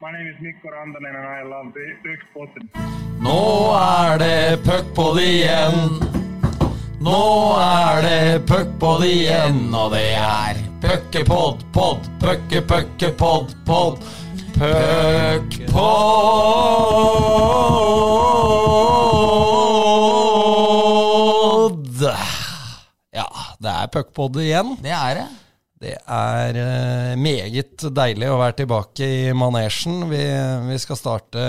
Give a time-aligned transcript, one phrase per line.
[0.00, 1.72] My name is Mikko Rantanen and I love
[2.04, 2.68] Puckpodden.
[3.18, 5.74] Nå er det puckpod igjen.
[7.02, 7.22] Nå
[7.58, 13.98] er det puckpod igjen, og det er puckepod, pod, pucke, pucke, pod, pod.
[14.54, 15.74] Puckpod.
[23.18, 23.26] Ja,
[23.58, 24.76] det er puckpod igjen.
[24.78, 25.28] Det er det.
[25.78, 30.08] Det er eh, meget deilig å være tilbake i manesjen.
[30.10, 30.22] Vi,
[30.66, 31.44] vi skal starte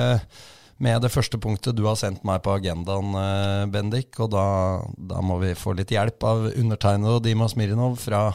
[0.78, 4.14] med det første punktet du har sendt meg på agendaen, eh, Bendik.
[4.22, 4.46] Og da,
[4.94, 8.28] da må vi få litt hjelp av undertegnede og Dima Smirnov fra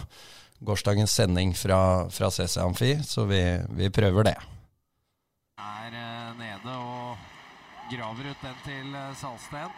[0.65, 1.79] gårsdagens sending fra,
[2.11, 3.43] fra CC Amfi, så vi,
[3.79, 4.37] vi prøver det.
[5.63, 9.71] er eh, nede og graver ut den til Salsten.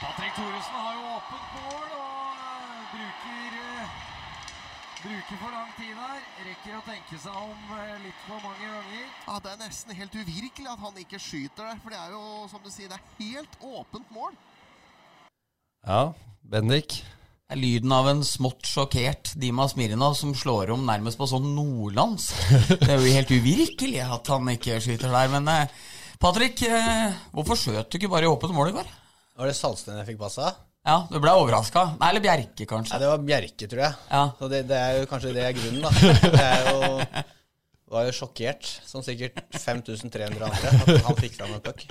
[0.00, 3.73] Patrick Thoresen har jo åpent mål og bruker
[5.04, 6.20] Bruker for lang tid der.
[6.46, 9.02] Rekker å tenke seg om eh, litt for mange ganger.
[9.26, 12.22] Ja, Det er nesten helt uvirkelig at han ikke skyter der, for det er jo,
[12.48, 14.32] som du sier, det er helt åpent mål.
[15.84, 16.00] Ja,
[16.40, 17.02] Bendik?
[17.44, 21.50] Det er lyden av en smått sjokkert Dima Smirnov som slår om nærmest på sånn
[21.52, 22.40] nordlandsk.
[22.80, 25.28] Det er jo helt uvirkelig at han ikke skyter der.
[25.36, 25.80] Men eh,
[26.16, 28.88] Patrick, eh, hvorfor skjøt du ikke bare i åpent mål i går?
[29.36, 30.54] Var det Salsten jeg fikk passa?
[30.84, 31.94] Ja, Du ble overraska.
[31.96, 32.92] Nei, eller Bjerke, kanskje?
[32.92, 33.96] Nei, det var Bjerke, tror jeg.
[34.10, 34.24] Ja.
[34.36, 35.92] Så det, det er jo kanskje det er grunnen, da.
[36.34, 37.24] Det er jo,
[37.94, 41.84] var jo sjokkert, som sikkert 5300 andre, at han fikk fram en puck.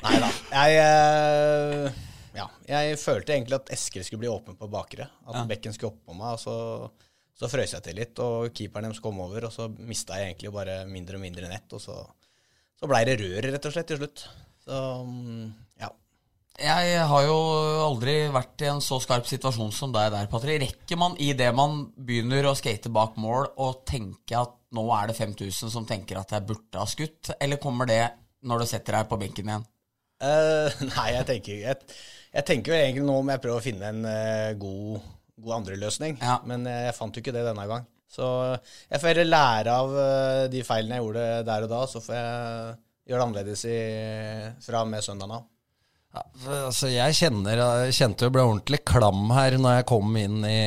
[0.00, 0.30] Nei da.
[0.54, 2.00] Jeg eh,
[2.38, 5.06] Ja, jeg følte egentlig at Eskil skulle bli åpen på bakre.
[5.28, 6.56] At bekken skulle oppå meg, og så,
[7.38, 10.54] så frøs jeg til litt, og keeperen deres kom over, og så mista jeg egentlig
[10.58, 12.00] bare mindre og mindre nett, og så,
[12.78, 14.26] så blei det rør, rett og slett, til slutt.
[14.66, 15.69] Så mm, ja.
[16.58, 17.36] Jeg har jo
[17.86, 20.60] aldri vært i en så skarp situasjon som deg der, Patrick.
[20.64, 25.10] Rekker man i det man begynner å skate bak mål, og tenke at nå er
[25.10, 28.02] det 5000 som tenker at jeg burde ha skutt, eller kommer det
[28.46, 29.64] når du setter deg på benken igjen?
[30.20, 31.96] Uh, nei, jeg tenker, jeg,
[32.34, 35.08] jeg tenker vel egentlig nå om jeg prøver å finne en uh, god,
[35.40, 36.20] god andreløsning.
[36.20, 36.38] Ja.
[36.44, 37.88] Men eh, jeg fant jo ikke det denne gang.
[38.10, 38.26] Så
[38.90, 39.92] jeg får heller lære av
[40.50, 42.72] de feilene jeg gjorde der og da, så får jeg
[43.06, 43.76] gjøre det annerledes i,
[44.66, 45.44] fra og med søndagen av.
[46.10, 46.24] Ja,
[46.66, 50.62] altså jeg kjenner, jeg kjente jo ble ordentlig klam her når jeg kom inn i,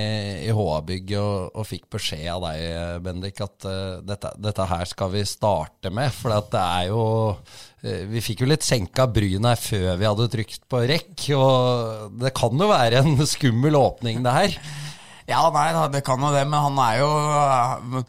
[0.46, 5.12] i HA-bygget og, og fikk beskjed av deg, Bendik, at uh, dette, dette her skal
[5.12, 6.16] vi starte med.
[6.16, 7.04] For det er jo
[7.36, 12.16] uh, Vi fikk jo litt senka bryn her før vi hadde trykt på rekk, og
[12.24, 14.58] det kan jo være en skummel åpning, det her.
[15.29, 18.01] Ja, nei det kan jo det, men han er jo uh,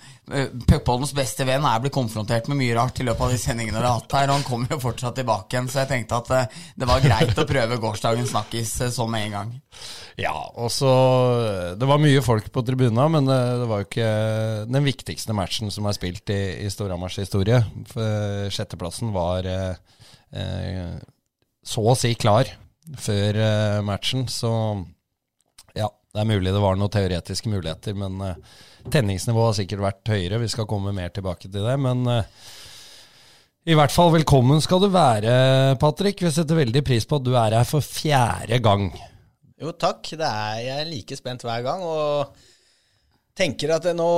[1.15, 4.01] beste venn er blitt konfrontert med mye rart i løpet av de sendingene dere har
[4.01, 6.49] hatt her, og han kommer jo fortsatt tilbake igjen, så jeg tenkte at uh,
[6.81, 9.51] det var greit å prøve gårsdagens snakkis sånn med en gang.
[10.21, 10.91] Ja, og så
[11.79, 14.11] Det var mye folk på tribuna, men det, det var jo ikke
[14.71, 17.59] den viktigste matchen som er spilt i, i Storhamars historie.
[17.91, 19.75] For sjetteplassen var eh,
[20.39, 20.95] eh,
[21.65, 22.51] så å si klar
[23.01, 24.53] før eh, matchen, så
[26.15, 30.39] det er mulig det var noen teoretiske muligheter, men uh, tenningsnivået har sikkert vært høyere.
[30.45, 32.23] Vi skal komme mer tilbake til det, men uh,
[33.65, 35.35] i hvert fall velkommen skal du være,
[35.83, 36.23] Patrick.
[36.23, 38.91] Vi setter veldig pris på at du er her for fjerde gang.
[39.59, 40.07] Jo, takk.
[40.19, 41.83] Er, jeg er like spent hver gang.
[41.83, 42.35] og
[43.35, 44.09] tenker at nå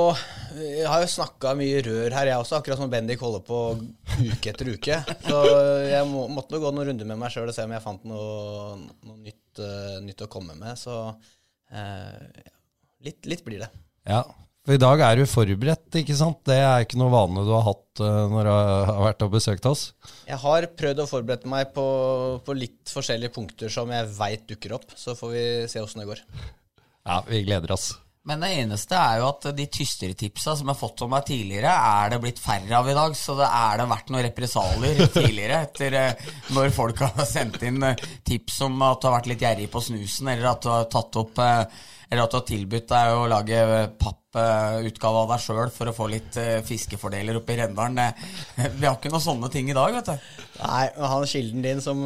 [0.58, 3.60] Jeg har jo snakka mye rør her, jeg også, akkurat som Bendik holder på
[4.18, 4.98] uke etter uke.
[5.24, 5.40] Så
[5.88, 8.76] jeg må, måtte gå noen runder med meg sjøl og se om jeg fant noe,
[9.06, 10.76] noe nytt, uh, nytt å komme med.
[10.80, 10.98] Så
[11.72, 12.50] eh,
[13.06, 13.70] litt, litt blir det.
[14.06, 14.24] Ja,
[14.66, 16.40] for i dag er du forberedt, ikke sant?
[16.48, 19.68] Det er ikke noe vane du har hatt uh, når du har vært og besøkt
[19.70, 19.84] oss.
[20.26, 21.84] Jeg har prøvd å forberede meg på,
[22.42, 24.90] på litt forskjellige punkter som jeg veit dukker opp.
[24.98, 26.24] Så får vi se åssen det går.
[27.06, 27.92] Ja, vi gleder oss.
[28.26, 31.28] Men det eneste er jo at de tystere tipsa som jeg har fått om meg
[31.28, 33.14] tidligere, er det blitt færre av i dag.
[33.14, 37.78] Så det er det vært noen represalier tidligere etter eh, når folk har sendt inn
[37.86, 40.88] eh, tips om at du har vært litt gjerrig på snusen, eller at du har
[40.90, 43.62] tatt opp eh, eller at du har tilbudt deg å lage
[43.98, 47.98] papputgave av deg sjøl for å få litt fiskefordeler oppe i Rendalen.
[48.76, 50.28] Vi har ikke noen sånne ting i dag, vet du.
[50.60, 52.04] Nei, han kilden din som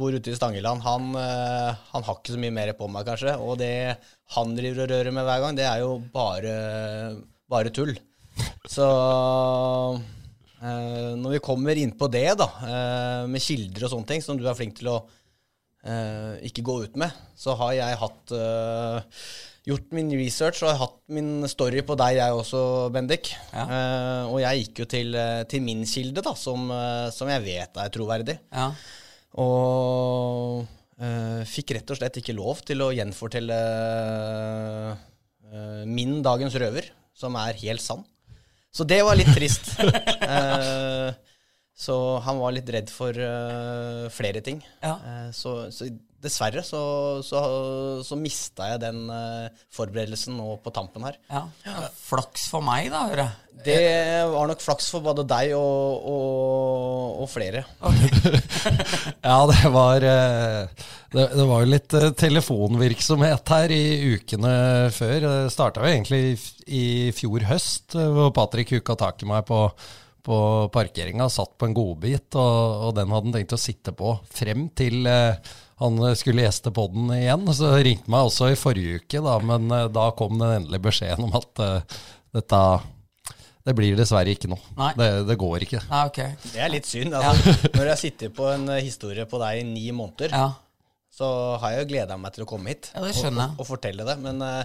[0.00, 3.36] bor ute i Stangeland, han, han har ikke så mye mer på meg, kanskje.
[3.44, 3.74] Og det
[4.36, 6.56] han driver og rører med hver gang, det er jo bare,
[7.50, 7.94] bare tull.
[8.68, 8.86] Så
[10.62, 14.38] eh, når vi kommer inn på det, da, eh, med kilder og sånne ting, som
[14.38, 14.98] du er flink til å
[15.84, 19.24] eh, ikke gå ut med, så har jeg hatt eh,
[19.68, 22.62] gjort min research og har hatt min story på deg, jeg også,
[22.94, 23.34] Bendik.
[23.52, 23.66] Ja.
[23.66, 26.70] Eh, og jeg gikk jo til, eh, til min kilde, da, som,
[27.14, 28.40] som jeg vet er troverdig.
[28.48, 28.70] Ja.
[29.42, 30.64] Og
[31.48, 33.58] fikk rett og slett ikke lov til å gjenfortelle
[35.52, 38.04] eh, min dagens røver, som er helt sann.
[38.72, 39.74] Så det var litt trist.
[40.22, 41.10] Eh,
[41.82, 44.60] så han var litt redd for eh, flere ting.
[44.84, 44.94] Ja.
[45.02, 45.88] Eh, så, så
[46.22, 46.82] dessverre så,
[47.26, 47.40] så,
[48.06, 51.18] så mista jeg den eh, forberedelsen nå på tampen her.
[51.32, 51.42] Ja.
[51.96, 53.62] Flaks for meg, da, hører jeg.
[53.66, 53.80] Det
[54.32, 56.91] var nok flaks for både deg og, og,
[57.24, 57.64] og flere.
[59.22, 63.82] Ja, det var eh, Det, det var jo litt eh, telefonvirksomhet her i
[64.16, 64.54] ukene
[64.94, 65.16] før.
[65.24, 66.22] Det starta jo egentlig
[66.66, 66.84] i
[67.16, 69.64] fjor høst, eh, hvor Patrick huka tak i meg på,
[70.26, 70.38] på
[70.74, 74.68] parkeringa, satt på en godbit, og, og den hadde han tenkt å sitte på frem
[74.78, 75.52] til eh,
[75.82, 77.46] han skulle gjeste poden igjen.
[77.54, 81.26] Så ringte meg også i forrige uke, da, men eh, da kom den endelige beskjeden
[81.26, 82.02] om at eh,
[82.38, 82.64] dette
[83.62, 84.62] det blir dessverre ikke noe.
[84.78, 84.90] Nei.
[84.98, 85.82] Det, det går ikke.
[85.90, 86.34] Nei, okay.
[86.42, 87.14] Det er litt synd.
[87.14, 90.48] Altså, Når jeg sitter på en eh, historie på deg i ni måneder, Ja.
[91.12, 91.28] så
[91.62, 94.16] har jeg jo gleda meg til å komme hit Ja, og, og, fortelle det.
[94.24, 94.64] Men uh,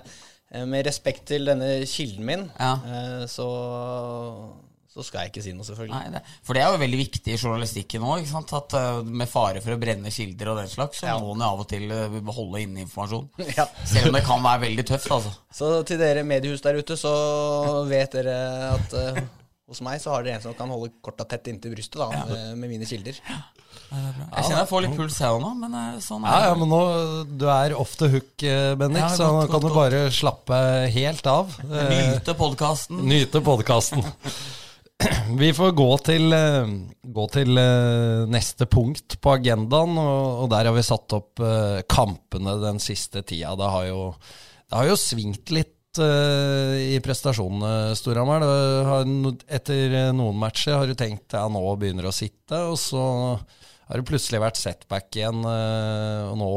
[0.66, 2.74] med respekt til denne kilden min, Ja.
[3.30, 3.48] så,
[4.98, 5.94] så skal jeg ikke si noe, selvfølgelig.
[5.94, 8.26] Nei, det, for det er jo veldig viktig i journalistikken òg.
[8.58, 11.20] At uh, med fare for å brenne kilder og den slags, så Ja.
[11.22, 13.28] må en av og til uh, holde inne informasjon.
[13.60, 13.68] Ja.
[13.86, 15.36] Selv om det kan være veldig tøft, altså.
[15.54, 17.14] Så til dere mediehus der ute, så
[17.90, 18.40] vet dere
[18.74, 19.22] at uh,
[19.70, 22.58] hos meg så har dere en som kan holde korta tett inntil brystet, da, med,
[22.58, 23.22] med mine kilder.
[23.88, 26.48] Jeg kjenner jeg får litt puls her nå, men sånn Ja, det.
[26.50, 26.80] ja, men nå,
[27.40, 30.58] du er off the hook, eh, Bendik, Ja, så nå kan godt, du bare slappe
[30.92, 31.54] helt av.
[31.64, 33.04] Eh, Nyte podkasten.
[33.08, 34.04] Nyte podkasten.
[35.42, 36.70] Vi får gå til, eh,
[37.14, 41.82] gå til eh, neste punkt på agendaen, og, og der har vi satt opp eh,
[41.90, 43.54] kampene den siste tida.
[43.60, 44.02] Det har jo,
[44.68, 48.44] det har jo svingt litt uh, i prestasjonene, Storhamar.
[49.48, 53.06] Etter noen matcher har du tenkt ja, nå begynner det å sitte, og så
[53.88, 56.52] har det plutselig vært setback igjen, uh, og nå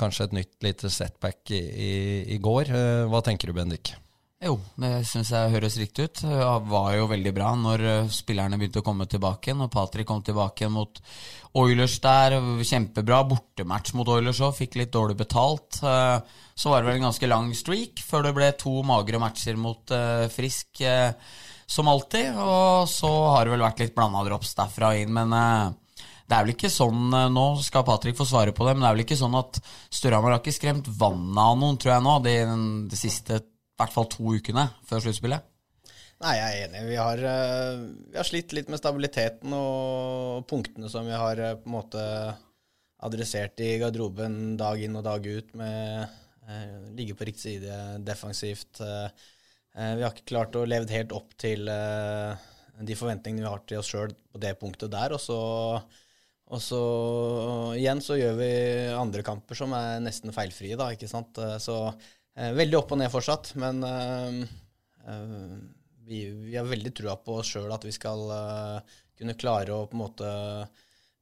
[0.00, 1.92] kanskje et nytt lite setback i, i,
[2.36, 2.72] i går.
[2.72, 3.96] Uh, Hva tenker du, Bendik?
[4.36, 6.20] Jo, det syns jeg høres riktig ut.
[6.28, 9.62] Det var jo veldig bra når eh, spillerne begynte å komme tilbake igjen.
[9.64, 11.00] Og Patrick kom tilbake igjen mot
[11.56, 12.36] Oilers der.
[12.60, 13.22] Kjempebra.
[13.30, 15.80] Bortematch mot Oilers òg, fikk litt dårlig betalt.
[15.80, 19.56] Eh, Så var det vel en ganske lang streak før det ble to magre matcher
[19.60, 20.84] mot eh, Frisk,
[21.66, 22.36] som alltid.
[22.36, 26.52] Og så har det vel vært litt blanda drops derfra inn, men det er vel
[26.52, 29.36] ikke sånn, Nå skal Patrick få svare på det, men det er vel ikke sånn
[29.40, 32.34] at Storhamar har ikke skremt vannet av noen, tror jeg nå, de,
[32.92, 33.40] de siste
[33.76, 35.52] i hvert fall to ukene før sluttspillet.
[36.24, 36.82] Nei, jeg er enig.
[36.88, 41.58] Vi har, eh, vi har slitt litt med stabiliteten og punktene som vi har eh,
[41.60, 42.04] på en måte
[43.04, 46.06] adressert i garderoben dag inn og dag ut med
[46.48, 48.80] eh, ligge på riktig side defensivt.
[48.80, 49.28] Eh,
[49.76, 52.48] eh, vi har ikke klart å leve helt opp til eh,
[52.80, 55.12] de forventningene vi har til oss sjøl på det punktet der.
[55.12, 55.38] Og så,
[56.48, 56.82] og så
[57.76, 58.52] igjen så gjør vi
[58.96, 61.36] andre kamper som er nesten feilfrie, da, ikke sant.
[61.60, 61.76] Så
[62.36, 64.40] veldig opp og ned fortsatt, men eh,
[65.08, 65.54] eh,
[66.06, 69.86] vi, vi har veldig trua på oss sjøl at vi skal eh, kunne klare å
[69.88, 70.32] på en måte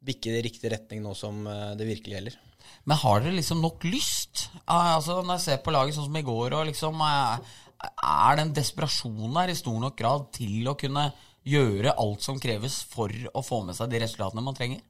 [0.05, 2.41] bikke i riktig retning nå som eh, det virkelig gjelder.
[2.89, 4.49] Men har dere liksom nok lyst?
[4.65, 8.55] Ah, altså, når jeg ser på laget sånn som i går, og liksom, er, den
[8.57, 11.11] desperasjonen her i stor nok grad til å kunne
[11.45, 14.81] gjøre alt som kreves for å få med seg de resultatene man trenger?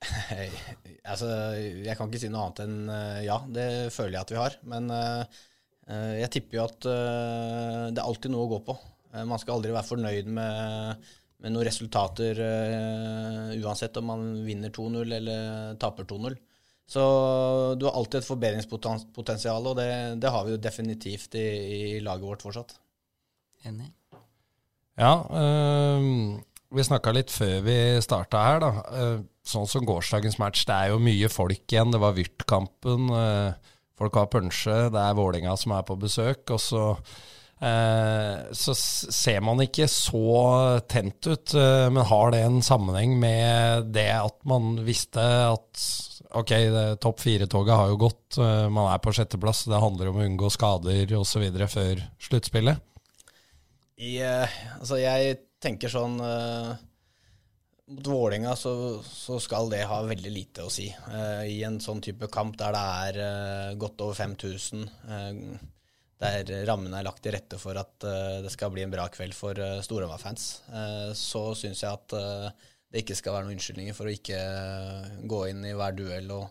[1.10, 1.28] Altså,
[1.82, 4.58] jeg kan ikke si noe annet enn eh, ja, det føler jeg at vi har.
[4.72, 5.38] Men eh,
[5.90, 8.76] eh, jeg tipper jo at det er alltid noe å gå på.
[9.26, 11.08] Man skal aldri være fornøyd med,
[11.42, 12.38] med noen resultater
[13.58, 16.36] uansett om man vinner 2-0 eller taper 2-0.
[16.90, 17.02] Så
[17.78, 19.90] du har alltid et forbedringspotensial, og det,
[20.22, 21.48] det har vi jo definitivt i,
[21.96, 22.76] i laget vårt fortsatt.
[23.66, 23.90] Enig.
[24.98, 26.40] Ja, øhm,
[26.70, 28.70] vi snakka litt før vi starta her, da.
[28.94, 31.90] Eh, sånn som gårsdagens match, det er jo mye folk igjen.
[31.90, 33.10] Det var Vyrt-kampen.
[33.10, 34.76] eh, folk har punsje.
[34.94, 36.44] Det er Vålinga som er på besøk.
[36.54, 36.84] Og så,
[37.60, 44.10] eh, så ser man ikke så tent ut, men har det en sammenheng med det
[44.14, 45.84] at man visste at
[46.32, 46.52] ok,
[47.02, 48.38] topp fire-toget har jo gått,
[48.70, 51.42] man er på sjetteplass, det handler om å unngå skader osv.
[51.66, 52.78] før sluttspillet?
[53.98, 54.22] I,
[54.78, 56.70] altså jeg tenker sånn eh,
[57.90, 60.86] Mot Vålerenga så, så skal det ha veldig lite å si.
[60.86, 65.40] Eh, I en sånn type kamp der det er eh, godt over 5000, eh,
[66.20, 68.04] der rammene er lagt til rette for at
[68.44, 70.42] det skal bli en bra kveld for uh, Storhamar-fans,
[71.16, 72.12] så syns jeg at
[72.92, 74.40] det ikke skal være noen unnskyldninger for å ikke
[75.32, 76.44] gå inn i hver duell og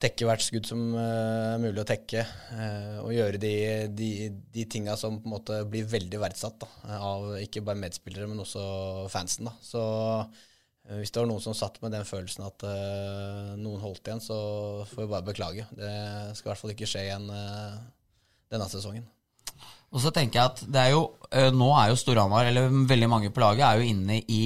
[0.00, 3.52] tekke hvert skudd som uh, er mulig å tekke, Uh, og gjøre de,
[3.94, 4.08] de,
[4.52, 8.42] de tinga som på en måte blir veldig verdsatt da, av ikke bare medspillere, men
[8.42, 8.62] også
[9.12, 9.46] fansen.
[9.46, 9.52] Da.
[9.62, 9.82] Så
[10.18, 12.66] uh, hvis det var noen som satt med den følelsen at
[13.60, 14.36] noen holdt igjen, så
[14.90, 15.66] får vi bare beklage.
[15.78, 15.92] Det
[16.34, 17.28] skal i hvert fall ikke skje igjen
[18.50, 19.06] denne sesongen.
[19.94, 21.04] Og så tenker jeg at det er jo
[21.54, 24.42] Nå er jo Storhamar, eller veldig mange på laget, er jo inne i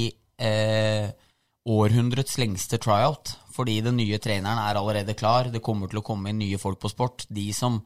[1.65, 3.39] århundrets lengste tryout.
[3.55, 5.51] Fordi den nye treneren er allerede klar.
[5.53, 7.27] Det kommer til å komme inn nye folk på sport.
[7.31, 7.79] De som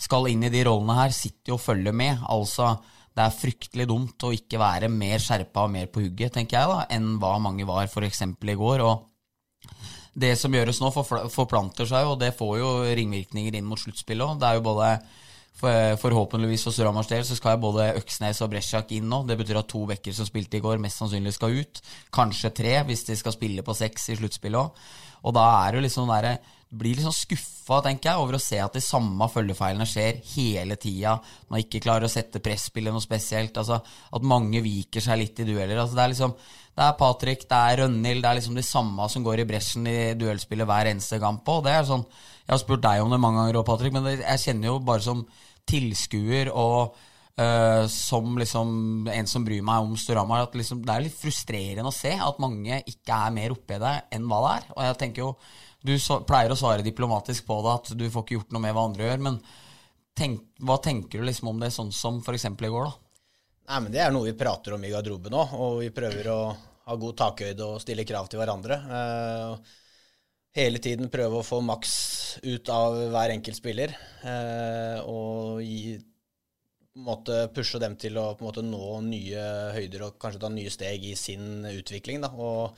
[0.00, 2.22] skal inn i de rollene her, sitter jo og følger med.
[2.32, 2.72] Altså,
[3.16, 6.70] det er fryktelig dumt å ikke være mer skjerpa og mer på hugget, tenker jeg,
[6.72, 8.22] da, enn hva mange var f.eks.
[8.24, 8.84] i går.
[8.86, 9.74] Og
[10.20, 14.24] det som gjøres nå, forplanter seg jo, og det får jo ringvirkninger inn mot sluttspillet
[14.24, 14.40] òg.
[14.40, 14.94] Det er jo både
[15.60, 19.22] for, forhåpentligvis for Storhamars del så skal både Øksnes og Bresjak inn nå.
[19.28, 21.82] Det betyr at to backer som spilte i går, mest sannsynlig skal ut.
[22.14, 24.88] Kanskje tre, hvis de skal spille på seks i sluttspillet òg.
[25.28, 26.38] Og da er det liksom der,
[26.70, 31.16] blir sånn skuffa, tenker jeg, over å se at de samme følgefeilene skjer hele tida.
[31.50, 33.58] Man ikke klarer å sette presspillet noe spesielt.
[33.58, 35.80] Altså, at mange viker seg litt i dueller.
[35.82, 36.36] Altså, det er liksom
[36.70, 39.88] Det er Patrick, det er Rønhild, det er liksom de samme som går i bresjen
[39.90, 41.48] i duellspillet hver eneste kamp.
[41.50, 44.06] Og det er sånn Jeg har spurt deg om det mange ganger òg, Patrick, men
[44.06, 45.26] det, jeg kjenner jo bare som
[45.70, 46.98] tilskuer og
[47.40, 51.90] uh, som liksom en som bryr meg om Storhamar, at liksom, det er litt frustrerende
[51.90, 54.70] å se at mange ikke er mer oppe i det enn hva det er.
[54.76, 55.34] Og jeg tenker jo,
[55.80, 58.74] Du så, pleier å svare diplomatisk på det, at du får ikke gjort noe med
[58.76, 59.22] hva andre gjør.
[59.24, 59.38] Men
[60.18, 62.44] tenk, hva tenker du liksom om det, sånn som f.eks.
[62.50, 62.90] i går?
[62.90, 62.92] da?
[63.70, 66.40] Nei, men Det er noe vi prater om i garderoben òg, og vi prøver å
[66.90, 68.76] ha god takhøyde og stille krav til hverandre.
[68.90, 69.78] Uh,
[70.56, 71.92] hele tiden prøve å få maks
[72.44, 73.94] ut av hver enkelt spiller.
[74.26, 75.98] Eh, og gi,
[77.00, 79.44] måte pushe dem til å måte nå nye
[79.76, 82.24] høyder og kanskje ta nye steg i sin utvikling.
[82.24, 82.32] Da.
[82.34, 82.76] Og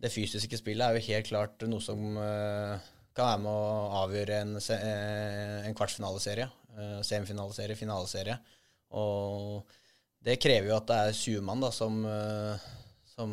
[0.00, 4.40] det fysiske spillet er jo helt klart noe som eh, kan være med å avgjøre
[4.44, 6.48] en, eh, en kvartfinaleserie,
[6.78, 8.38] eh, semifinaleserie, finaleserie.
[8.96, 9.66] Og
[10.24, 12.68] det krever jo at det er 20 mann da, som eh,
[13.20, 13.32] som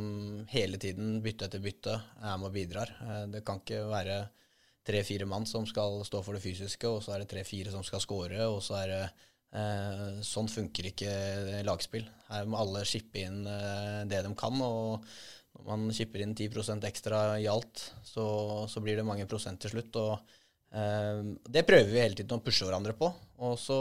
[0.51, 2.91] hele tiden, bytte etter bytte, er med og bidrar.
[3.05, 4.19] Eh, det kan ikke være
[4.87, 8.03] tre-fire mann som skal stå for det fysiske, og så er det tre-fire som skal
[8.03, 11.11] score, og så er det eh, Sånn funker ikke
[11.67, 12.07] lagspill.
[12.29, 14.61] Her må alle skippe inn eh, det de kan.
[14.63, 15.07] og
[15.57, 18.27] når man kipper inn 10 ekstra i alt, så,
[18.69, 19.95] så, blir det mange prosent til slutt.
[19.95, 20.13] og
[20.71, 23.09] eh, Det prøver vi hele tiden å pushe hverandre på.
[23.47, 23.79] Og så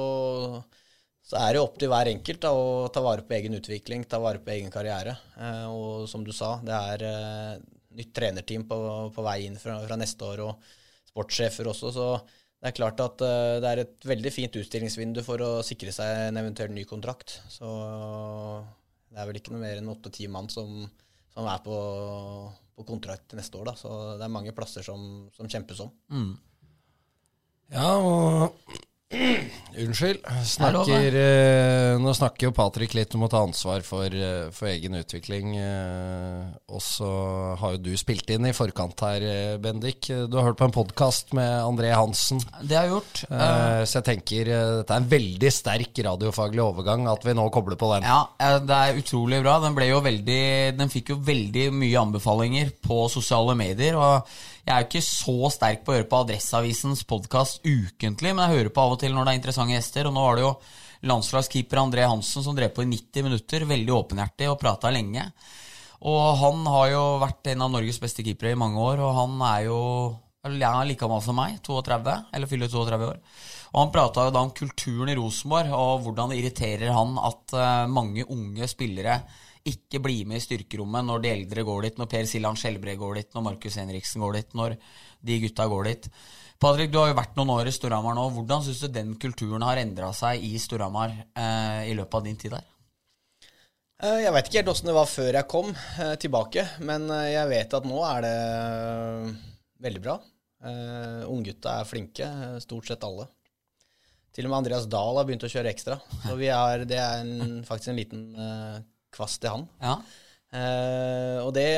[1.27, 4.21] så er det opp til hver enkelt da, å ta vare på egen utvikling, ta
[4.23, 5.17] vare på egen karriere.
[5.35, 7.57] Eh, og som du sa, det er eh,
[7.99, 8.79] nytt trenerteam på,
[9.15, 10.71] på vei inn fra, fra, neste år, og
[11.11, 11.91] sportssjefer også.
[11.97, 15.91] Så det er klart at eh, det er et veldig fint utstillingsvindu for å sikre
[15.97, 17.41] seg en eventuell ny kontrakt.
[17.51, 17.75] Så
[19.11, 20.85] det er vel ikke noe mer enn åtte-ti mann som,
[21.35, 21.77] som, er på,
[22.79, 23.73] på kontrakt neste år.
[23.73, 23.79] Da.
[23.83, 25.91] Så det er mange plasser som, som kjempes om.
[26.07, 26.35] Mm.
[27.75, 30.25] Ja, og Unnskyld.
[30.45, 34.97] Snakker, eh, nå snakker jo Patrick litt om å ta ansvar for, eh, for egen
[34.99, 35.55] utvikling.
[35.61, 40.09] Eh, og så har jo du spilt inn i forkant her, eh, Bendik.
[40.09, 42.41] Du har hørt på en podkast med André Hansen.
[42.63, 43.25] Det har jeg gjort.
[43.31, 47.49] Eh, så jeg tenker eh, dette er en veldig sterk radiofaglig overgang, at vi nå
[47.53, 48.03] kobler på den.
[48.03, 49.61] Ja, det er utrolig bra.
[49.61, 53.95] Den, ble jo veldig, den fikk jo veldig mye anbefalinger på sosiale medier.
[53.95, 54.27] og
[54.67, 58.57] jeg er jo ikke så sterk på å høre på Adresseavisens podkast ukentlig, men jeg
[58.57, 60.09] hører på av og til når det er interessante gjester.
[60.09, 60.51] Og nå var det jo
[61.07, 65.29] landslagskeeper André Hansen som drev på i 90 minutter, veldig åpenhjertig og prata lenge.
[66.11, 69.39] Og han har jo vært en av Norges beste keepere i mange år, og han
[69.53, 69.79] er jo
[70.59, 73.23] ja, like gammel som meg, 32, eller fyller 32 år.
[73.71, 77.87] Og Han prata da om kulturen i Rosenborg, og hvordan det irriterer han at uh,
[77.87, 79.21] mange unge spillere
[79.71, 83.21] ikke bli med i styrkerommet når de eldre går dit, når Per Siljan Skjelbre går
[83.21, 84.77] dit, når Markus Henriksen går dit, når
[85.27, 86.09] de gutta går dit.
[86.63, 88.25] Patrick, du har jo vært noen år i Storhamar nå.
[88.33, 92.41] Hvordan syns du den kulturen har endra seg i Storhamar eh, i løpet av din
[92.41, 92.71] tid der?
[94.03, 97.35] Eh, jeg vet ikke helt åssen det var før jeg kom eh, tilbake, men eh,
[97.35, 98.37] jeg vet at nå er det
[99.85, 100.17] veldig bra.
[100.65, 102.31] Eh, Unggutta er flinke,
[102.65, 103.29] stort sett alle.
[104.37, 105.97] Til og med Andreas Dahl har begynt å kjøre ekstra.
[106.27, 108.77] Så er, det er en, faktisk en liten uh,
[109.17, 109.67] kvast til han.
[109.83, 109.97] Ja.
[110.57, 111.69] Eh, og det,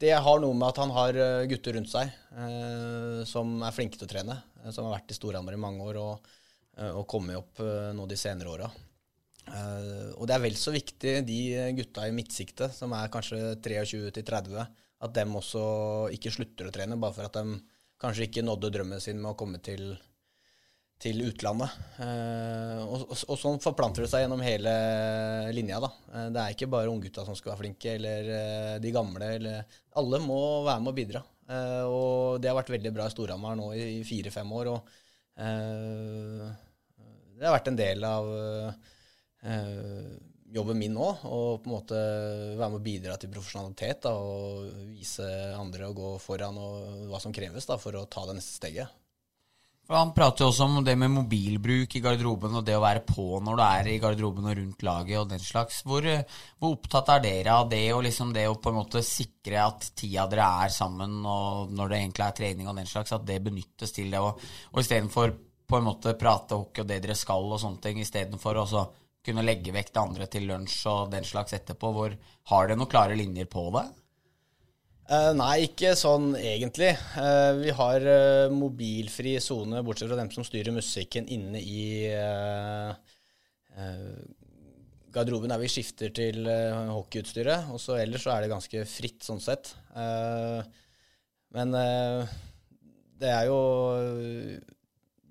[0.00, 3.98] det har noe med at han har eh, gutter rundt seg eh, som er flinke
[3.98, 4.38] til å trene.
[4.66, 6.34] Eh, som har vært i Storhamar i mange år og,
[6.76, 8.72] eh, og kommet opp eh, nå de senere åra.
[10.18, 11.36] og det er vel så viktig, de
[11.78, 14.56] gutta i midtsiktet, som er kanskje 23-30,
[15.06, 15.60] at dem også
[16.16, 17.60] ikke slutter å trene bare for at de
[18.02, 19.92] kanskje ikke nådde drømmen sin med å komme til
[21.02, 21.72] til utlandet.
[22.00, 24.72] Eh, og, og, og, sånn forplanter det seg gjennom hele
[25.52, 25.80] linja.
[25.84, 25.90] da.
[26.12, 29.32] Eh, det er ikke bare unggutta som skal være flinke, eller eh, de gamle.
[29.38, 31.24] Eller, alle må være med og bidra.
[31.46, 34.72] Og det har vært veldig bra i Storhamar nå i, fire-fem år.
[34.72, 34.88] og
[35.38, 36.46] eh,
[37.36, 40.08] Det har vært en del av eh,
[40.56, 42.00] jobben min nå, å på en måte
[42.56, 44.08] være med og bidra til profesjonalitet.
[44.08, 48.26] Da, og vise andre å gå foran og hva som kreves da, for å ta
[48.26, 49.02] det neste steget.
[49.86, 53.38] Han prater jo også om det med mobilbruk i garderoben og det å være på
[53.38, 55.84] når du er i garderoben og rundt laget og den slags.
[55.86, 56.24] Hvor, eh,
[56.58, 59.86] hvor opptatt er dere av det og liksom det å på en måte sikre at
[59.94, 63.38] tida dere er sammen og når det egentlig er trening og den slags, at det
[63.44, 64.18] benyttes til det?
[64.18, 68.02] Og, og istedenfor på en måte prate hockey og det dere skal og sånne ting,
[68.02, 68.66] istedenfor å
[69.26, 71.92] kunne legge vekk det andre til lunsj og den slags etterpå.
[71.94, 72.18] Hvor
[72.50, 73.86] har dere noen klare linjer på det?
[75.06, 76.90] Eh, nei, ikke sånn egentlig.
[77.20, 81.84] Eh, vi har eh, mobilfri sone, bortsett fra dem som styrer musikken inne i
[85.12, 87.70] garderoben der vi skifter til hockeyutstyret.
[87.70, 89.74] Og så ellers så er det ganske fritt sånn sett.
[91.54, 91.76] men
[93.20, 93.60] det er jo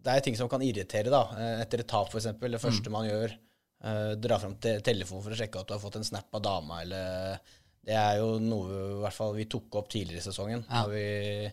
[0.06, 1.24] Det er ting som kan irritere, da.
[1.62, 2.38] Etter et tap, f.eks.
[2.38, 2.94] Det første mm.
[2.94, 3.36] man gjør,
[4.22, 6.82] dra fram te telefonen for å sjekke at du har fått en snap av dama,
[6.86, 7.42] eller
[7.86, 10.66] det er jo noe i hvert fall vi tok opp tidligere i sesongen.
[10.66, 10.84] Ja.
[10.84, 11.52] Da vi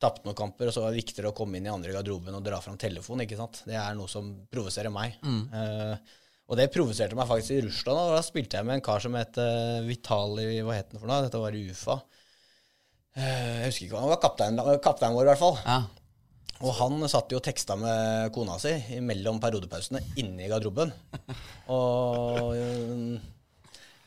[0.00, 2.44] tapte noen kamper, og så var det viktigere å komme inn i andre garderoben og
[2.44, 3.20] dra fram telefon.
[3.24, 3.62] ikke sant?
[3.68, 5.18] Det er noe som provoserer meg.
[5.24, 5.42] Mm.
[5.52, 6.16] Uh,
[6.50, 8.00] og det provoserte meg faktisk i Russland.
[8.00, 11.10] Og da spilte jeg med en kar som het uh, Vitali Hva het han for
[11.10, 11.20] noe?
[11.26, 11.98] Dette var UFA.
[13.16, 13.24] Uh,
[13.60, 15.60] jeg husker ikke hva Han var kapteinen kaptein vår, i hvert fall.
[15.64, 15.80] Ja.
[16.60, 20.92] Og han satt jo og teksta med kona si mellom periodepausene inne i garderoben.
[21.76, 22.56] og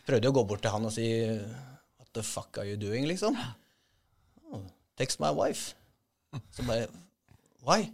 [0.08, 3.38] prøvde å gå bort til han og si What the fuck are you doing, liksom?
[4.52, 4.64] Oh,
[5.00, 5.74] text my wife.
[6.54, 6.88] Så bare
[7.64, 7.92] Why?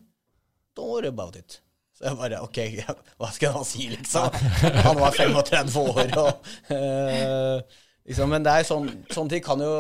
[0.76, 1.62] Don't worry about it.
[2.00, 2.58] Så jeg bare OK,
[3.20, 4.32] hva skal han si, liksom?
[4.88, 7.60] Han var 35 år og uh,
[8.08, 9.74] liksom, Men det er sånn, sånne ting kan jo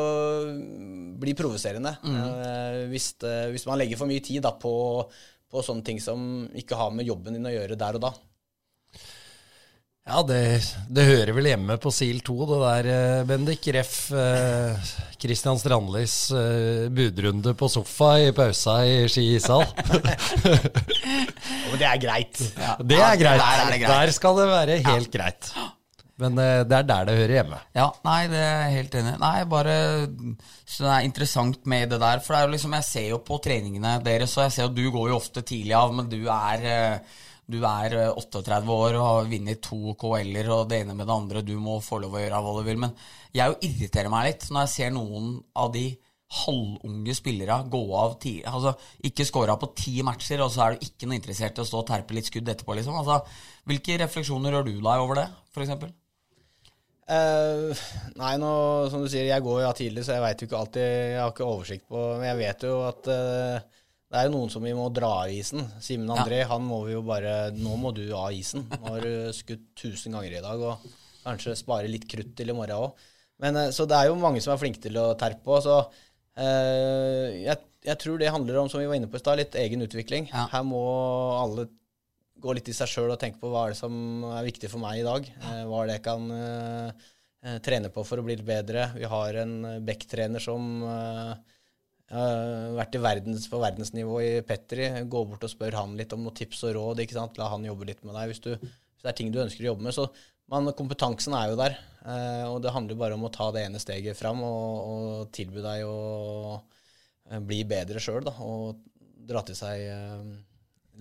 [1.20, 1.96] bli provoserende.
[2.04, 4.74] Uh, hvis, uh, hvis, man legger for mye tid da, på,
[5.50, 8.14] på sånne ting som ikke har med jobben din å gjøre der og da.
[10.10, 10.40] Ja, det,
[10.90, 13.68] det, hører vel hjemme på SIL 2, det der, eh, Bendik.
[13.76, 13.94] Ref.
[14.10, 19.68] Eh, Strandlis eh, budrunde på sofa i pausa i Ski ishall.
[21.80, 22.42] det er greit.
[22.58, 22.78] Ja.
[22.80, 23.44] Det er greit.
[23.44, 23.92] Der, er greit.
[23.92, 25.20] der skal det være helt ja.
[25.20, 25.52] greit.
[26.20, 27.62] Men eh, det er der det hører hjemme.
[27.78, 29.78] Ja, nei, det er jeg helt enig Nei, bare
[30.66, 32.26] Så det er interessant med det der.
[32.26, 34.76] For det er jo liksom, jeg ser jo på treningene deres, og jeg ser jo
[34.80, 37.18] du går jo ofte tidlig av, men du er eh,
[37.50, 41.16] du er 38 eh, år og har vunnet to KL-er og det ene med det
[41.16, 42.84] andre, du må få lov å gjøre hva du vil.
[42.86, 42.94] Men
[43.36, 45.88] jeg jo irriterer meg litt når jeg ser noen av de
[46.30, 48.76] halvunge spillere gå av ti, altså
[49.10, 51.80] Ikke scora på ti matcher, og så er du ikke noe interessert i å stå
[51.82, 53.00] og terpe litt skudd etterpå, liksom.
[53.02, 53.24] Altså,
[53.66, 55.90] hvilke refleksjoner gjør du deg over det, f.eks.?
[57.10, 57.82] Uh, eh,
[58.22, 58.52] nei, nå,
[58.94, 61.18] som du sier, jeg går jo av tidlig, så jeg veit jo ikke alltid Jeg
[61.18, 63.79] har ikke oversikt på Men jeg vet jo at uh,
[64.10, 65.62] det er jo noen som vi må dra av isen.
[65.86, 66.50] Simen André, ja.
[66.50, 68.66] han må vi jo bare Nå må du av isen.
[68.66, 72.56] Nå har du skutt 1000 ganger i dag, og kanskje spare litt krutt til i
[72.58, 73.04] morgen òg.
[73.46, 75.60] Eh, så det er jo mange som er flinke til å terpe.
[75.62, 75.76] Så
[76.42, 79.60] eh, jeg, jeg, tror det handler om, som vi var inne på i stad, litt
[79.62, 80.32] egen utvikling.
[80.34, 80.48] Ja.
[80.56, 80.82] Her må
[81.38, 81.68] alle
[82.42, 84.82] gå litt i seg sjøl og tenke på hva er det som er viktig for
[84.82, 85.30] meg i dag.
[85.38, 87.08] Eh, hva er det jeg kan eh,
[87.46, 88.90] eh, trene på for å bli litt bedre.
[88.98, 91.56] Vi har en Beck-trener som eh,
[92.10, 94.88] jeg har vært verdens, på verdensnivå i Petri.
[95.06, 97.04] Gå bort og spør han litt om noen tips og råd.
[97.04, 97.38] ikke sant?
[97.38, 99.72] La han jobbe litt med deg hvis, du, hvis det er ting du ønsker å
[99.72, 99.94] jobbe med.
[99.94, 100.08] Så
[100.50, 101.78] man, kompetansen er jo der.
[102.02, 105.62] Eh, og det handler bare om å ta det ene steget fram og, og tilby
[105.62, 106.00] deg å
[106.58, 108.26] eh, bli bedre sjøl.
[108.42, 108.82] Og
[109.30, 110.34] dra til seg eh,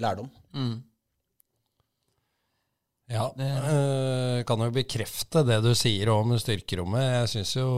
[0.04, 0.28] lærdom.
[0.52, 0.76] Mm.
[3.08, 7.06] Ja, øh, kan jo bekrefte det du sier om styrkerommet.
[7.22, 7.70] Jeg syns jo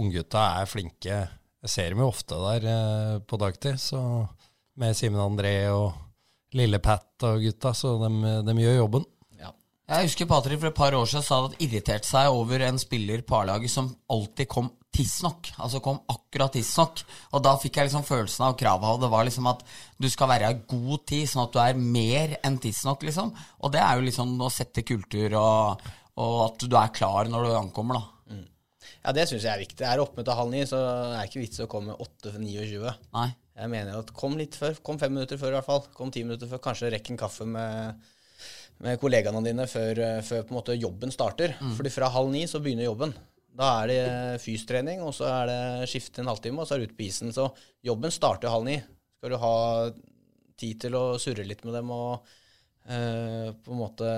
[0.00, 1.20] unggutta er flinke
[1.64, 4.00] jeg ser dem jo ofte der eh, på dagtid, så
[4.80, 5.92] med Simen André og
[6.56, 8.10] lille Pat og gutta, så de,
[8.46, 9.06] de gjør jobben.
[9.38, 9.52] Ja.
[9.92, 12.80] Jeg husker Patrick for et par år siden sa at han irriterte seg over en
[12.80, 15.52] spiller på A-laget som alltid kom tidsnok.
[15.62, 17.04] Altså kom akkurat tidsnok.
[17.36, 19.62] Og da fikk jeg liksom følelsen av kravet av det var liksom at
[20.00, 23.30] du skal være i god tid, sånn at du er mer enn tidsnok, liksom.
[23.60, 25.90] Og det er jo liksom å sette kultur og,
[26.24, 28.19] og at du er klar når du ankommer, da.
[29.00, 29.84] Ja, det syns jeg er viktig.
[29.86, 32.94] Er det oppmøte halv ni, så er det ikke vits å komme 8-29.
[33.16, 33.30] Nei.
[33.60, 34.78] Jeg mener at kom litt før.
[34.84, 35.82] Kom fem minutter før, i hvert fall.
[35.96, 36.62] Kom ti minutter før.
[36.64, 38.06] Kanskje rekk en kaffe med,
[38.84, 41.56] med kollegaene dine før, før, på en måte jobben starter.
[41.60, 41.74] Mm.
[41.78, 43.12] Fordi fra halv ni så begynner jobben.
[43.60, 44.04] Da er det
[44.44, 47.34] fystrening, og så er det skifte en halvtime, og så er det ut på isen.
[47.36, 47.50] Så
[47.84, 48.78] jobben starter halv ni.
[49.20, 49.56] Skal du ha
[50.60, 52.30] tid til å surre litt med dem og
[52.88, 54.08] uh, på en måte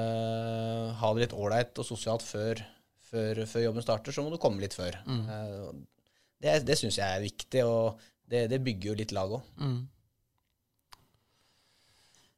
[1.01, 2.63] ha det litt ålreit og sosialt før
[3.13, 4.97] før, før, jobben starter, så må du komme litt før.
[5.07, 5.25] Mm.
[5.29, 5.73] Eh,
[6.43, 9.51] det det syns jeg er viktig, og det, det bygger jo litt lag òg.
[9.61, 9.83] Mm.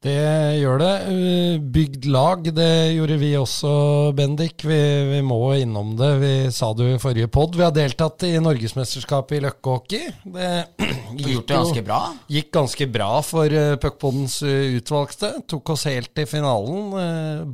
[0.05, 0.91] Det gjør det.
[1.09, 3.71] Eh, Bygd lag, det gjorde vi også,
[4.13, 4.61] Bendik.
[4.67, 4.77] Vi,
[5.09, 6.11] vi må innom det.
[6.21, 7.57] Vi sa det jo i forrige pod.
[7.57, 10.13] Vi har deltatt i Norgesmesterskapet i løkkehockey.
[10.35, 10.51] Det
[11.17, 11.99] gikk gjort det ganske bra.
[12.37, 15.39] Gikk ganske bra for Puckpodens eh, utvalgte.
[15.49, 16.93] Tok oss helt til finalen.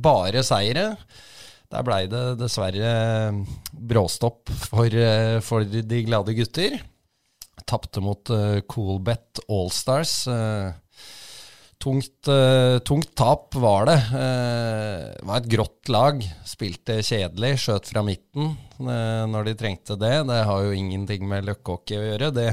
[0.04, 0.90] bare seire.
[1.72, 6.78] Der blei det dessverre eh, bråstopp for, eh, for de glade gutter.
[7.68, 10.26] Tapte mot uh, Coolbet Allstars.
[10.28, 10.72] Uh,
[11.82, 13.98] tungt, eh, tungt tap var det.
[13.98, 16.22] Eh, Det var et grått lag.
[16.46, 20.14] Spilte kjedelig, skjøt fra midten eh, når de trengte det.
[20.28, 22.30] Det har jo ingenting med løkkehockey å gjøre.
[22.36, 22.48] Det,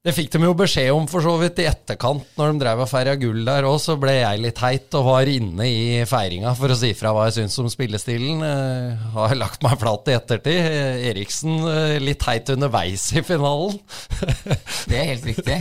[0.00, 2.88] det fikk de jo beskjed om for så vidt i etterkant, når de drev og
[2.88, 3.76] feira gull der òg.
[3.82, 7.26] Så ble jeg litt heit og var inne i feiringa for å si fra hva
[7.28, 8.40] jeg syns om spillestilen.
[8.40, 10.56] Jeg har lagt meg flat i ettertid.
[10.72, 13.76] Eh, Eriksen eh, litt heit underveis i finalen.
[14.88, 15.60] Det er helt riktig.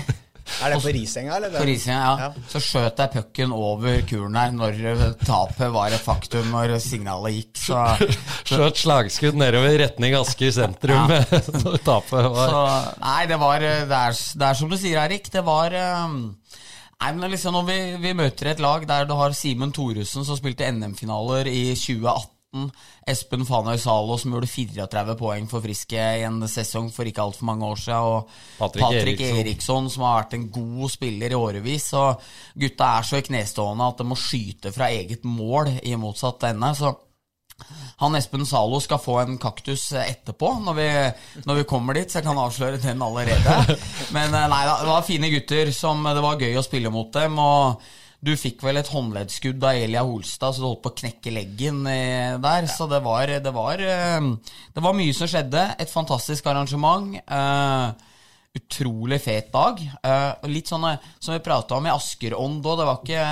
[0.63, 1.53] Er det på Risenga, eller?
[1.55, 2.27] På Risenga, ja.
[2.27, 2.47] Ja.
[2.51, 4.79] Så skjøt jeg pucken over kuren her når
[5.23, 7.61] tapet var et faktum, når signalet gikk.
[7.61, 7.83] Så,
[8.49, 12.63] Skjøt slagskudd nedover i retning Asker sentrum når tapet var så
[13.03, 15.29] Nei, det var det er, det er som du sier, Erik.
[15.31, 16.19] Det var um,
[16.99, 20.37] Nei, men liksom Når vi, vi møter et lag der du har Simen Thoresen, som
[20.39, 22.35] spilte NM-finaler i 2018.
[23.05, 27.45] Espen Fanøy Zalo, som gjorde 34 poeng for Friske i en sesong for ikke altfor
[27.45, 28.07] mange år siden.
[28.07, 29.41] Og Patrick Patrick, Eriksson.
[29.43, 29.89] Eriksson.
[29.93, 31.91] som har vært en god spiller i årevis.
[31.99, 32.31] Og
[32.63, 36.73] gutta er så i knestående at de må skyte fra eget mål i motsatt ende.
[36.73, 36.95] Så
[37.99, 40.89] han Espen Zalo skal få en kaktus etterpå, når vi,
[41.45, 42.09] når vi kommer dit.
[42.09, 43.77] Så jeg kan avsløre den allerede.
[44.15, 47.13] Men eh, nei da, det var fine gutter som det var gøy å spille mot
[47.13, 47.37] dem.
[47.37, 51.31] Og du fikk vel et håndleddskudd av Elia Holstad, så du holdt på å knekke
[51.31, 52.35] leggen der.
[52.43, 52.67] der.
[52.67, 54.27] Så det var, det, var, eh,
[54.75, 55.63] det var mye som skjedde.
[55.79, 57.15] Et fantastisk arrangement.
[57.31, 57.95] Uh,
[58.59, 59.79] utrolig fet dag.
[60.03, 62.79] Uh, litt sånn eh, som vi prata om i Askerånd òg.
[62.81, 63.25] Det var ikke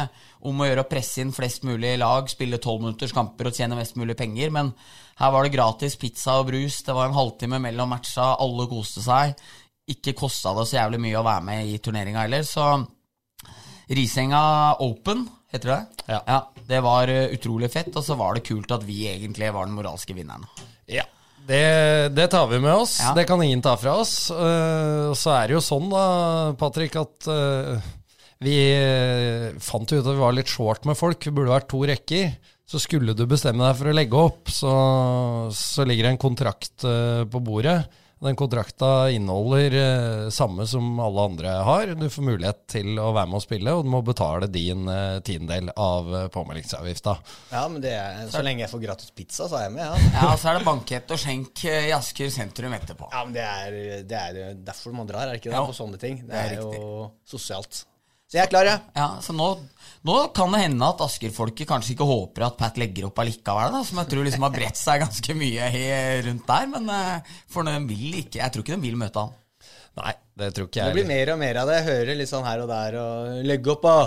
[0.47, 3.97] om å gjøre å presse inn flest mulig lag, spille tolvminutters kamper og tjene mest
[3.99, 4.69] mulig penger, men
[5.17, 6.83] her var det gratis pizza og brus.
[6.85, 9.33] Det var en halvtime mellom matcha, alle koste seg.
[9.91, 12.69] Ikke kosta det så jævlig mye å være med i turneringa heller, så
[13.87, 15.81] Risenga Open, heter det?
[16.11, 16.39] Ja.
[16.67, 19.77] Det var eh, utrolig fett, og så var det kult at vi egentlig var den
[19.77, 20.43] moralske vinneren.
[20.91, 21.05] Ja.
[21.47, 22.97] Det, det tar vi med oss.
[22.99, 23.13] Ja.
[23.15, 24.27] Det kan ingen ta fra oss.
[24.27, 26.03] Uh, så er det jo sånn, da,
[26.59, 27.79] Patrick, at uh,
[28.43, 28.57] vi
[29.63, 31.23] fant ut at vi var litt short med folk.
[31.23, 32.35] Vi burde vært to rekker.
[32.67, 34.73] Så skulle du bestemme deg for å legge opp, så,
[35.55, 37.77] så ligger det en kontrakt på bordet.
[38.19, 41.91] Den kontrakta inneholder eh, samme som alle andre har.
[41.99, 45.19] Du får mulighet til å være med og spille, og du må betale din eh,
[45.27, 47.13] tiendedel av eh, påmeldingsavgifta.
[47.51, 49.85] Ja, men det er, så lenge jeg får gratis pizza, så er jeg med.
[49.85, 53.11] Ja, Ja, så er det bankett og skjenk i Asker sentrum etterpå.
[53.13, 53.77] ja men det er,
[54.09, 55.59] det er derfor man drar, er det ikke det?
[55.59, 55.67] Ja.
[55.69, 56.23] På sånne ting.
[56.25, 57.83] Det, Det er er, jo sosialt.
[58.27, 58.81] Så jeg er klar, jeg.
[58.97, 59.53] Ja, så nå,
[60.07, 63.81] nå kan det hende at Asker-folket kanskje ikke håper at Pat legger opp allikevel, da,
[63.87, 65.67] som jeg tror liksom har bredt seg ganske mye
[66.27, 66.71] rundt der.
[66.71, 69.35] Men eh, for de vil ikke Jeg tror ikke de vil møte han.
[69.97, 70.93] Nei, det tror ikke jeg.
[70.93, 71.79] Det blir mer og mer av det.
[71.79, 73.97] Jeg hører litt sånn her og der og 'legge opp, da!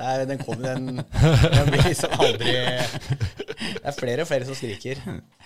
[0.00, 4.56] Det er, den kommer, den, den blir liksom aldri Det er flere og flere som
[4.56, 5.00] skriker.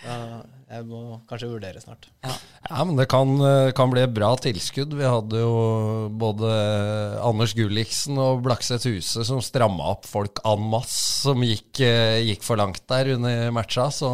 [0.04, 2.06] Jeg må kanskje vurdere snart.
[2.22, 4.94] Ja, men det kan, eh, kan bli et bra tilskudd.
[4.94, 5.56] Vi hadde jo
[6.22, 6.52] både
[7.22, 12.46] Anders Gulliksen og Blakseth Huse som stramma opp folk en masse som gikk, eh, gikk
[12.46, 13.88] for langt der under matcha.
[13.94, 14.12] Så,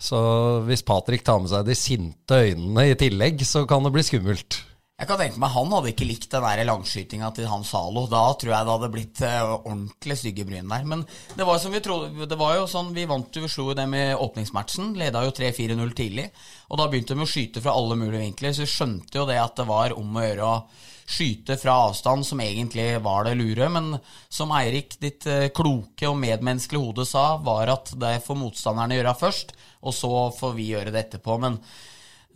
[0.00, 0.20] så
[0.68, 4.62] hvis Patrick tar med seg de sinte øynene i tillegg, så kan det bli skummelt.
[5.00, 8.04] Jeg kan tenke meg Han hadde ikke likt den langskytinga til han Zalo.
[8.10, 10.84] Da tror jeg det hadde blitt eh, ordentlig stygge bryn der.
[10.84, 11.06] Men
[11.38, 14.04] det var vi trodde Det var jo sånn, Vi vant jo, vi slo dem i
[14.12, 14.92] åpningsmatchen.
[15.00, 16.28] Leda jo 3-4-0 tidlig.
[16.68, 19.40] Og da begynte de å skyte fra alle mulige vinkler, så vi skjønte jo det
[19.40, 20.58] at det var om å gjøre å
[21.10, 23.70] skyte fra avstand, som egentlig var det lure.
[23.72, 23.94] Men
[24.28, 29.16] som Eirik, ditt eh, kloke og medmenneskelige hode sa, var at det får motstanderne gjøre
[29.24, 31.40] først, og så får vi gjøre det etterpå.
[31.40, 31.58] Men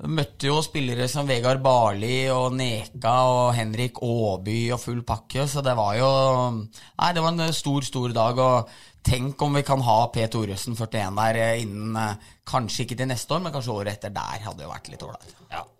[0.02, 5.62] Møtte jo spillere som Vegard Barli og Neka og Henrik Aaby og full pakke, så
[5.62, 6.08] det var jo
[6.50, 8.40] Nei, det var en stor, stor dag.
[8.42, 8.72] Og
[9.06, 10.24] tenk om vi kan ha P.
[10.32, 14.12] Thoresen 41 der eh, innen eh, Kanskje ikke til neste år, men kanskje året etter
[14.12, 15.30] der hadde jo vært litt ålreit.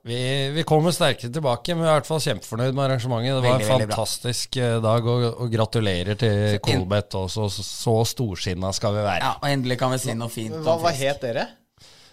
[0.07, 0.20] Vi,
[0.55, 3.35] vi kommer sterkere tilbake, men vi er i hvert fall kjempefornøyd med arrangementet.
[3.35, 7.50] Det var Veldig, en fantastisk eh, dag, og, og gratulerer til Kolbeth også.
[7.53, 9.20] Så, så storsinna skal vi være.
[9.27, 11.48] Ja, og endelig kan vi si noe fint Hva, hva het dere?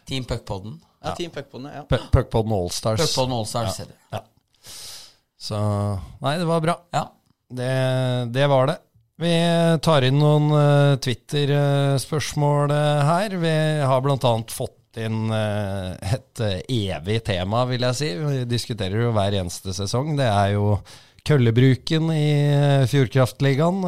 [0.07, 0.79] Team Puckpodden.
[1.03, 1.97] Ja, Team Puckpodden, ja.
[2.11, 3.01] Puckpodden Allstars.
[3.01, 3.85] Puckpodden Allstars ja.
[4.09, 4.23] ja.
[5.41, 5.57] Så
[6.21, 6.77] Nei, det var bra.
[6.93, 7.07] Ja.
[7.49, 7.71] Det,
[8.31, 8.77] det var det.
[9.21, 9.33] Vi
[9.85, 13.35] tar inn noen uh, Twitter-spørsmål uh, her.
[13.41, 14.31] Vi har bl.a.
[14.49, 18.09] fått inn eh, et evig tema, vil jeg si.
[18.19, 20.17] Vi diskuterer jo hver eneste sesong.
[20.17, 20.73] Det er jo
[21.23, 22.25] køllebruken i
[22.91, 23.85] Fjordkraftligaen.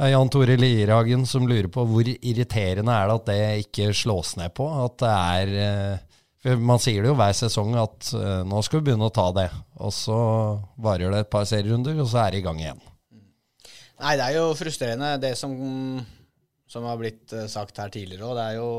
[0.00, 4.54] Jan Tore Lierhagen som lurer på hvor irriterende er det at det ikke slås ned
[4.56, 4.64] på.
[4.86, 8.88] At det er eh, Man sier det jo hver sesong at eh, nå skal vi
[8.88, 9.50] begynne å ta det.
[9.84, 10.16] Og så
[10.80, 12.82] varer det et par serierunder, og så er det i gang igjen.
[14.02, 15.52] Nei, det er jo frustrerende, det som,
[16.66, 18.34] som har blitt eh, sagt her tidligere òg.
[18.40, 18.72] Det er jo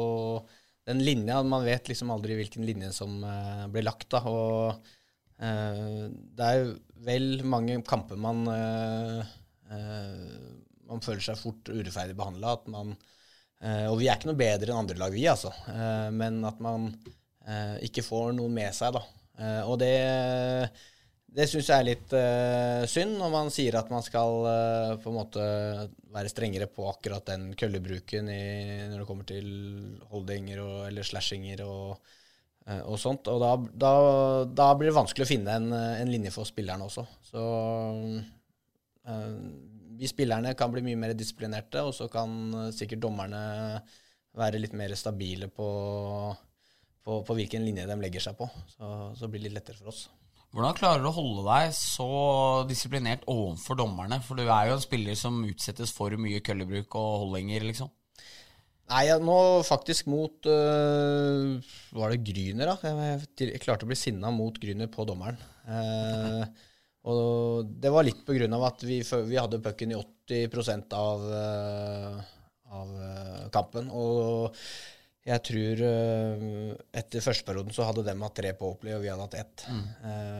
[0.83, 4.19] den linja Man vet liksom aldri hvilken linje som uh, blir lagt, da.
[4.27, 4.91] Og
[5.39, 6.73] det er jo
[7.03, 8.43] vel mange kamper man
[10.93, 12.55] Man føler seg fort urettferdig behandla.
[13.89, 15.49] Og vi er ikke noe bedre enn andre lag, vi, altså.
[16.13, 16.89] men at man
[17.85, 19.03] ikke får noen med seg, da.
[19.67, 19.93] og det
[21.33, 22.11] det syns jeg er litt
[22.91, 24.43] synd, når man sier at man skal
[25.01, 25.45] på en måte
[26.13, 28.43] være strengere på akkurat den køllebruken i,
[28.91, 29.47] når det kommer til
[30.11, 32.13] holdinger og, eller slashinger og,
[32.83, 33.31] og sånt.
[33.33, 33.93] Og da, da,
[34.45, 37.07] da, blir det vanskelig å finne en, en linje for spillerne også.
[37.31, 37.47] Så
[40.03, 43.43] vi spillerne kan bli mye mer disiplinerte, og så kan sikkert dommerne
[44.37, 45.69] være litt mer stabile på,
[47.05, 48.49] på, på hvilken linje de legger seg på.
[48.75, 50.03] Så, så blir det litt lettere for oss.
[50.53, 52.07] Hvordan klarer du å holde deg så
[52.69, 54.19] disiplinert overfor dommerne?
[54.21, 57.89] For du er jo en spiller som utsettes for mye køllebruk og holdinger, liksom.
[58.91, 61.53] Nei, nå faktisk mot øh,
[61.95, 62.75] Var det Gryner, da?
[62.83, 65.39] Jeg, jeg, klarte å bli sinna mot Gryner på dommeren.
[65.65, 66.43] Eh,
[67.03, 71.25] og det var litt på grunn av at vi, vi hadde pucken i 80% av,
[71.39, 72.19] øh,
[72.79, 73.89] av øh, kampen.
[73.91, 74.55] Og
[75.23, 79.23] jeg tror uh, etter førsteperioden så hadde de hatt tre på Oakley, og vi hadde
[79.23, 79.65] hatt ett.
[79.71, 79.85] Mm.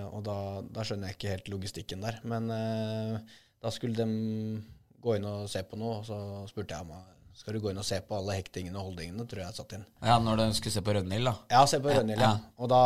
[0.09, 0.37] Og da,
[0.75, 2.17] da, skjønner jeg ikke helt logistikken der.
[2.27, 4.59] Men da skulle de
[4.99, 6.19] gå inn og se på noe, og så
[6.51, 6.91] spurte jeg om
[7.33, 9.77] skal du gå inn og se på alle hektingene og holdingene, tror jeg jeg satt
[9.77, 9.85] inn.
[10.05, 11.33] Ja, Når du skulle se på Rønhild, da?
[11.55, 12.33] Ja, se på Rønhild, ja.
[12.35, 12.51] ja.
[12.61, 12.81] Og da,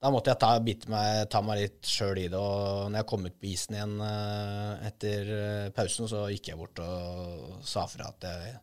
[0.00, 0.54] da, måtte jeg ta,
[0.92, 2.40] meg, ta meg litt sjøl i det.
[2.40, 3.96] Og når jeg kom ut på isen igjen
[4.88, 5.32] etter
[5.76, 8.58] pausen, så gikk jeg bort og sa fra at jeg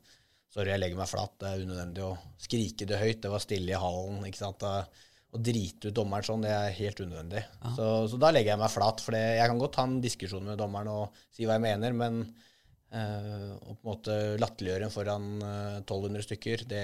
[0.57, 1.35] Sorry, jeg legger meg flat.
[1.37, 3.19] Det er unødvendig å skrike det høyt.
[3.21, 4.23] Det var stille i hallen.
[4.25, 4.63] ikke sant?
[4.65, 7.43] Å drite ut dommeren sånn, det er helt unødvendig.
[7.75, 9.03] Så, så, da legger jeg meg flat.
[9.05, 12.23] For jeg kan godt ha en diskusjon med dommeren og si hva jeg mener, men
[12.23, 16.83] øh, å på en måte latterliggjøre foran uh, eh, 1200 stykker, det,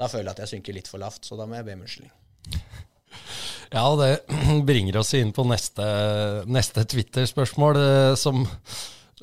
[0.00, 1.26] da føler jeg at jeg synker litt for lavt.
[1.28, 2.14] Så da må jeg be om unnskyldning.
[3.72, 4.10] Ja, det
[4.68, 5.86] bringer oss inn på neste,
[6.50, 8.44] neste Twitter-spørsmål, eh, som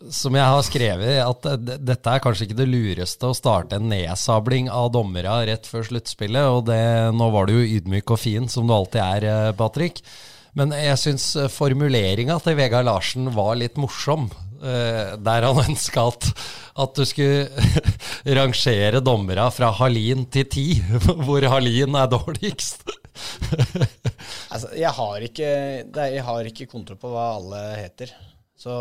[0.09, 4.65] som jeg har skrevet, at dette er kanskje ikke det lureste å starte en nedsabling
[4.73, 6.47] av dommere rett før sluttspillet.
[6.49, 6.81] Og det,
[7.13, 10.01] nå var du jo ydmyk og fin, som du alltid er, eh, Patrick.
[10.57, 14.25] Men jeg syns formuleringa til Vegard Larsen var litt morsom.
[14.61, 16.27] Eh, der han ønska at,
[16.77, 17.47] at, du skulle
[18.39, 20.65] rangere dommera fra Halin til ti,
[21.25, 22.85] hvor Halin er dårligst.
[24.53, 25.49] altså, jeg har, ikke,
[25.87, 28.13] jeg har ikke kontroll på hva alle heter.
[28.59, 28.75] Så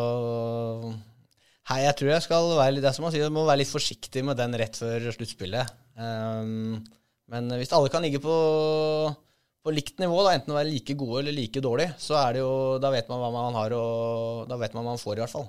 [1.70, 4.24] Hei, jeg tror jeg skal være litt, det som man sier, må være litt forsiktig
[4.26, 5.68] med den rett før sluttspillet.
[5.94, 6.80] Um,
[7.30, 8.38] men hvis alle kan ligge på,
[9.62, 12.50] på likt nivå, da, enten være like gode eller like dårlig, så er det jo,
[12.82, 15.34] da vet man hva man har, og da vet man hva man får, i hvert
[15.36, 15.46] fall.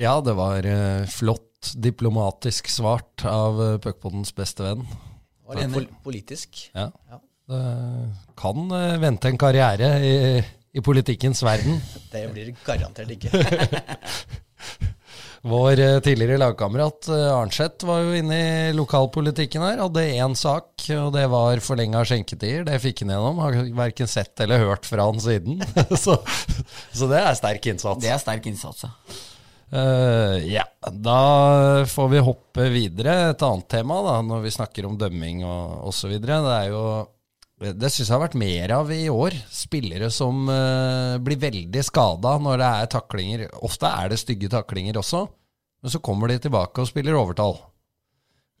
[0.00, 4.86] Ja, det var uh, flott diplomatisk svart av uh, puckpoddens beste venn.
[5.48, 6.62] Og litt pol politisk.
[6.74, 6.90] Ja.
[7.08, 7.18] ja.
[7.48, 7.64] Det
[8.36, 10.14] kan uh, vente en karriere i
[10.78, 11.80] i politikkens verden.
[12.12, 13.30] Det blir det garantert ikke.
[15.48, 19.78] Vår eh, tidligere lagkamerat eh, Arnseth var jo inne i lokalpolitikken her.
[19.84, 22.66] Hadde én sak, og det var forlenga skjenketider.
[22.66, 23.38] Det fikk han gjennom.
[23.44, 25.62] Har verken sett eller hørt fra han siden.
[26.04, 26.18] så,
[26.90, 28.02] så, det er sterk innsats.
[28.02, 28.92] Det er sterk innsats, ja.
[29.68, 33.30] Uh, ja, da får vi hoppe videre.
[33.32, 36.14] Et annet tema da, når vi snakker om dømming og osv.
[36.22, 36.82] Det er jo
[37.58, 39.34] det syns jeg har vært mer av i år.
[39.50, 43.46] Spillere som uh, blir veldig skada når det er taklinger.
[43.66, 45.24] Ofte er det stygge taklinger også,
[45.82, 47.58] men så kommer de tilbake og spiller overtall.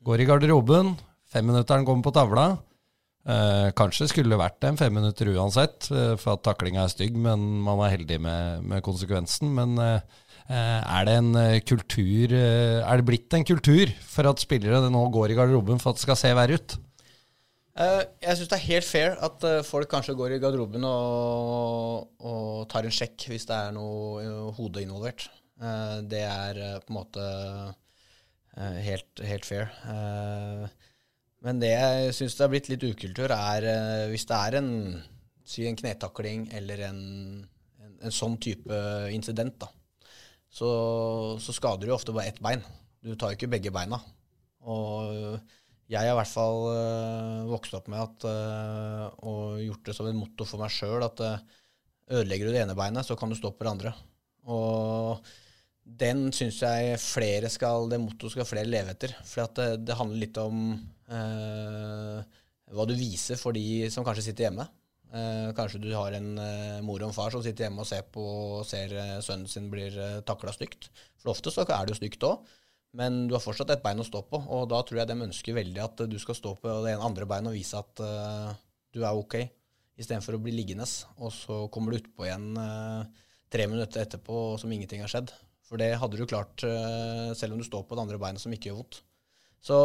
[0.04, 0.96] Går i garderoben,
[1.30, 2.48] femminutteren kommer på tavla.
[3.28, 7.44] Uh, kanskje skulle det vært en femminutter uansett, uh, for at taklinga er stygg, men
[7.62, 9.54] man er heldig med, med konsekvensen.
[9.54, 9.78] Men
[10.48, 11.32] er det en
[11.68, 15.98] kultur Er det blitt en kultur for at spillere nå går i garderoben for at
[15.98, 16.76] det skal se verre ut?
[17.78, 22.88] Jeg syns det er helt fair at folk kanskje går i garderoben og, og, tar
[22.88, 25.28] en sjekk hvis det er noe hode involvert.
[26.10, 27.28] Det er på en måte
[28.82, 29.70] helt, helt, fair.
[31.46, 33.68] men det jeg syns det er blitt litt ukultur, er
[34.10, 34.72] hvis det er en,
[35.46, 37.00] si en knetakling eller en,
[37.78, 38.82] en, en, sånn type
[39.14, 39.70] incident, da,
[40.58, 40.70] så,
[41.42, 42.64] så skader du ofte bare ett bein.
[43.04, 44.00] Du tar jo ikke begge beina.
[44.68, 45.38] Og
[45.88, 50.08] jeg har i hvert fall uh, vokst opp med at, uh, og gjort det som
[50.10, 51.60] en motto for meg sjøl at uh,
[52.12, 53.94] ødelegger du det ene beinet, så kan du stå på det andre.
[54.48, 55.22] Og
[55.88, 59.14] den syns jeg flere skal Det mottoet skal flere leve etter.
[59.24, 60.72] For det, det handler litt om
[61.08, 62.18] eh,
[62.76, 64.68] hva du viser for de som kanskje sitter hjemme.
[65.08, 68.04] Eh, kanskje du har en eh, mor og en far som sitter hjemme og ser
[68.12, 70.90] på og ser eh, sønnen sin blir eh, takla stygt.
[71.22, 72.44] For ofte så er det jo stygt òg,
[72.98, 74.42] men du har fortsatt et bein å stå på.
[74.52, 77.28] Og da tror jeg de ønsker veldig at du skal stå på det ene andre
[77.30, 78.52] beinet og vise at eh,
[78.92, 79.40] du er ok,
[79.98, 80.88] istedenfor å bli liggende.
[81.24, 85.32] Og så kommer du utpå igjen eh, tre minutter etterpå som ingenting har skjedd.
[85.68, 88.52] For det hadde du klart eh, selv om du står på det andre beinet som
[88.52, 89.02] ikke gjør vondt.
[89.64, 89.76] Så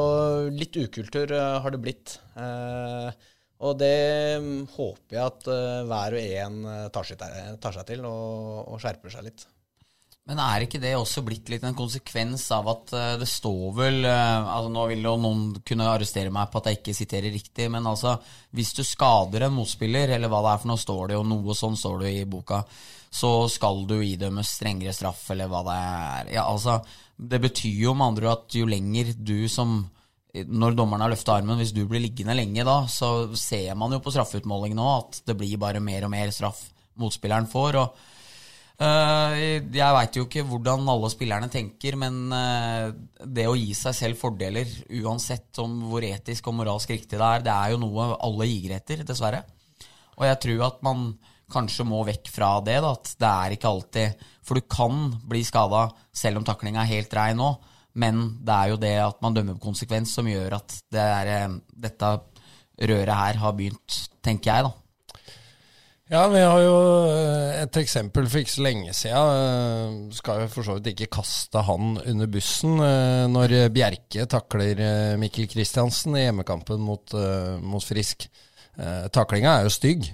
[0.53, 2.17] litt ukultur eh, har det blitt.
[2.39, 3.31] Eh,
[3.63, 3.95] og det
[4.43, 9.27] mm, håper jeg at eh, hver og en eh, tar seg, til- og, skjerper seg
[9.29, 9.45] litt.
[10.27, 14.07] Men er ikke det også blitt litt en konsekvens av at eh, det står vel
[14.07, 17.87] altså Nå vil jo noen kunne arrestere meg på at jeg ikke siterer riktig, men
[17.87, 18.17] altså
[18.55, 21.57] Hvis du skader en motspiller, eller hva det er for noe, står det jo noe
[21.59, 22.63] sånn står det i boka,
[23.13, 26.35] så skal du idømmes strengere straff, eller hva det er.
[26.39, 26.81] Ja, altså
[27.15, 29.83] Det betyr jo med andre ord at jo lenger du som
[30.33, 34.01] når dommeren har løfta armen, hvis du blir liggende lenge da, så ser man jo
[34.01, 36.65] på straffeutmålingen nå at det blir bare mer og mer straff
[36.97, 37.79] motspilleren får.
[37.83, 38.09] og
[38.81, 39.33] Eh,
[39.69, 42.87] jeg veit jo ikke hvordan alle spillerne tenker, men eh,
[43.21, 44.69] det å gi seg selv fordeler,
[45.03, 48.79] uansett om hvor etisk og moralsk riktig det er, det er jo noe alle higer
[48.79, 49.43] etter, dessverre.
[50.17, 51.11] Og jeg tror at man
[51.53, 55.43] kanskje må vekk fra det, da, at det er ikke alltid For du kan bli
[55.45, 55.83] skada
[56.15, 57.51] selv om taklinga er helt rein nå,
[57.93, 61.33] men det er jo det at man dømmer på konsekvens som gjør at det er,
[61.33, 62.13] eh, dette
[62.89, 64.73] røret her har begynt, tenker jeg, da.
[66.13, 66.73] Ja, vi har jo
[67.09, 69.37] eh, et eksempel for ikke så lenge siden.
[69.37, 72.81] Eh, Skal jo for så vidt ikke kaste han under bussen.
[73.33, 74.83] Når Bjerke takler
[75.21, 77.15] Mikkel Kristiansen i hjemmekampen mot,
[77.61, 78.27] mot Frisk.
[79.13, 80.05] Taklinga er jo stygg.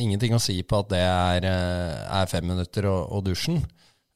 [0.00, 3.60] Ingenting å si på at det er, er fem minutter og, og dusjen.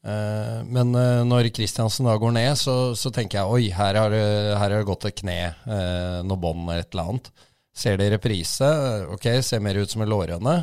[0.05, 4.13] Eh, Men eh, når Kristiansen da går ned, så, så tenker jeg oi, her har
[4.13, 7.31] det, her har det gått et kne, eh, noe bånd eller et eller annet.
[7.79, 8.67] Ser det i reprise,
[9.15, 10.55] ok, ser mer ut som en lårhøne.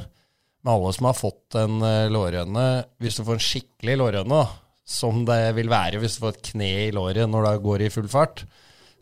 [0.64, 1.78] Men alle som har fått en
[2.12, 2.64] lårhøne,
[3.00, 4.40] hvis du får en skikkelig lårhøne,
[4.86, 7.92] som det vil være hvis du får et kne i låret når det går i
[7.94, 8.44] full fart,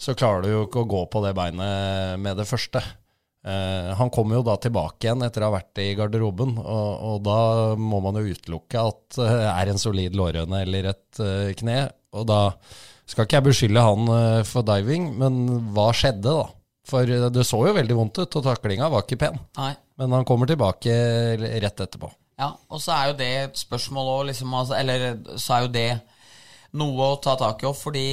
[0.01, 2.81] så klarer du jo ikke å gå på det beinet med det første.
[3.45, 7.23] Eh, han kommer jo da tilbake igjen etter å ha vært i garderoben, og, og
[7.27, 7.39] da
[7.77, 11.79] må man jo utelukke at det er en solid lårhøne eller et eh, kne.
[12.17, 12.41] Og da
[13.05, 15.41] skal ikke jeg beskylde han eh, for diving, men
[15.77, 16.47] hva skjedde da?
[16.89, 19.37] For eh, det så jo veldig vondt ut, og taklinga var ikke pen.
[19.61, 19.73] Nei.
[20.01, 20.95] Men han kommer tilbake
[21.39, 22.09] rett etterpå.
[22.41, 25.75] Ja, og så er jo det et spørsmål òg, liksom, altså, eller så er jo
[25.77, 25.91] det
[26.81, 28.09] noe å ta tak i òg, fordi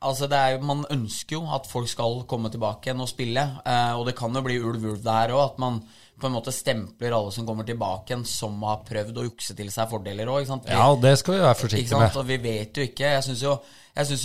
[0.00, 3.44] altså, det er man ønsker jo at folk skal komme tilbake igjen og spille.
[3.64, 5.80] Eh, og det kan jo bli ulv-ulv der òg, at man
[6.20, 9.70] på en måte stempler alle som kommer tilbake igjen, som har prøvd å jukse til
[9.72, 10.50] seg fordeler òg.
[10.68, 12.18] Ja, det skal vi være forsiktige med.
[12.20, 13.14] Og vi vet jo ikke.
[13.16, 13.54] Jeg syns jo,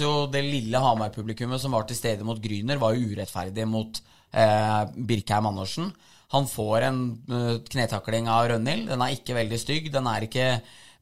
[0.04, 4.02] jo det lille Hamar-publikummet som var til stede mot Gryner, var jo urettferdig mot
[4.36, 5.94] eh, Birkheim Andersen.
[6.36, 7.00] Han får en
[7.32, 8.90] eh, knetakling av Rønhild.
[8.92, 9.90] Den er ikke veldig stygg.
[9.94, 10.50] Den er ikke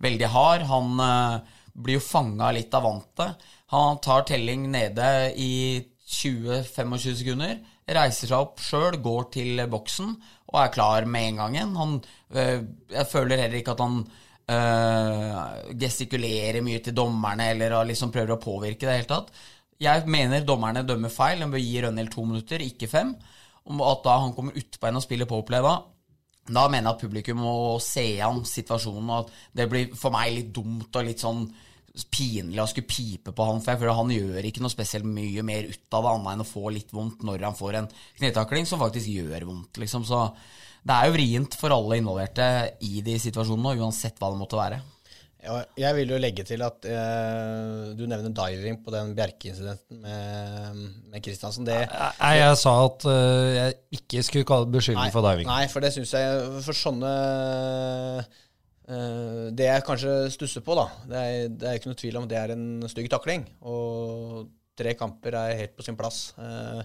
[0.03, 0.67] veldig hard.
[0.69, 3.49] Han eh, blir jo fanga litt av vantet.
[3.73, 5.07] Han tar telling nede
[5.41, 5.81] i
[6.13, 7.55] 20-25 sekunder,
[7.89, 10.11] reiser seg opp sjøl, går til boksen
[10.53, 11.71] og er klar med en gang igjen.
[11.79, 11.95] Han,
[12.37, 12.59] øh,
[12.93, 13.97] jeg føler heller ikke at han
[14.53, 19.33] øh, gestikulerer mye til dommerne eller liksom prøver å påvirke det hele tatt.
[19.81, 21.41] Jeg mener dommerne dømmer feil.
[21.41, 23.15] De bør gi Rønhild to minutter, ikke fem.
[23.65, 25.75] Om at da han kommer utpå en og spiller powerplay da,
[26.43, 30.33] da mener jeg at publikum må se an situasjonen, og at det blir for meg
[30.35, 31.45] litt dumt og litt sånn
[31.93, 35.43] pinlig å skulle pipe på han, for jeg føler han gjør ikke noe spesielt mye
[35.45, 38.65] mer ut av det, annet enn å få litt vondt når han får en knetakling
[38.69, 40.07] som faktisk gjør vondt, liksom.
[40.09, 40.23] Så
[40.83, 42.47] det er jo vrient for alle involverte
[42.87, 44.81] i de situasjonene, uansett hva det måtte være.
[45.43, 50.83] Ja, jeg vil jo legge til at eh, du nevner diving på den Bjerke-incidenten med,
[51.11, 51.67] med Kristiansen.
[51.67, 55.49] Det, Nei, jeg sa at eh, jeg ikke skulle kalle beskyldning for diving.
[55.51, 57.11] Nei, for det syns jeg For sånne
[58.83, 62.35] Det jeg kanskje stusser på, da Det er, det er ikke noe tvil om det
[62.35, 63.45] er en stygg takling.
[63.63, 66.33] Og tre kamper er helt på sin plass.
[66.41, 66.81] Eh,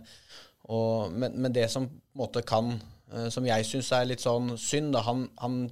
[0.69, 4.93] og, men, men det som måte kan eh, Som jeg syns er litt sånn synd,
[4.97, 5.63] da han, han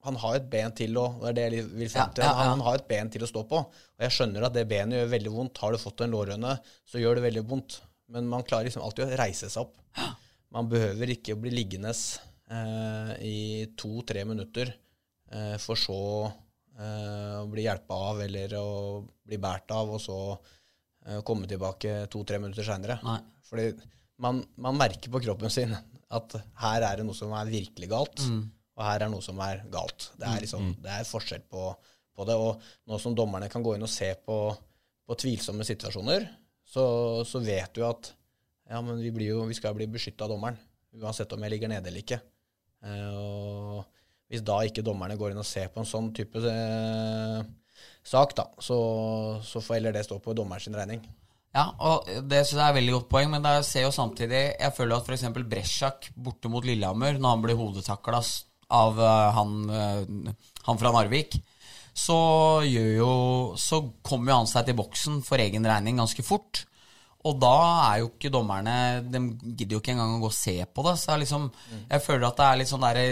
[0.00, 2.24] han har et ben til å Det er det jeg vil frem til.
[2.24, 2.52] Ja, ja, ja.
[2.54, 3.58] Han har et ben til å stå på.
[3.68, 5.60] Og jeg skjønner at det benet gjør veldig vondt.
[5.60, 6.54] Har du fått en lårhøne,
[6.88, 7.82] så gjør det veldig vondt.
[8.14, 9.74] Men man klarer liksom alltid å reise seg opp.
[10.56, 13.40] Man behøver ikke å bli liggende eh, i
[13.78, 14.78] to-tre minutter eh,
[15.62, 18.70] for så eh, å bli hjelpa av eller å
[19.26, 22.98] bli båret av, og så eh, komme tilbake to-tre minutter seinere.
[23.50, 23.70] Fordi
[24.20, 25.74] man, man merker på kroppen sin
[26.10, 28.22] at her er det noe som er virkelig galt,
[28.76, 30.10] og her er noe som er galt.
[30.18, 31.68] Det er, liksom, det er forskjell på,
[32.16, 32.34] på det.
[32.34, 34.38] Og nå som dommerne kan gå inn og se på,
[35.06, 36.26] på tvilsomme situasjoner,
[36.66, 36.84] så,
[37.26, 38.12] så vet du at
[38.70, 40.58] ja, men vi, blir jo, vi skal bli beskytta av dommeren,
[40.98, 42.20] uansett om jeg ligger nede eller ikke.
[42.86, 43.99] Eh, og
[44.30, 47.40] hvis da ikke dommerne går inn og ser på en sånn type eh,
[48.06, 48.76] sak, da, så,
[49.42, 51.02] så får heller det stå på dommeren sin regning.
[51.50, 54.42] Ja, og det synes jeg er et veldig godt poeng, men jeg ser jo samtidig
[54.54, 55.24] Jeg føler at f.eks.
[55.50, 58.20] Bresjak borte mot Lillehammer, når han blir hodetakla
[58.70, 61.40] av uh, han, uh, han, fra Narvik,
[61.90, 62.16] så
[62.70, 63.10] jo
[63.58, 66.62] Så kommer jo han seg til boksen for egen regning ganske fort.
[67.26, 67.56] Og da
[67.90, 69.20] er jo ikke dommerne De
[69.50, 70.94] gidder jo ikke engang å gå og se på det.
[71.02, 71.50] Så jeg, liksom,
[71.90, 73.02] jeg føler at det er litt sånn der,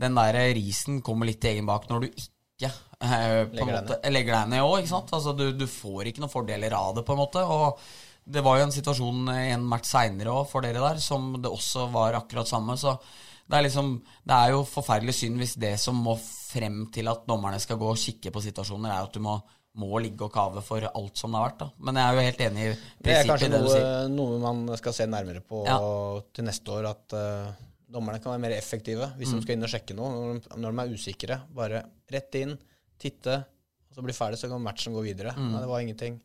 [0.00, 4.14] den der risen kommer litt til egen bak når du ikke eh, legger, måte, deg
[4.14, 4.92] legger deg ned òg.
[5.00, 7.44] Altså, du, du, får ikke noen fordeler av det, på en måte.
[7.44, 7.80] Og
[8.30, 11.88] det var jo en situasjon en match seinere òg for dere der som det også
[11.92, 12.76] var akkurat samme.
[12.80, 12.96] Så
[13.50, 13.96] det er, liksom,
[14.30, 17.88] det er jo forferdelig synd hvis det som må frem til at dommerne skal gå
[17.90, 19.36] og kikke på situasjoner, er at du må,
[19.80, 21.64] må ligge og kave for alt som det har vært.
[21.64, 21.70] Da.
[21.86, 23.08] Men jeg er jo helt enig i prinsippet.
[23.08, 25.80] Det er kanskje noe, noe, man skal se nærmere på ja.
[26.36, 26.88] til neste år.
[26.92, 29.36] At uh, dommerne kan være mer effektive hvis mm.
[29.36, 30.10] de skal inn og sjekke noe.
[30.14, 32.56] Når de, når de er usikre, bare rett inn,
[33.00, 33.38] titte,
[33.90, 35.34] og så blir ferdig, så kan matchen gå videre.
[35.36, 35.48] Mm.
[35.54, 36.20] Nei, det var ingenting.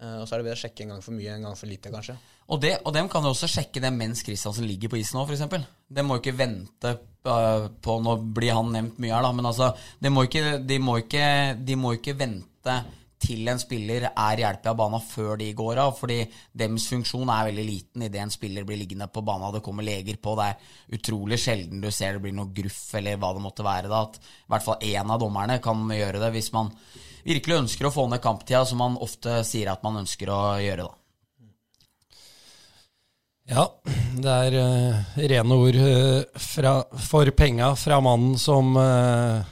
[0.00, 1.68] Uh, og så er det bedre å sjekke en gang for mye en gang for
[1.68, 2.14] lite, kanskje.
[2.46, 5.26] Og, det, og dem kan jo også sjekke det mens Kristiansen ligger på isen nå,
[5.28, 5.66] f.eks.
[5.90, 6.94] De må jo ikke vente
[7.28, 9.68] uh, på Nå blir han nevnt mye her, da, men altså
[10.00, 11.26] De må ikke, de må ikke,
[11.58, 12.78] de må ikke vente
[13.20, 15.92] til en spiller er hjelpet av banen før de går av.
[15.98, 16.20] Fordi
[16.62, 20.20] deres funksjon er veldig liten idet en spiller blir liggende på banen det kommer leger
[20.22, 20.36] på.
[20.38, 23.90] Det er utrolig sjelden du ser det blir noe gruff eller hva det måtte være.
[23.92, 26.72] da, At i hvert fall én av dommerne kan gjøre det hvis man
[27.26, 30.88] virkelig ønsker å få ned kamptida, som man ofte sier at man ønsker å gjøre.
[30.88, 30.96] da.
[33.50, 33.64] Ja,
[34.22, 39.42] det er uh, rene ord uh, fra, for penga fra mannen som uh,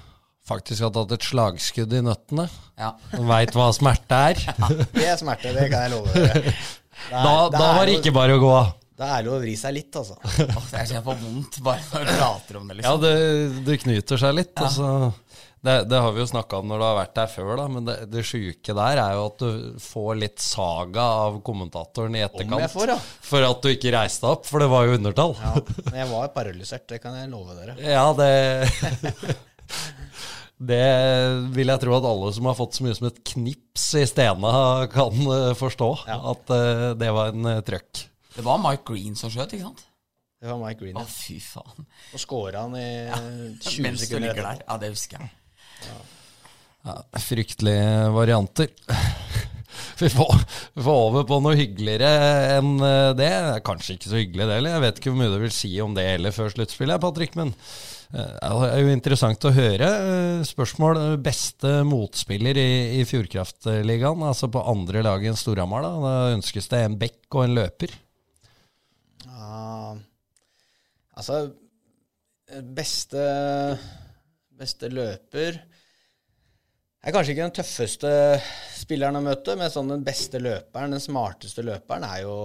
[0.49, 2.49] faktisk har tatt et slagskudd i nøttene.
[2.81, 2.93] Ja.
[3.29, 4.43] Veit hva smerte er.
[4.49, 6.59] Ja, det er smerte, det kan jeg love dere.
[7.09, 8.73] Da, da var det ikke bare å gå av.
[8.99, 10.17] Da er det å vri seg litt, altså.
[10.75, 12.79] Jeg kjenner på vondt bare når du prater om det.
[12.81, 12.97] liksom.
[12.97, 14.55] Ja, det, det knyter seg litt.
[14.59, 14.67] Ja.
[14.67, 15.39] Altså.
[15.61, 17.87] Det, det, har vi jo snakka om når du har vært der før, da, men
[17.87, 22.71] det, det sjuke der er jo at du får litt saga av kommentatoren i etterkant
[22.75, 22.99] får, ja.
[23.31, 25.35] for at du ikke reiste opp, for det var jo undertall.
[25.43, 25.55] Ja,
[25.89, 27.75] men jeg var paralysert, det kan jeg love dere.
[27.83, 29.39] Ja, det
[30.59, 30.87] Det
[31.55, 34.53] vil jeg tro at alle som har fått så mye som et knips i Stena,
[34.91, 35.91] kan uh, forstå.
[36.11, 36.19] Ja.
[36.33, 38.03] At uh, det var en uh, trøkk.
[38.35, 39.85] Det var Mike Green som skjøt, ikke sant?
[40.39, 41.05] Det var Mike Green, ja.
[41.07, 41.87] Å, fy faen.
[42.15, 43.19] Og scora han i ja.
[43.71, 44.65] 20 sekunder etter.
[44.67, 45.31] Ja, det husker jeg.
[45.87, 45.99] Ja.
[46.89, 48.75] Ja, fryktelige varianter.
[49.99, 50.31] Vi får,
[50.79, 52.09] vi får, over på noe hyggeligere
[52.57, 52.79] enn
[53.19, 53.29] det.
[53.67, 54.75] Kanskje ikke så hyggelig, det heller.
[54.77, 57.35] Jeg vet ikke hvor mye du vil si om det heller før sluttspillet, Patrick.
[57.39, 59.89] Men Eh, det er jo interessant å høre.
[59.89, 65.85] Eh, spørsmål eh, beste motspiller i, i Fjordkraftligaen, altså på andre lag enn Storhamar.
[65.85, 65.95] Da.
[66.05, 67.97] da ønskes det en bekk og en løper.
[69.29, 69.97] Uh,
[71.19, 71.49] altså
[72.49, 73.21] Beste,
[74.57, 75.59] beste løper
[77.05, 78.11] er kanskje ikke den tøffeste
[78.77, 82.37] spilleren å møte, men sånn den beste løperen, den smarteste løperen, er jo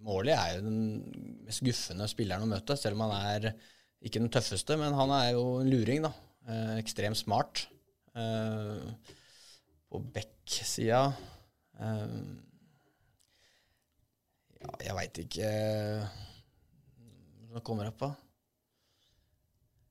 [0.00, 0.78] Målet er jo den
[1.50, 3.40] mest guffende spilleren å møte, selv om han er
[4.00, 4.72] ikke den tøffeste.
[4.80, 6.12] Men han er jo en luring, da.
[6.48, 7.66] Eh, ekstremt smart.
[8.16, 8.80] Eh,
[9.90, 11.02] på back-sida
[11.78, 12.14] eh,
[14.58, 15.48] Ja, jeg veit ikke
[17.52, 18.10] Hva kommer opp, da?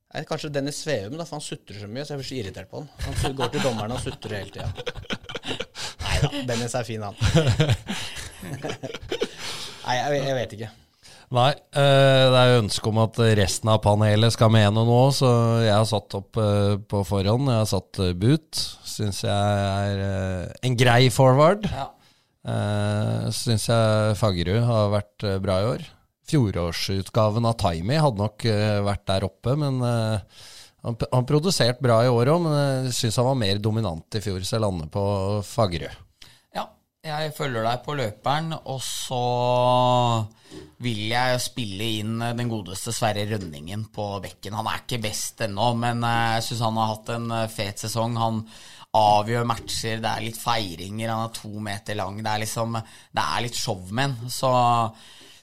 [0.09, 2.69] Nei, kanskje Dennis Sveum, da, for han sutrer så mye, så jeg blir så irritert
[2.71, 2.89] på han.
[3.23, 4.69] Han går til dommeren og sutrer hele tida.
[6.03, 7.15] Nei da, Dennis er fin, han.
[9.85, 10.69] Nei, jeg, jeg vet ikke.
[11.29, 15.29] Nei, eh, det er jo ønske om at resten av panelet skal mene noe, så
[15.61, 17.51] jeg har satt opp eh, på forhånd.
[17.53, 18.61] Jeg har satt eh, Boot.
[18.89, 21.69] Syns jeg er en grei forward.
[21.69, 21.87] Ja.
[23.35, 25.85] Syns jeg Fagerud har vært bra i år.
[26.29, 28.45] Fjorårsutgaven av Timey hadde nok
[28.87, 32.57] vært der oppe, men han, han produserte bra i år òg, men
[32.87, 35.03] jeg syns han var mer dominant i fjor, så jeg lander på
[35.45, 36.08] Fagerud.
[36.99, 39.19] Jeg følger deg på løperen, og så
[40.83, 44.57] vil jeg spille inn den godeste Sverre Rønningen på bekken.
[44.59, 48.17] Han er ikke best ennå, men jeg syns han har hatt en fet sesong.
[48.19, 48.41] Han
[48.99, 52.19] avgjør matcher, det er litt feiringer, han er to meter lang.
[52.19, 54.17] Det er liksom Det er litt showman.
[54.27, 54.51] Så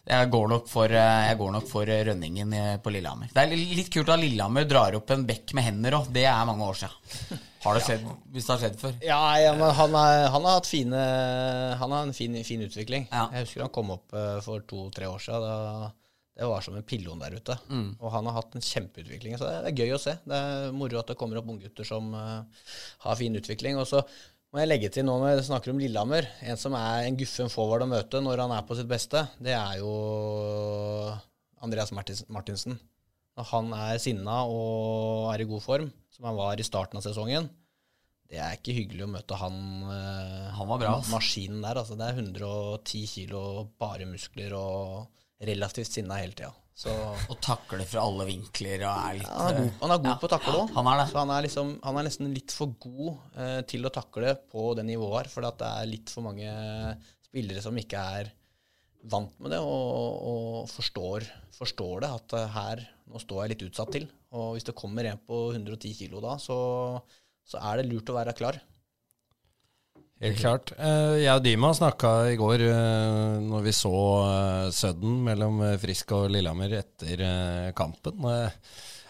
[0.06, 3.32] jeg går nok for, jeg går nok for Rønningen på Lillehammer.
[3.34, 6.10] Det er litt kult at Lillehammer drar opp en bekk med hender òg.
[6.14, 7.40] Det er mange år siden.
[7.66, 8.96] Har det skjedd, hvis det har skjedd før?
[9.02, 11.00] Ja, ja men han, er, han, har hatt fine
[11.80, 13.08] Han har en fin, fin utvikling.
[13.10, 13.26] Ja.
[13.34, 14.14] Jeg husker han kom opp
[14.46, 15.42] for to-tre år siden.
[15.42, 15.90] Da,
[16.36, 17.58] Det var som en pillon der ute.
[17.98, 19.34] Og han har hatt en kjempeutvikling.
[19.40, 20.14] Så det er, det er gøy å se.
[20.22, 22.66] Det er moro at det kommer opp unggutter som eh,
[23.08, 23.80] har fin utvikling.
[23.82, 24.04] Og så
[24.52, 27.50] må jeg legge til nå når vi snakker om Lillehammer, en som er en guffen
[27.52, 29.92] forward å møte når han er på sitt beste, det er jo
[31.64, 32.78] Andreas Martinsen.
[33.36, 37.04] Når han er sinna og er i god form, som han var i starten av
[37.04, 37.50] sesongen,
[38.26, 39.58] det er ikke hyggelig å møte han,
[39.92, 41.12] eh, Han var bra, altså.
[41.14, 41.78] maskinen der.
[41.78, 41.94] Altså.
[41.94, 43.42] Det er 110 kilo
[43.78, 45.06] bare muskler og
[45.46, 46.50] relativt sinna hele tida.
[46.76, 46.92] Så
[47.32, 50.16] Og takler fra alle vinkler og er litt han er god, han er god Ja,
[50.20, 50.72] på å takle ja, òg.
[50.76, 51.06] han er det.
[51.08, 54.66] Så han er, liksom, han er nesten litt for god eh, til å takle på
[54.76, 55.30] det nivået her.
[55.32, 56.50] For det er litt for mange
[57.24, 58.28] spillere som ikke er
[59.08, 61.24] vant med det og, og forstår,
[61.56, 62.12] forstår det.
[62.20, 64.06] At eh, her, nå står jeg litt utsatt til.
[64.36, 66.58] Og hvis det kommer en på 110 kilo da, så,
[67.48, 68.60] så er det lurt å være klar.
[70.24, 70.70] Helt klart.
[70.80, 75.74] Eh, jeg og Dima snakka i går, eh, når vi så uh, Sudden mellom eh,
[75.82, 78.24] Frisk og Lillehammer etter eh, kampen.
[78.24, 78.48] Eh,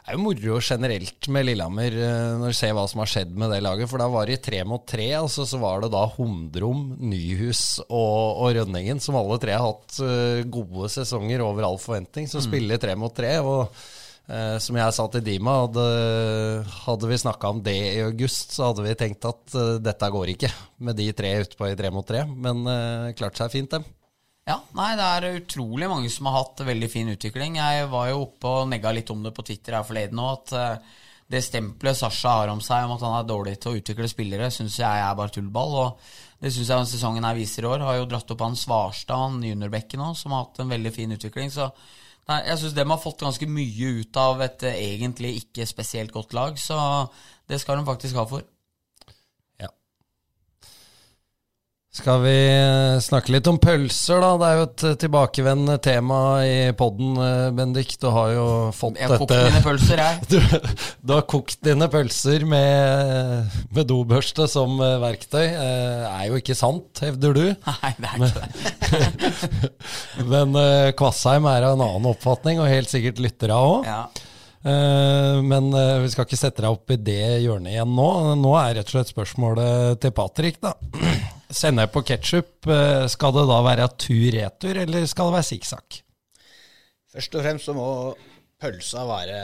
[0.07, 3.39] det er jo moro generelt med Lillehammer eh, når du ser hva som har skjedd
[3.39, 3.91] med det laget.
[3.91, 5.07] For da var det tre mot tre.
[5.19, 10.01] Altså, så var det da Humdrom, Nyhus og, og Rønningen, som alle tre har hatt
[10.03, 13.37] eh, gode sesonger over all forventning, som spiller tre mot tre.
[13.43, 13.71] og
[14.27, 15.83] Eh, som jeg sa til Dima, hadde,
[16.83, 20.33] hadde vi snakka om det i august, så hadde vi tenkt at eh, dette går
[20.35, 20.51] ikke,
[20.83, 22.25] med de tre ute på i tre mot tre.
[22.27, 23.87] Men uh, klarte seg fint, dem.
[24.47, 27.57] Ja, nei, det er utrolig mange som har hatt veldig fin utvikling.
[27.59, 30.55] Jeg var jo oppe og negga litt om det på Twitter her forleden òg, at
[30.59, 30.95] eh,
[31.35, 34.51] det stempelet Sasha har om seg om at han er dårlig til å utvikle spillere,
[34.55, 35.79] syns jeg er bare tullball.
[35.83, 37.83] Og det syns jeg sesongen her viser i år.
[37.87, 41.15] Har jo dratt opp han Svarstad, han juniorbekken òg, som har hatt en veldig fin
[41.15, 41.51] utvikling.
[41.51, 41.71] Så
[42.31, 46.15] nei, jeg syns dem har fått ganske mye ut av et eh, egentlig ikke spesielt
[46.15, 46.79] godt lag, så
[47.49, 48.47] det skal de faktisk ha for.
[49.63, 49.71] Ja.
[51.97, 54.35] Skal vi eh, snakke litt om pølser, da?
[54.37, 57.17] Det er jo et eh, tilbakevendende tema i poden,
[57.57, 57.95] Bendik.
[58.03, 58.45] Du har jo
[58.77, 60.27] fått Jeg har kokt dine mine pølser, jeg.
[60.35, 65.47] du, du har kokt dine pølser med, med dobørste som eh, verktøy.
[65.47, 67.45] Det er jo ikke sant, hevder du.
[67.71, 69.73] Nei, det er ikke det.
[70.35, 73.89] Men eh, Kvassheim er av en annen oppfatning, og helt sikkert lyttere òg.
[73.89, 74.05] Ja.
[74.67, 78.09] Eh, men eh, vi skal ikke sette deg opp i det hjørnet igjen nå.
[78.41, 80.75] Nå er rett og slett spørsmålet til Patrick, da.
[81.47, 82.67] Sennep og ketsjup,
[83.13, 85.99] skal det da være tur-retur, eller skal det være sikksakk?
[87.17, 87.89] Først og fremst så må
[88.61, 89.39] pølsa være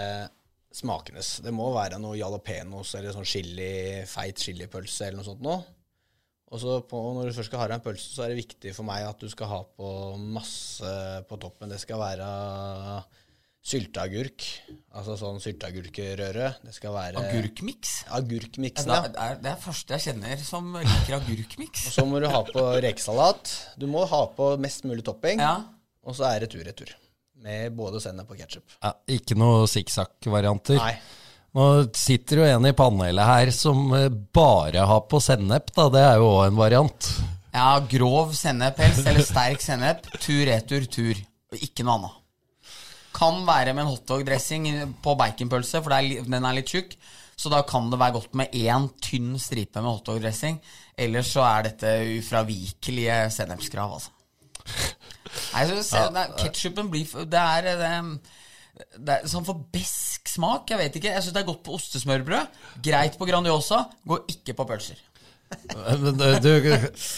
[0.74, 1.36] smakenes.
[1.44, 5.60] Det må være noe jalapeños eller sånn chili, feit chilipølse eller noe sånt noe.
[6.52, 8.74] Og så på, når du først skal ha deg en pølse, så er det viktig
[8.76, 9.90] for meg at du skal ha på
[10.20, 10.92] masse
[11.28, 11.72] på toppen.
[11.72, 12.28] Det skal være
[13.62, 14.42] sylteagurk,
[14.98, 16.48] altså sånn sylteagurkerøre.
[16.66, 17.92] Det skal være Agurkmiks?
[18.10, 18.88] agurkmiksen.
[18.90, 19.02] Det Ja.
[19.04, 21.86] er, det er det første jeg kjenner som liker agurkmiks.
[21.86, 23.52] Og så må du ha på rekesalat.
[23.78, 25.38] Du må ha på mest mulig topping.
[25.40, 25.62] Ja.
[26.04, 26.90] Og så er det tur-retur.
[27.42, 28.64] Med både sennep og ketsjup.
[28.82, 30.76] Ja, ikke noe sikksakk-varianter.
[30.78, 30.96] Nei.
[31.54, 35.88] Nå sitter jo en i panelet her som eh, bare har på sennep, da.
[35.92, 37.08] Det er jo òg en variant.
[37.52, 40.06] ja, grov sennep helst, eller sterk sennep.
[40.18, 41.14] Tur, retur, tur.
[41.52, 42.18] Og ikke noe annet.
[43.16, 44.68] Kan være med en hotdog-dressing
[45.04, 46.96] på baconpølse, for det er, den er litt tjukk.
[47.36, 50.60] Så da kan det være godt med én tynn stripe med hotdog-dressing.
[51.00, 54.10] Ellers så er dette ufravikelige sennepskrav, altså.
[55.54, 58.20] Nei, så er- Ketchupen blir Det er det,
[58.98, 60.70] det er sånn for besk smak.
[60.70, 61.10] Jeg vet ikke.
[61.12, 62.46] Jeg syns det er godt på ostesmørbrød.
[62.84, 63.84] Greit på Grandiosa.
[64.06, 64.96] Går ikke på pølser.
[65.76, 66.72] Men Du, du,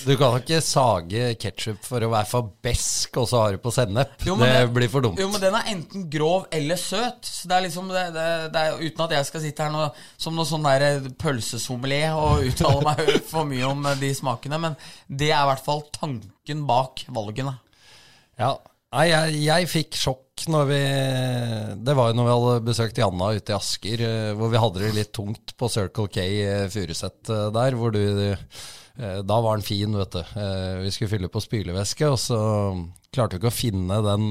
[0.07, 3.72] du kan ikke sage ketsjup for å være for besk, og så har du på
[3.74, 4.16] sennep.
[4.26, 5.20] Jo, det, det blir for dumt.
[5.20, 7.24] Jo, men den er enten grov eller søt.
[7.28, 8.26] Så det er liksom det, det,
[8.61, 9.89] er, Uten at jeg skal sitte her nå,
[10.20, 14.78] som noe sånn der pølsesommelier og uttale meg for mye om de smakene, men
[15.09, 17.59] det er i hvert fall tanken bak valgene.
[18.41, 18.57] Ja.
[18.95, 20.80] Nei, jeg, jeg fikk sjokk når vi
[21.87, 24.82] Det var jo når vi hadde besøkt Janna ute i Asker, eh, hvor vi hadde
[24.82, 28.35] det litt tungt på Circle K eh, Furuset eh, der, hvor du
[28.95, 30.20] Da var den fin, vet du.
[30.85, 32.39] Vi skulle fylle på spylevæske, og så
[33.11, 34.28] klarte vi ikke å finne den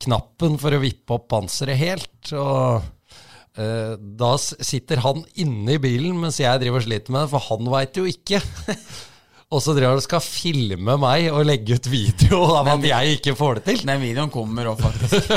[0.00, 2.32] knappen for å vippe opp panseret helt.
[2.40, 2.88] Og
[4.00, 7.68] da sitter han inne i bilen mens jeg driver og sliter med det, for han
[7.76, 8.40] veit jo ikke.
[9.54, 13.18] Og så driver han og skal filme meg og legge ut video av at jeg
[13.20, 13.82] ikke får det til.
[13.86, 15.30] Den videoen kommer òg, faktisk.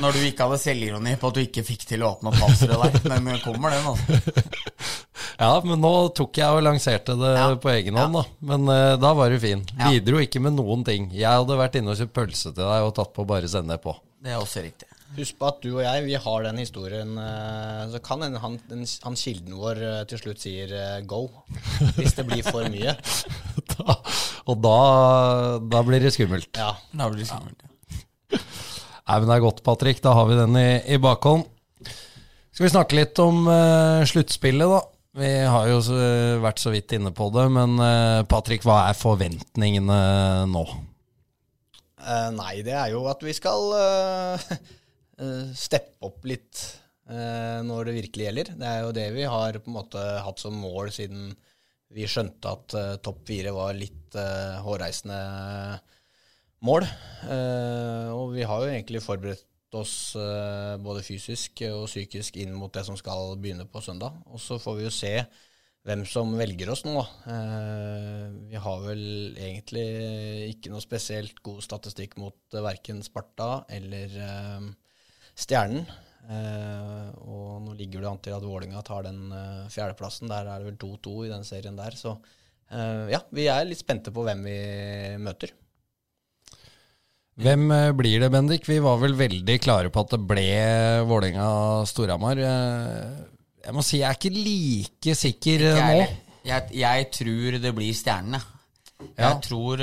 [0.00, 2.80] Når du ikke hadde selvironi på at du ikke fikk til å åpne opp panseret
[3.04, 3.10] der.
[3.12, 4.96] Den kommer, den, altså.
[5.40, 7.48] Ja, men nå tok jeg og lanserte det Ja.
[7.60, 8.24] på egen hånd, da.
[8.44, 9.62] Men uh, da var du fin.
[9.78, 9.88] Ja.
[9.88, 11.08] Bidro ikke med noen ting.
[11.16, 13.94] Jeg hadde vært inne og kjøpt pølse til deg og tatt på bare sennep på.
[14.20, 14.88] Det er også riktig.
[15.16, 19.16] Husk på at du og jeg, vi har den historien eh, Så kan han, han
[19.18, 20.70] kilden vår eh, til slutt sier
[21.10, 21.24] go.
[21.96, 22.94] Hvis det blir for mye.
[24.50, 24.76] Og da,
[25.72, 26.50] da blir det skummelt.
[26.58, 26.74] Ja.
[26.92, 27.64] Da blir det skummelt.
[27.64, 27.68] ja.
[29.10, 30.02] Nei, men Det er godt, Patrick.
[30.04, 31.48] Da har vi den i, i bakhånd.
[32.54, 34.80] Skal vi snakke litt om uh, sluttspillet, da?
[35.18, 35.96] Vi har jo så,
[36.38, 39.98] vært så vidt inne på det, men uh, Patrick, hva er forventningene
[40.50, 40.62] nå?
[42.00, 44.44] Uh, nei, det er jo at vi skal uh,
[45.64, 46.62] steppe opp litt
[47.10, 48.52] uh, når det virkelig gjelder.
[48.60, 51.32] Det er jo det vi har på en måte hatt som mål siden
[51.94, 55.16] vi skjønte at uh, topp fire var litt hårreisende
[56.66, 56.82] mål.
[58.10, 60.16] og vi har jo egentlig forberedt oss
[60.82, 64.18] både fysisk og psykisk inn mot det som skal begynne på søndag.
[64.26, 65.12] Og så får vi jo se
[65.86, 67.04] hvem som velger oss nå.
[68.50, 69.06] Vi har vel
[69.38, 69.86] egentlig
[70.56, 74.18] ikke noe spesielt god statistikk mot uh, verken Sparta eller
[75.38, 75.86] Stjernen.
[76.30, 80.30] Eh, og nå ligger det an til at Vålinga tar den eh, fjerdeplassen.
[80.30, 81.96] Der er det vel 2-2 i den serien der.
[81.98, 82.12] Så
[82.70, 84.58] eh, ja, vi er litt spente på hvem vi
[85.24, 85.56] møter.
[87.40, 88.66] Hvem blir det, Bendik?
[88.68, 90.44] Vi var vel veldig klare på at det ble
[91.08, 92.42] Vålerenga-Storhamar.
[93.64, 96.02] Jeg må si jeg er ikke like sikker Ikke nå.
[96.50, 98.42] jeg, jeg, tror det blir stjernene.
[99.00, 99.32] Jeg Ja.
[99.40, 99.80] tror,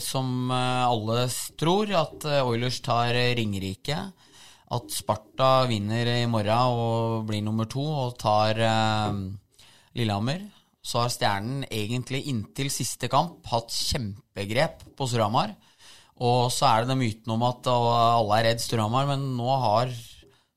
[0.00, 1.26] som alle
[1.60, 3.98] tror, at Oilers tar Ringerike.
[4.70, 9.20] At Sparta vinner i morgen og blir nummer to og tar eh,
[9.98, 10.44] Lillehammer.
[10.80, 15.56] Så har Stjernen egentlig inntil siste kamp hatt kjempegrep på Storhamar.
[16.20, 19.92] Og så er det den myten om at alle er redd Storhamar, men nå har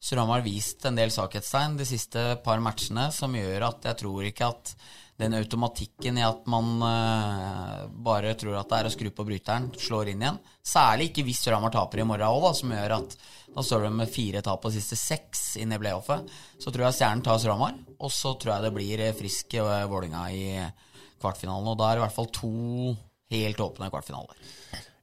[0.04, 4.50] Storhamar vist en del svakhetstegn de siste par matchene som gjør at jeg tror ikke
[4.52, 4.74] at
[5.20, 9.70] den automatikken i at man uh, bare tror at det er å skru på bryteren,
[9.78, 10.40] slår inn igjen.
[10.66, 13.18] Særlig ikke hvis Storhamar taper i morgen òg, som gjør at
[13.54, 16.26] da står de med fire tap på siste seks inn i playoffet.
[16.58, 19.58] Så tror jeg Stjernen tar Storhamar, og så tror jeg det blir eh, Frisk
[19.92, 20.46] Vålinga i
[21.22, 21.70] kvartfinalen.
[21.70, 22.54] Og da er det i hvert fall to
[23.34, 24.50] helt åpne kvartfinaler.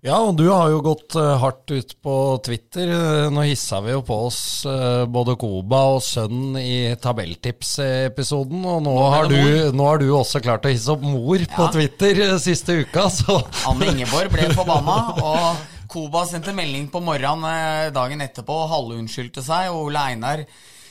[0.00, 2.12] Ja, og du har jo gått eh, hardt ut på
[2.46, 2.88] Twitter.
[2.88, 8.80] Eh, Nå hissa vi jo på oss eh, både Koba og sønnen i tabelltipsepisoden, og
[8.86, 11.68] nå har, du, nå har du også klart å hisse opp mor på Ja.
[11.76, 18.24] Twitter siste uka, så Anne Ingeborg ble forbanna, og Koba sendte melding på morgenen dagen
[18.24, 20.46] etterpå og halvunnskyldte seg, og Ole Einar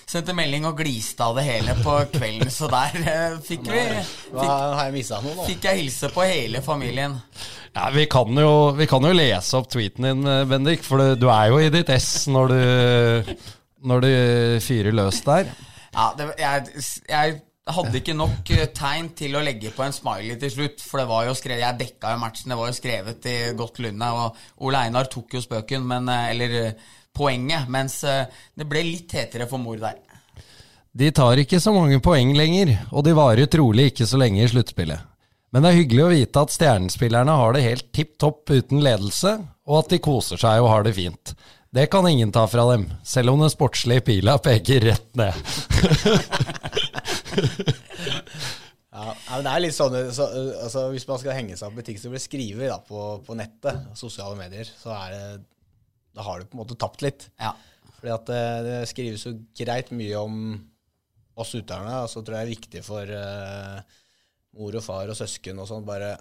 [0.10, 3.84] sendte melding og gliste av det hele på kvelden, så der eh, fikk vi
[4.34, 5.12] fikk,
[5.45, 7.20] fikk jeg hilse på hele familien.
[7.76, 11.28] ja, vi, kan jo, vi kan jo lese opp tweeten din, eh, Bendik, for du,
[11.30, 13.36] er jo i ditt ess når du,
[13.86, 14.12] når du
[14.66, 15.53] fyrer løs der.
[15.93, 17.39] Ja, det, jeg, jeg
[17.70, 21.10] hadde ikke nok eh, tegn til å legge på en smiley til slutt, for det
[21.12, 24.66] var jo skrevet, jeg dekka jo matchen, det var jo skrevet i godt lunde, og
[24.66, 26.74] Ole Einar tok jo spøken, men, eller
[27.16, 29.99] poenget, mens eh, det ble litt hetere for mor der.
[30.91, 34.49] De tar ikke så mange poeng lenger, og de varer trolig ikke så lenge i
[34.49, 35.05] sluttspillet.
[35.53, 39.38] Men det er hyggelig å vite at stjernespillerne har det helt tipp topp uten ledelse,
[39.70, 41.34] og at de koser seg og har det fint.
[41.70, 45.34] Det kan ingen ta fra dem, selv om den sportslige pila peker rett ned.
[48.99, 50.26] Ja, men det er litt sånn så,
[50.66, 53.86] altså, Hvis man skal henge seg opp i ting som blir skrevet på, på nettet,
[53.95, 55.22] sosiale medier, så er det
[56.20, 57.30] Da har du på en måte tapt litt.
[57.40, 57.54] Ja.
[57.96, 60.36] Fordi at det, det skrives jo greit mye om
[61.40, 64.00] oss utøverne, og så tror jeg det er viktig for uh,
[64.60, 66.12] mor og far og søsken og sånn, bare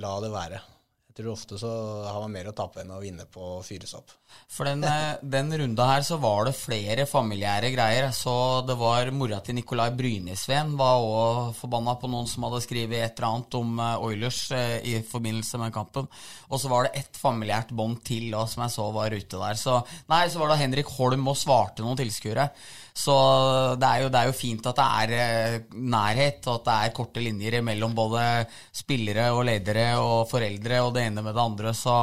[0.00, 0.60] la det være.
[1.08, 1.70] Jeg tror ofte så
[2.04, 4.12] har man mer å tape enn å vinne på å fyres opp.
[4.50, 8.08] For den, eh, den runda her så var det flere familiære greier.
[8.10, 8.32] Så
[8.66, 13.14] det var mora til Nikolai Brynesveen var òg forbanna på noen som hadde skrevet et
[13.14, 16.10] eller annet om eh, Oilers eh, i forbindelse med kampen.
[16.50, 19.60] Og så var det ett familiært bånd til da, som jeg så var ute der.
[19.60, 19.78] Så
[20.10, 22.50] nei, så var det Henrik Holm og svarte noen tilskuere.
[23.00, 23.14] Så
[23.78, 26.94] det er, jo, det er jo fint at det er nærhet, og at det er
[26.96, 28.24] korte linjer mellom både
[28.76, 31.72] spillere og ledere og foreldre og det ene med det andre.
[31.72, 31.94] Så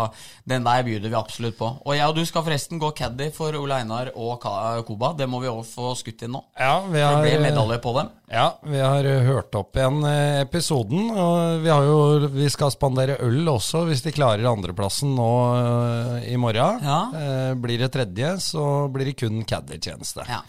[0.48, 1.70] den der bjuder vi absolutt på.
[1.84, 4.42] Og jeg og du skal forresten gå caddy for Ole Einar og
[4.88, 5.12] Koba.
[5.18, 6.42] Det må vi òg få skutt inn nå.
[6.58, 8.10] Ja, vi har, det har, ble medalje på dem.
[8.34, 12.00] ja, vi har hørt opp igjen eh, episoden, og vi, har jo,
[12.34, 15.30] vi skal spandere øl også, hvis de klarer andreplassen nå
[15.62, 16.82] eh, i morgen.
[16.84, 17.00] Ja.
[17.22, 20.26] Eh, Blir det tredje, så blir det kun caddy-tjeneste.
[20.30, 20.42] Ja.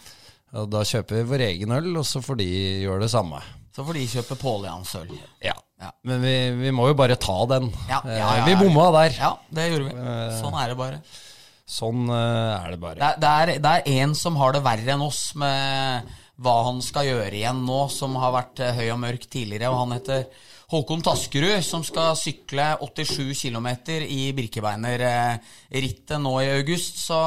[0.59, 2.49] Og Da kjøper vi vår egen øl, og så får de
[2.87, 3.39] gjøre det samme.
[3.75, 5.11] Så får de kjøpe Pålians øl.
[5.45, 5.53] Ja.
[5.79, 5.93] Ja.
[6.03, 7.69] Men vi, vi må jo bare ta den.
[7.87, 9.13] Ja, Eh, ja, ja, vi bomma der.
[9.15, 9.93] Ja, det gjorde vi.
[10.41, 10.97] Sånn er det bare.
[11.69, 12.97] Sånn eh, er det bare.
[12.97, 16.09] Det er, det, er, det er en som har det verre enn oss med
[16.39, 19.69] hva han skal gjøre igjen nå, som har vært eh, høy og mørk tidligere.
[19.69, 20.25] Og han heter
[20.71, 23.69] Håkon Taskerud, som skal sykle 87 km
[24.05, 27.01] i Birkebeinerrittet nå i august.
[27.03, 27.19] Så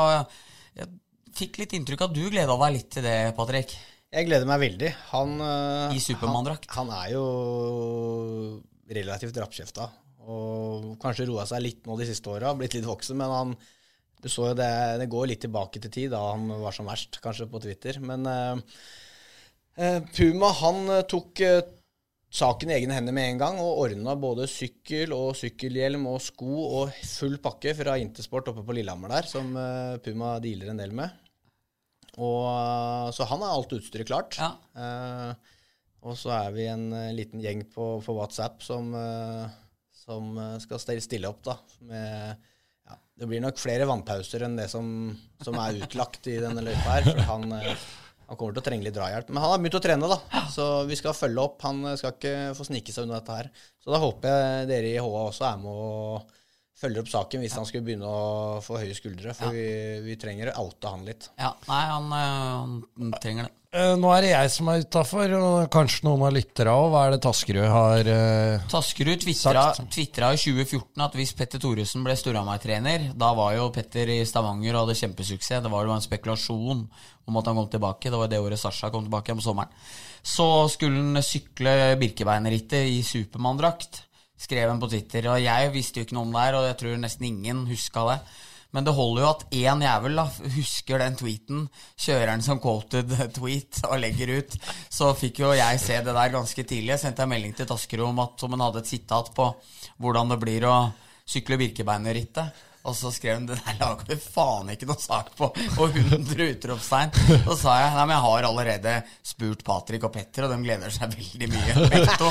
[0.78, 0.88] jeg
[1.38, 3.74] fikk litt inntrykk av at du gleda deg litt til det, Patrick.
[4.12, 4.90] Jeg gleder meg veldig.
[5.12, 6.66] Han, eh, I Supermann-drakt.
[6.74, 7.26] Han, han er jo
[8.92, 9.86] relativt rappkjefta.
[10.32, 12.52] Og kanskje roa seg litt nå de siste åra.
[12.58, 13.54] Blitt litt voksen, men han
[14.22, 14.70] Du så jo det,
[15.02, 17.96] det går litt tilbake til tid, da han var som verst, kanskje, på Twitter.
[18.06, 18.82] Men eh,
[19.82, 21.62] eh, Puma han eh, tok eh,
[22.32, 26.52] saken i egne hender med en gang og ordna både sykkel og sykkelhjelm og sko
[26.78, 30.94] og full pakke fra Intersport oppe på Lillehammer der, som eh, Puma dealer en del
[31.02, 31.18] med.
[32.16, 34.38] Og, eh, så han har alt utstyret klart.
[34.38, 35.34] Ja.
[36.02, 38.88] Og så er vi en liten gjeng på, på WhatsApp som,
[39.94, 41.54] som skal stille- stille opp, da.
[41.86, 42.48] Med,
[42.88, 44.86] ja, det blir nok flere vannpauser enn det som,
[45.42, 47.08] som er utlagt i denne løypa her.
[47.10, 47.86] For han, eh,
[48.28, 49.30] han kommer til å trenge litt drahjelp.
[49.30, 50.44] Men han har begynt å trene, da.
[50.52, 51.58] Så vi skal følge opp.
[51.66, 53.50] Han skal ikke få snike seg unna dette her.
[53.82, 56.38] Så da håper jeg dere i HA også er med og
[56.82, 59.34] følger opp saken hvis han skulle begynne å få høye skuldre.
[59.38, 59.66] For vi,
[60.04, 61.30] vi trenger å oute han litt.
[61.38, 63.56] Ja, nei, han, øh, han trenger det.
[63.72, 66.90] Eh, Nå er det jeg som er utafor, og kanskje noen av lytterne òg.
[66.92, 72.12] Hva er det Taskerud har eh, Taskerud tvitra i 2014 at hvis Petter Thoresen ble
[72.20, 75.64] Storhamar-trener Da var jo Petter i Stavanger og hadde kjempesuksess.
[75.64, 76.84] Det var jo en spekulasjon
[77.24, 78.12] om at han kom tilbake.
[78.12, 79.72] Det var det året Sasha kom tilbake om sommeren.
[80.20, 84.02] Så skulle han sykle Birkebeinerrittet i Supermann-drakt.
[84.42, 85.28] Skrev han på Twitter.
[85.30, 88.06] Og jeg visste jo ikke noe om det her, og jeg tror nesten ingen huska
[88.08, 88.18] det.
[88.72, 90.24] Men det holder jo at én jævel da,
[90.54, 91.66] husker den tweeten,
[92.00, 94.56] kjører den som quoted tweet og legger ut.
[94.88, 96.94] Så fikk jo jeg se det der ganske tidlig.
[96.94, 99.50] Jeg sendte en melding til Taskerud om at om han hadde et sitat på
[100.00, 100.76] hvordan det blir å
[101.28, 102.64] sykle Birkebeinerrittet.
[102.82, 106.48] Og så skrev han det der lager vi faen ikke noe sak på, og 100
[106.56, 107.12] utropstegn.
[107.44, 108.94] Så sa jeg nei, men jeg har allerede
[109.32, 111.76] spurt Patrick og Petter, og de gleder seg veldig mye.
[112.18, 112.30] Så,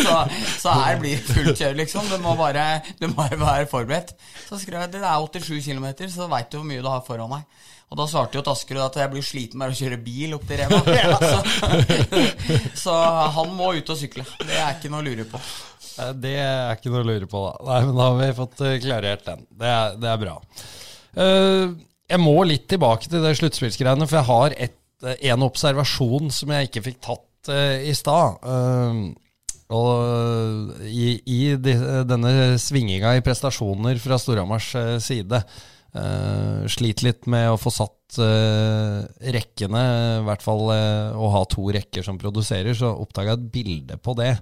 [0.00, 0.16] så,
[0.64, 2.08] så her blir det fullt kjør, liksom.
[2.08, 4.14] Du må bare, du må bare være forberedt.
[4.48, 7.36] Så skrev jeg det er 87 km, så veit du hvor mye du har foran
[7.36, 7.66] deg.
[7.88, 10.60] Og da svarte jo Taskerud at jeg blir sliten med å kjøre bil opp til
[10.60, 10.80] Rema.
[11.28, 11.38] Så,
[12.76, 12.94] så
[13.32, 14.24] han må ut og sykle.
[14.42, 15.40] Det er ikke noe å lure på.
[15.98, 17.54] Det er ikke noe å lure på, da.
[17.68, 19.46] Nei, men da har vi fått eh, klarert den.
[19.58, 20.34] Det er, det er bra.
[21.18, 21.64] Eh,
[22.08, 26.54] jeg må litt tilbake til det sluttspillsgreiene, for jeg har et, eh, en observasjon som
[26.54, 28.42] jeg ikke fikk tatt i stad.
[29.72, 31.74] Og i, i de,
[32.04, 34.66] denne svinginga i prestasjoner fra Storhamars
[35.00, 35.40] side
[36.68, 39.84] Sliter litt med å få satt rekkene,
[40.18, 44.12] i hvert fall å ha to rekker som produserer, så oppdaga jeg et bilde på
[44.18, 44.34] det.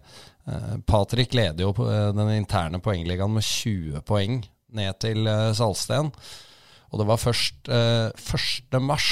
[0.46, 4.44] Uh, Patrick leder jo eh, den interne poengligaen med 20 poeng
[4.76, 6.12] ned til uh, Salsten.
[6.92, 8.78] Og det var først eh, 1.
[8.82, 9.10] mars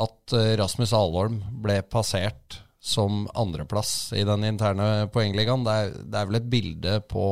[0.00, 5.64] at eh, Rasmus Alholm ble passert som andreplass i den interne poengligaen.
[5.66, 7.26] Det er, det er vel et bilde på,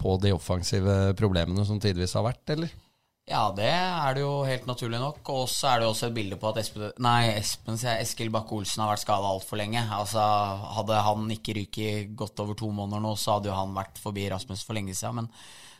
[0.00, 2.72] på de offensive problemene som tidvis har vært, eller?
[3.32, 5.22] Ja, det er det jo helt naturlig nok.
[5.32, 8.82] Og så er det jo også et bilde på at Espen, nei, Espen Eskil Bakke-Olsen
[8.84, 9.80] har vært skada altfor lenge.
[9.96, 10.20] Altså,
[10.76, 14.28] Hadde han ikke ryket godt over to måneder nå, så hadde jo han vært forbi
[14.32, 15.22] Rasmus for lenge siden.
[15.22, 15.30] Men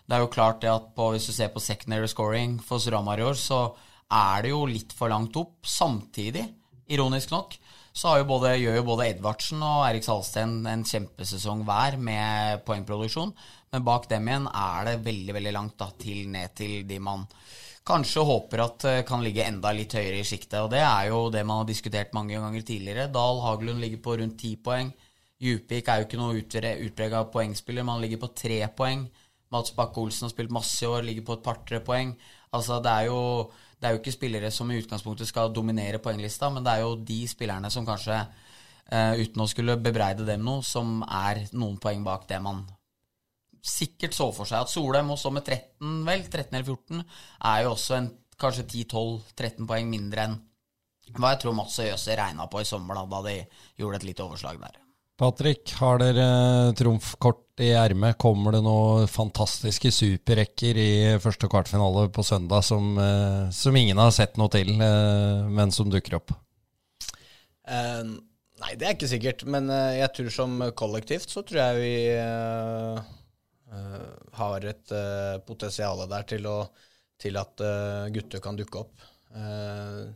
[0.09, 3.21] det er jo klart det at på, hvis du ser på secondary scoring for Storhamar
[3.21, 3.67] i år, så
[4.13, 5.59] er det jo litt for langt opp.
[5.69, 6.47] Samtidig,
[6.93, 7.59] ironisk nok,
[7.93, 13.35] så jo både, gjør jo både Edvardsen og Erik Salsten en kjempesesong hver med poengproduksjon.
[13.73, 17.25] Men bak dem igjen er det veldig veldig langt da, til ned til de man
[17.89, 20.59] kanskje håper at eh, kan ligge enda litt høyere i sjiktet.
[20.61, 23.09] Og det er jo det man har diskutert mange ganger tidligere.
[23.15, 24.93] Dahl Haglund ligger på rundt ti poeng.
[25.43, 29.09] Djupvik er jo ikke noe utprega poengspiller, man ligger på tre poeng.
[29.53, 32.13] Mats Bakke-Olsen har spilt masse i år, ligger på et par-tre poeng.
[32.55, 33.51] Altså, det er, jo,
[33.81, 36.95] det er jo ikke spillere som i utgangspunktet skal dominere poenglista, men det er jo
[37.09, 38.21] de spillerne som kanskje,
[38.93, 42.63] uh, uten å skulle bebreide dem noe, som er noen poeng bak det man
[43.63, 44.65] sikkert så for seg.
[44.65, 47.03] At Solheim også med 13, vel, 13 eller 14,
[47.53, 48.09] er jo også en
[48.43, 50.41] kanskje 10-12-13 poeng mindre enn
[51.13, 53.35] hva jeg tror Mats og Jøse regna på i sommer, da, da de
[53.79, 54.79] gjorde et lite overslag der.
[55.19, 56.27] Patrick, har dere
[56.79, 58.17] trumfkort i ermet?
[58.23, 60.93] Kommer det noen fantastiske superrekker i
[61.23, 65.91] første kvartfinale på søndag som, eh, som ingen har sett noe til, eh, men som
[65.93, 66.33] dukker opp?
[67.69, 68.17] Uh,
[68.63, 69.45] nei, det er ikke sikkert.
[69.49, 73.21] Men eh, jeg tror som kollektivt så tror jeg vi eh, eh,
[74.37, 76.57] har et uh, potensial der til, å,
[77.23, 79.07] til at eh, gutter kan dukke opp.
[79.37, 80.11] Eh,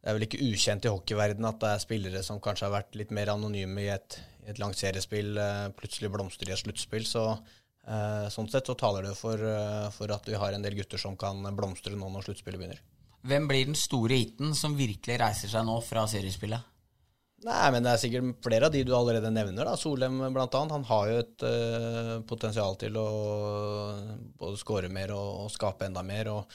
[0.00, 2.96] det er vel ikke ukjent i hockeyverdenen at det er spillere som kanskje har vært
[2.96, 7.04] litt mer anonyme i et, i et langt seriespill, eh, plutselig blomstrer i et sluttspill.
[7.08, 10.78] Så eh, sånn sett så taler det for, eh, for at vi har en del
[10.78, 12.80] gutter som kan blomstre nå når sluttspillet begynner.
[13.28, 16.69] Hvem blir den store hiten som virkelig reiser seg nå fra seriespillet?
[17.40, 19.64] Nei, men det er sikkert flere av de du allerede nevner.
[19.64, 19.76] da.
[19.80, 20.56] Solheim annet.
[20.60, 23.06] Han har jo et uh, potensial til å
[24.40, 26.28] både skåre mer og, og skape enda mer.
[26.34, 26.52] og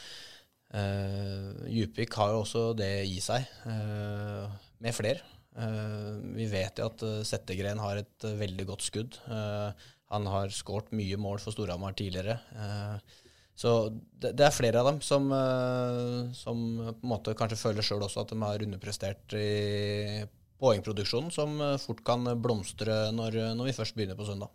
[0.77, 4.45] uh, Djupvik har jo også det i seg, uh,
[4.85, 5.31] med flere.
[6.35, 9.15] Vi vet jo at Settegren har et veldig godt skudd.
[10.11, 12.35] Han har skåret mye mål for Storhamar tidligere.
[13.55, 13.87] Så
[14.19, 15.31] det, det er flere av dem som,
[16.35, 19.47] som på en måte kanskje føler sjøl også at de har underprestert i
[20.61, 24.53] poengproduksjonen, som eh, fort kan blomstre når, når vi først begynner på søndag.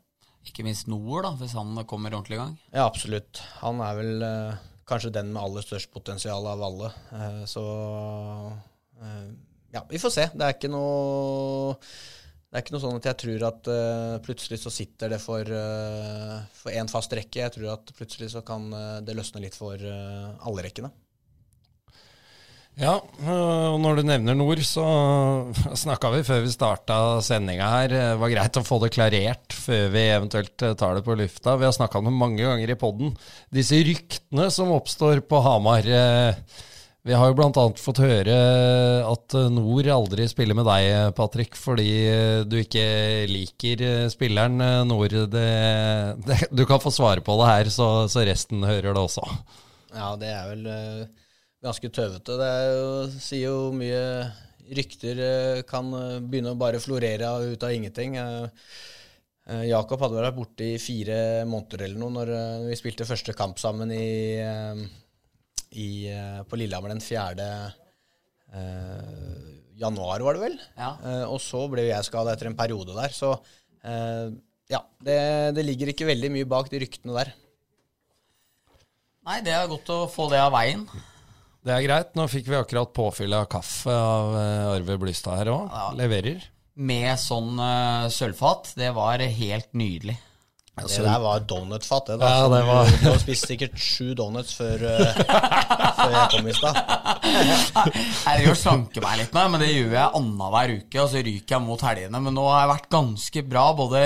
[0.48, 2.56] Ikke minst Noer, da, hvis han kommer ordentlig i gang.
[2.72, 3.42] Ja, absolutt.
[3.60, 6.94] Han er vel eh, kanskje den med aller størst potensial av alle.
[7.16, 7.66] Eh, så
[9.02, 9.28] eh,
[9.76, 10.30] ja, vi får se.
[10.32, 11.76] Det er ikke noe
[12.50, 15.46] det er ikke noe sånn at jeg tror at uh, plutselig så sitter det for
[15.54, 17.44] uh, fast rekke.
[17.44, 20.90] Jeg tror at plutselig så kan uh, det løsne litt for eh, alle rekkene.
[22.80, 22.94] Ja,
[23.28, 24.82] og når du nevner nord, så
[25.82, 27.92] snakka vi før vi starta sendinga her.
[27.92, 31.58] Det var greit å få det klarert før vi eventuelt tar det på lufta.
[31.60, 33.12] Vi har snakka om det mange ganger i poden.
[33.52, 35.84] Disse ryktene som oppstår på Hamar.
[35.84, 36.40] eh,
[37.04, 37.66] Vi har jo bl.a.
[37.80, 38.38] fått høre
[39.08, 41.86] at Nord aldri spiller med deg, Patrick, fordi
[42.48, 42.82] du ikke
[43.28, 44.56] liker spilleren
[44.88, 45.14] Nord.
[45.32, 45.46] Det,
[46.28, 49.24] det, du kan få svare på det her, så, så resten hører det også.
[49.96, 51.08] Ja, det er vel eh,
[51.64, 52.38] ganske tøvete.
[52.40, 54.04] Det er jo, sier jo mye
[54.76, 58.16] rykter eh, kan eh, begynne å bare florere ut av ingenting.
[58.20, 58.72] Eh,
[59.66, 62.28] Jakob hadde vært borte i fire måneder eller noe når
[62.68, 64.38] vi spilte første kamp sammen i,
[65.74, 65.88] i,
[66.46, 67.48] på Lillehammer den 4.
[68.50, 69.50] Eh,
[69.80, 70.56] januar, var det vel?
[70.76, 70.94] Ja.
[71.02, 73.14] Eh, og så ble jeg skada etter en periode der.
[73.14, 73.32] Så
[73.86, 74.32] eh,
[74.70, 75.20] ja, det,
[75.56, 77.32] det ligger ikke veldig mye bak de ryktene der.
[79.26, 80.86] Nei, det er godt å få det av veien.
[81.60, 82.14] Det er greit.
[82.16, 85.66] Nå fikk vi akkurat påfyll av kaffe av eh, Arve Blystad her òg.
[85.68, 85.90] Ja.
[85.98, 86.46] Leverer.
[86.80, 88.72] Med sånn uh, sølvfat.
[88.80, 90.16] Det var helt nydelig.
[90.80, 92.14] Det der var donutfat, det.
[92.22, 92.28] da.
[92.38, 95.18] Ja, det var- Du har spist sikkert sju donuts før, uh,
[95.98, 96.78] før jeg kom i stad.
[97.26, 101.02] Jeg driver og slanker meg litt nå, men det gjør jeg annenhver uke.
[101.02, 102.22] Og så ryker jeg mot helgene.
[102.24, 104.04] Men nå har jeg vært ganske bra både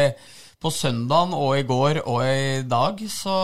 [0.65, 3.01] på søndagen og i går og i dag.
[3.11, 3.35] Så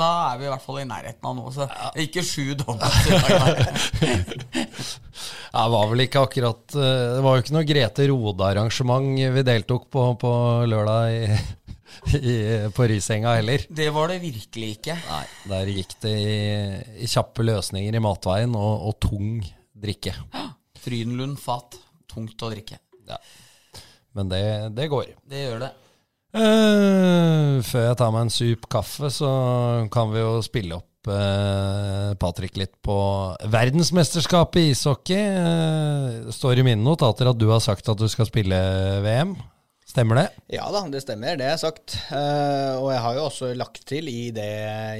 [0.00, 1.52] da er vi i hvert fall i nærheten av noe.
[1.52, 1.68] Så
[2.00, 2.80] ikke sju i dag.
[5.52, 9.90] det var vel ikke akkurat eh, Det var jo ikke noe Grete Rode-arrangement vi deltok
[9.92, 10.32] på på
[10.68, 11.36] lørdag i,
[12.32, 12.36] i,
[12.72, 13.66] på Risenga heller.
[13.68, 14.96] Det var det virkelig ikke.
[14.96, 16.40] Nei, der gikk det i,
[17.04, 19.44] i kjappe løsninger i matveien og, og tung
[19.82, 20.16] drikke.
[20.82, 21.76] Frydenlund fat.
[22.12, 22.80] Tungt å drikke.
[23.08, 23.20] Ja.
[24.16, 24.42] Men det,
[24.76, 25.14] det går.
[25.28, 25.72] Det gjør det.
[26.32, 29.30] Eh, før jeg tar meg en sup kaffe, så
[29.92, 32.96] kan vi jo spille opp eh, Patrick litt på
[33.52, 35.18] verdensmesterskapet i ishockey.
[35.20, 38.60] Eh, står i mine notater at du har sagt at du skal spille
[39.04, 39.34] VM.
[39.92, 40.28] Stemmer det?
[40.56, 41.36] Ja da, det stemmer.
[41.36, 41.98] Det er sagt.
[42.16, 44.48] Eh, og jeg har jo også lagt til i det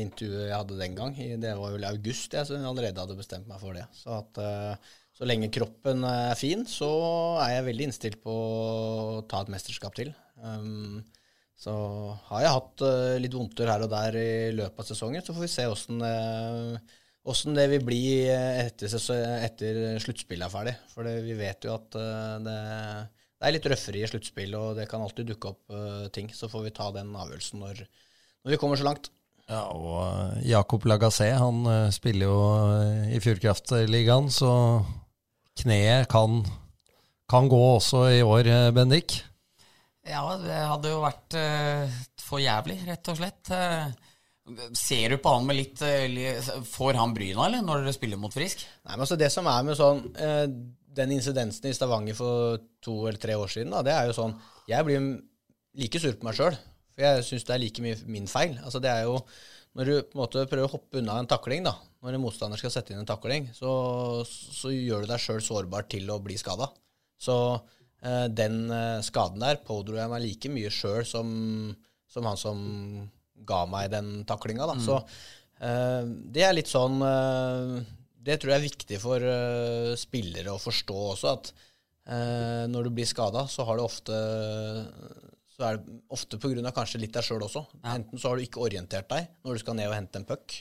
[0.02, 3.48] intervjuet jeg hadde den gang, det var vel august jeg som jeg allerede hadde bestemt
[3.48, 3.86] meg for det.
[3.96, 4.42] Så at
[5.16, 6.92] så lenge kroppen er fin, så
[7.40, 10.12] er jeg veldig innstilt på å ta et mesterskap til.
[10.42, 11.00] Um,
[11.62, 11.72] så
[12.26, 15.46] har jeg hatt uh, litt vondter her og der i løpet av sesongen, så får
[15.46, 17.00] vi se åssen eh,
[17.54, 18.96] det vil bli etter,
[19.46, 20.74] etter sluttspillet er ferdig.
[20.90, 22.56] For det, vi vet jo at uh, det,
[23.42, 26.28] det er litt røffere i sluttspill, og det kan alltid dukke opp eh, ting.
[26.30, 27.80] Så får vi ta den avgjørelsen når,
[28.46, 29.08] når vi kommer så langt.
[29.50, 32.36] Ja, og eh, Jakob Lagassé, han eh, spiller jo
[32.76, 34.52] eh, i Fjordkraftligaen, så
[35.58, 36.44] kneet kan,
[37.26, 39.18] kan gå også i år, eh, Bendik.
[40.08, 43.50] Ja, det hadde jo vært uh, for jævlig, rett og slett.
[43.54, 48.18] Uh, ser du på han med litt uh, Får han bryna, eller, når dere spiller
[48.18, 48.64] mot Frisk?
[48.82, 50.00] Nei, men altså Det som er med sånn
[50.98, 54.34] Den incidensen i Stavanger for to eller tre år siden, da, det er jo sånn
[54.66, 55.06] Jeg blir
[55.78, 56.58] like sur på meg sjøl,
[56.90, 58.58] for jeg syns det er like mye min feil.
[58.60, 59.20] Altså Det er jo
[59.78, 62.60] Når du på en måte prøver å hoppe unna en takling, da, når en motstander
[62.60, 63.70] skal sette inn en takling, så,
[64.26, 66.66] så gjør du deg sjøl sårbar til å bli skada.
[67.22, 67.36] Så
[68.02, 71.28] den eh, skaden der pådro jeg meg like mye sjøl som,
[72.10, 72.62] som han som
[73.46, 74.66] ga meg den taklinga.
[74.70, 74.78] Da.
[74.82, 74.98] Så
[75.62, 77.76] eh, det er litt sånn eh,
[78.22, 81.52] Det tror jeg er viktig for eh, spillere å forstå også, at
[82.06, 84.18] eh, når du blir skada, så har du ofte
[85.52, 86.72] så er det ofte pga.
[86.74, 87.66] kanskje litt deg sjøl også.
[87.84, 90.56] Enten så har du ikke orientert deg når du skal ned og hente en puck,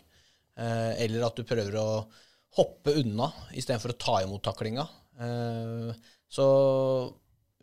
[0.59, 1.87] eh, eller at du prøver å
[2.57, 4.83] hoppe unna istedenfor å ta imot taklinga.
[5.23, 5.93] Eh,
[6.31, 6.47] så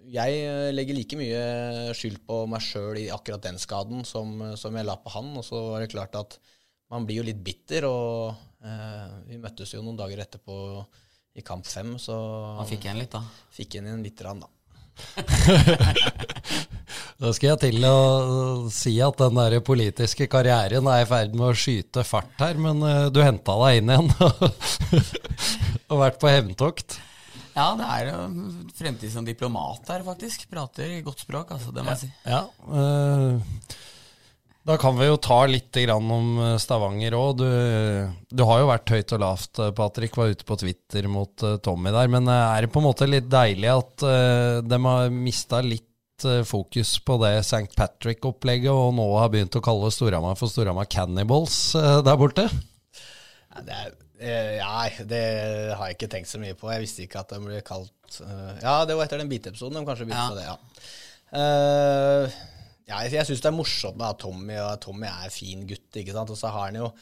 [0.08, 1.42] jeg eh, legger like mye
[1.96, 5.32] skyld på meg sjøl i akkurat den skaden som, som jeg la på han.
[5.40, 6.38] Og så var det klart at
[6.92, 8.34] man blir jo litt bitter, og
[8.64, 10.56] eh, vi møttes jo noen dager etterpå
[11.38, 12.16] i kamp fem, så
[12.58, 13.20] Han fikk igjen litt, da.
[13.54, 14.48] fikk igjen en lite grann, da.
[17.18, 21.48] Da skal jeg til å si at den der politiske karrieren er i ferd med
[21.48, 24.10] å skyte fart her, men eh, du henta deg inn igjen
[25.90, 26.98] og vært på hevntokt.
[27.58, 30.46] Ja, det er jo fremtid som diplomat her, faktisk.
[30.50, 32.10] Prater godt språk, altså, det må jeg si.
[32.28, 33.78] Ja, eh,
[34.68, 37.40] Da kan vi jo ta litt grann om eh, Stavanger òg.
[37.40, 37.48] Du,
[38.30, 40.14] du har jo vært høyt og lavt, eh, Patrick.
[40.20, 42.10] Var ute på Twitter mot Tommy der.
[42.12, 44.08] Men er det på en måte litt deilig at
[44.68, 45.86] de har mista litt
[46.46, 47.70] fokus på det St.
[47.78, 52.48] Patrick-opplegget, og nå har begynt å kalle Storhamar for Storhamar Cannibals der borte?
[53.54, 55.22] Nei, det, er, eh, nei, det
[55.78, 56.70] har jeg ikke tenkt så mye på.
[56.72, 59.84] Jeg visste ikke at den ble kalt uh, Ja, det var etter den biteepisoden de
[59.88, 60.28] kanskje begynte Ja.
[60.32, 60.58] på det, ja.
[61.28, 62.36] Uh,
[62.88, 65.64] ja jeg jeg syns det er morsomt med at Tommy og Tommy er en fin
[65.68, 66.30] gutt, ikke sant.
[66.32, 66.92] Og så har han jo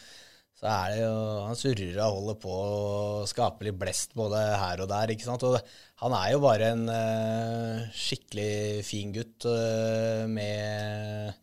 [0.57, 4.81] så er det jo Han surrer og holder på og skaper litt blest både her
[4.81, 5.45] og der, ikke sant.
[5.45, 5.59] Og
[6.01, 11.37] han er jo bare en uh, skikkelig fin gutt uh, med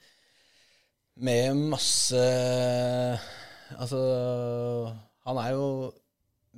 [1.23, 2.21] med masse
[3.77, 3.99] Altså,
[5.27, 5.67] han er jo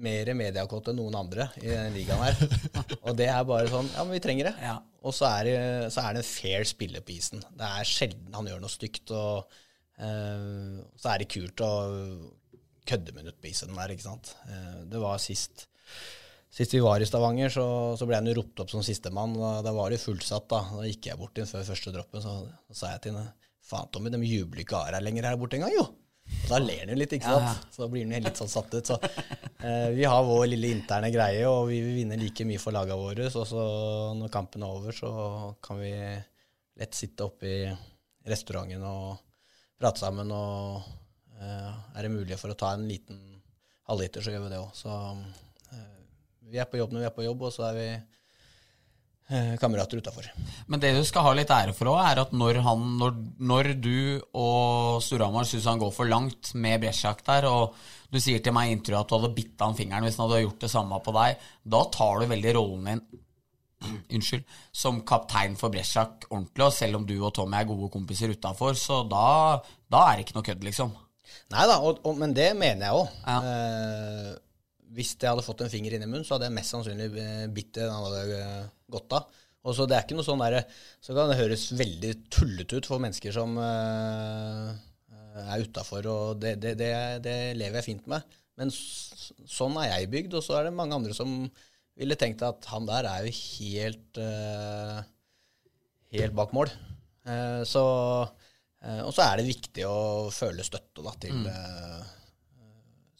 [0.05, 2.39] mer mediekåt enn noen andre i den ligaen her.
[3.05, 4.55] Og det er bare sånn Ja, men vi trenger det.
[4.63, 4.80] Ja.
[5.05, 5.59] Og så er, det,
[5.93, 7.43] så er det en fair spiller på isen.
[7.55, 9.13] Det er sjelden han gjør noe stygt.
[9.16, 9.45] Og
[10.01, 11.72] uh, så er det kult å
[12.89, 14.34] kødde med på isen der, ikke sant.
[14.49, 15.68] Uh, det var sist
[16.55, 17.66] Sist vi var i Stavanger, så,
[17.99, 19.34] så ble han jo ropt opp som sistemann.
[19.36, 20.61] Da, da var det fullsatt, da.
[20.78, 22.36] Da gikk jeg bort inn før første droppen, så,
[22.70, 23.34] så sa jeg til henne
[23.66, 25.84] Faen, Tommy, de jubler ikke av deg lenger her borte engang, jo.
[26.26, 27.46] Og da ler han jo litt, ikke sant.
[27.46, 27.74] Ja, ja.
[27.74, 28.92] Så da blir han litt sånn satt ut.
[28.92, 32.76] Så eh, vi har vår lille interne greie, og vi vil vinne like mye for
[32.76, 33.30] laga våre.
[33.30, 33.66] Og så
[34.18, 35.12] når kampen er over, så
[35.66, 35.94] kan vi
[36.82, 37.60] lett sitte oppe i
[38.30, 39.16] restauranten og
[39.82, 40.34] prate sammen.
[40.34, 40.86] Og
[41.40, 43.22] eh, er det mulig for å ta en liten
[43.90, 44.74] halvliter, så gjør vi det òg.
[44.78, 44.94] Så
[45.74, 45.98] eh,
[46.52, 47.90] vi er på jobb når vi er på jobb, og så er vi
[49.60, 50.28] kamerater utafor.
[50.70, 53.16] Men det du skal ha litt ære for òg, er at når, han, når,
[53.52, 53.98] når du
[54.38, 57.74] og Storhamar syns han går for langt med Bresjak der, og
[58.14, 60.44] du sier til meg i intervjuet at du hadde bitt han fingeren hvis han hadde
[60.46, 63.06] gjort det samme på deg, da tar du veldig rollen din
[64.16, 68.32] Unnskyld, som kaptein for Bresjak ordentlig, og selv om du og Tommy er gode kompiser
[68.32, 69.26] utafor, så da,
[69.92, 70.94] da er det ikke noe kødd, liksom.
[71.54, 73.20] Nei da, og, og, men det mener jeg òg.
[73.26, 73.36] Ja.
[73.52, 74.32] Eh,
[74.96, 77.46] hvis jeg hadde fått en finger inn i munnen, så hadde jeg mest sannsynlig eh,
[77.54, 79.30] bitt det den eh, av.
[79.66, 80.60] Og så det er ikke noe sånn der,
[81.02, 84.76] Så kan det høres veldig tullete ut for mennesker som eh,
[85.46, 86.92] er utafor, og det, det, det,
[87.26, 88.38] det lever jeg fint med.
[88.56, 91.50] Men sånn er jeg bygd, og så er det mange andre som
[91.96, 95.02] ville tenkt at han der er jo helt eh,
[96.20, 96.72] helt bak mål.
[97.26, 97.84] Eh, så,
[98.82, 102.04] eh, og så er det viktig å føle støtte da, til eh,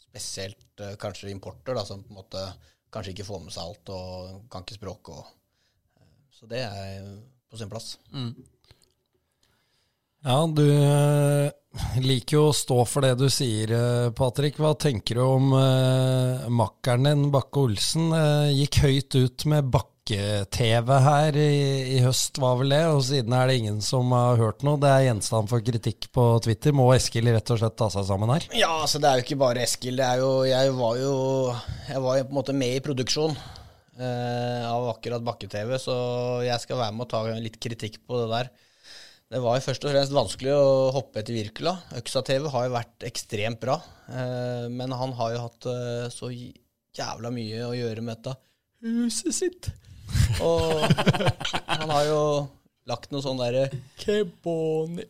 [0.06, 2.44] spesielt kanskje importer, da, som på en måte
[2.94, 5.18] kanskje ikke får med seg alt og kan ikke språket.
[5.18, 5.34] Og,
[6.46, 7.06] så det er
[7.50, 7.96] på sin plass.
[10.26, 11.50] Ja, du eh,
[12.02, 14.58] liker jo å stå for det du sier, eh, Patrick.
[14.62, 18.14] Hva tenker du om eh, makkeren din, Bakke-Olsen?
[18.18, 21.52] Eh, gikk høyt ut med Bakke-TV her i,
[21.98, 22.82] i høst, var vel det?
[22.94, 24.82] Og siden er det ingen som har hørt noe.
[24.82, 26.74] Det er gjenstand for kritikk på Twitter.
[26.78, 28.50] Må Eskil rett og slett ta seg sammen her?
[28.58, 30.02] Ja, altså det er jo ikke bare Eskil.
[30.02, 31.14] Det er jo, jeg var jo
[31.90, 33.38] jeg var jo på en måte med i produksjon
[33.96, 35.94] av akkurat Bakke-TV, så
[36.44, 38.50] jeg skal være med og ta litt kritikk på det der.
[39.32, 43.06] Det var jo først og fremst vanskelig å hoppe etter Virkula Øksa-TV har jo vært
[43.08, 43.80] ekstremt bra,
[44.12, 48.36] eh, men han har jo hatt eh, så jævla mye å gjøre med dette
[48.86, 49.72] huset sitt.
[50.46, 50.78] Og
[51.72, 52.22] han har jo
[52.86, 53.66] lagt noe sånn derre
[54.04, 55.08] Keboni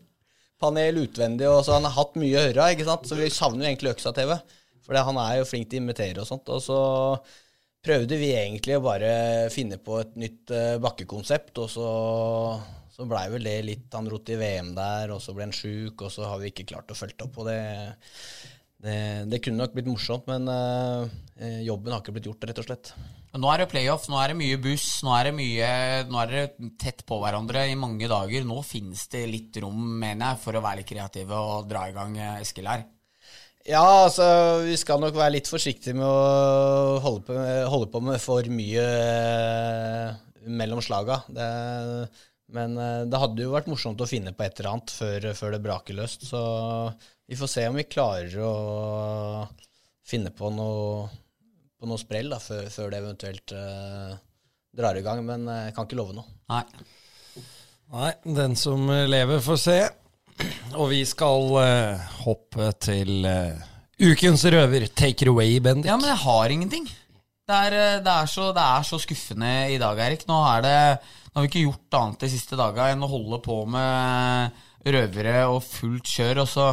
[0.62, 3.10] panel utvendig, og så han har hatt mye å høre, ikke sant?
[3.10, 4.38] Så vi savner jo egentlig Øksa-TV.
[4.86, 6.50] For han er jo flink til å invitere og sånt.
[6.54, 6.78] Og så
[7.86, 9.12] prøvde vi egentlig å bare
[9.54, 11.90] finne på et nytt eh, bakkekonsept, og så,
[12.94, 16.02] så blei vel det litt Han rot i VM der, og så ble han sjuk,
[16.02, 17.38] og så har vi ikke klart å følge opp.
[17.42, 17.60] Og det,
[18.86, 18.98] det,
[19.32, 22.96] det kunne nok blitt morsomt, men eh, jobben har ikke blitt gjort, rett og slett.
[23.36, 25.72] Nå er det playoff, nå er det mye buss, nå er det mye
[26.08, 28.48] Nå er dere tett på hverandre i mange dager.
[28.48, 31.98] Nå finnes det litt rom, mener jeg, for å være litt kreative og dra i
[31.98, 32.88] gang Eskil her.
[33.66, 34.26] Ja, altså,
[34.62, 38.46] vi skal nok være litt forsiktige med å holde på med, holde på med for
[38.54, 40.12] mye eh,
[40.46, 41.24] mellom slaga.
[41.26, 41.48] Det,
[42.54, 45.56] men eh, det hadde jo vært morsomt å finne på et eller annet før, før
[45.56, 46.28] det braker løst.
[46.30, 46.44] Så
[47.26, 48.54] vi får se om vi klarer å
[50.06, 51.10] finne på noe,
[51.82, 54.14] på noe sprell da, før, før det eventuelt eh,
[54.78, 55.26] drar i gang.
[55.26, 56.38] Men eh, jeg kan ikke love noe.
[56.54, 56.62] Nei.
[57.98, 59.80] Nei, den som lever, får se.
[60.76, 63.64] Og vi skal uh, hoppe til uh,
[64.02, 64.88] ukens røver.
[64.92, 65.88] Take it away, Bendik.
[65.88, 66.90] Ja, men jeg har ingenting.
[67.46, 70.24] Det er, eh, det er, så, det er så skuffende i dag, Erik.
[70.26, 70.78] Nå, er det,
[71.30, 74.64] nå har vi ikke gjort annet de siste daga enn å holde på med
[74.96, 76.42] røvere og fullt kjør.
[76.42, 76.66] Og så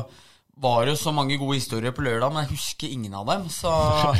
[0.64, 3.44] var det jo så mange gode historier på lørdag, men jeg husker ingen av dem.
[3.52, 3.72] Så,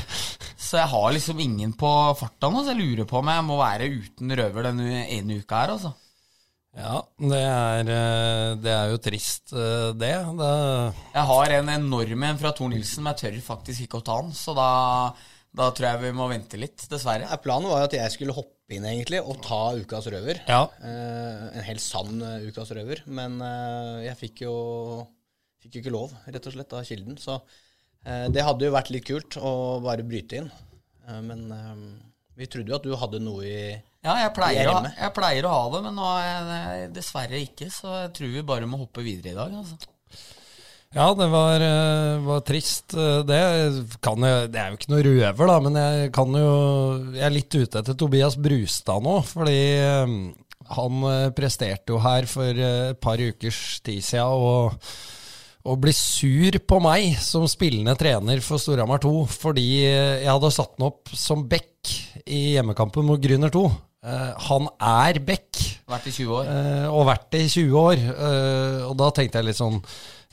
[0.68, 3.59] så jeg har liksom ingen på farta nå, så jeg lurer på om jeg må
[3.62, 5.97] være uten røver denne ene uka her, altså.
[6.73, 10.14] Ja, det er, eh, det er jo trist, eh, det.
[10.39, 10.53] det
[11.12, 14.16] Jeg har en enorm en fra Tor Nilsen, men jeg tør faktisk ikke å ta
[14.23, 14.33] den.
[14.33, 14.68] Så da,
[15.53, 17.29] da tror jeg vi må vente litt, dessverre.
[17.29, 20.41] Ja, Planen var jo at jeg skulle hoppe inn egentlig og ta ukas røver.
[20.49, 20.62] ja.
[20.81, 23.05] Eh, en helt sann eh, ukas røver.
[23.07, 24.57] Men eh, jeg fikk jo,
[25.61, 27.20] fikk jo ikke lov, rett og slett, av Kilden.
[27.20, 27.37] Så
[28.07, 29.53] eh, det hadde jo vært litt kult å
[29.85, 30.49] bare bryte inn.
[31.05, 31.87] Eh, men eh,
[32.41, 33.64] vi trodde jo at du hadde noe i
[34.03, 36.31] Ja, jeg pleier, er å, jeg pleier å ha det, men nå er
[36.83, 37.69] jeg dessverre ikke.
[37.71, 39.53] Så jeg tror vi bare må hoppe videre i dag.
[39.61, 39.79] Altså.
[40.93, 42.93] Ja, det var, eh, var trist.
[42.99, 43.39] eh, Det,
[44.03, 46.49] kan det er jo ikke noe røver, da, men jeg kan jo
[47.15, 50.17] Jeg er litt ute etter Tobias Brustad nå, fordi eh,
[50.73, 54.77] han presterte jo her for et par ukers tid siden og,
[55.69, 60.75] og ble sur på meg som spillende trener for Storhamar 2 fordi jeg hadde satt
[60.79, 61.91] han opp som back
[62.27, 63.65] i hjemmekampen mot Grüner 2.
[64.03, 65.61] Eh, Han er back.
[65.91, 66.49] Vært i 20 år.
[66.49, 68.03] Uh, og vært det i 20 år.
[68.17, 69.79] Uh, og da tenkte jeg litt sånn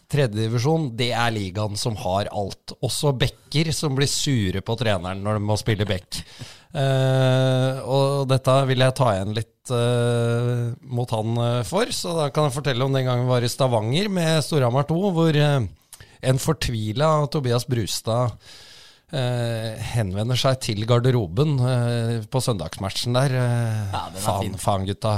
[0.10, 2.74] Tredjedivisjon, det er ligaen som har alt.
[2.82, 6.18] Også backer som blir sure på treneren når de må spille back.
[6.74, 9.74] Og dette vil jeg ta igjen litt
[10.98, 11.38] mot han
[11.70, 14.90] for, så da kan jeg fortelle om den gangen vi var i Stavanger med Storhamar
[14.90, 18.34] 2, hvor en fortvila Tobias Brustad
[19.12, 23.34] henvender seg til garderoben eh, på søndagsmatchen der.
[23.39, 25.14] Eh, Ja, faen, faen, gutta.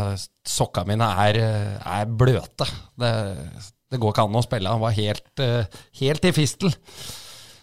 [0.48, 2.68] Sokka mine er, eh, er bløte.
[3.00, 3.12] Det,
[3.92, 4.72] det går ikke an å spille.
[4.72, 5.66] Han var helt, eh,
[6.00, 6.72] helt i fistel.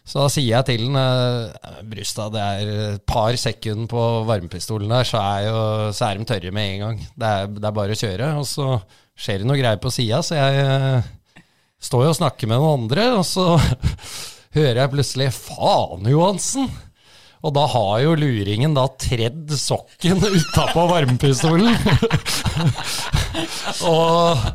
[0.08, 5.04] Så da sier jeg til eh, Brustad, det er et par sekunder på varmepistolen der,
[5.04, 5.58] så er, jo,
[5.92, 7.02] så er de tørre med en gang.
[7.12, 8.30] Det er, det er bare å kjøre.
[8.40, 8.70] Og så
[9.18, 11.12] skjer det noe greier på sida, så jeg eh,
[11.84, 13.44] står jo og snakker med noen andre, og så
[14.56, 16.68] hører jeg plutselig 'faen, Johansen'.
[17.46, 21.76] Og da har jo luringen da tredd sokken utapå varmepistolen.
[23.92, 24.48] og,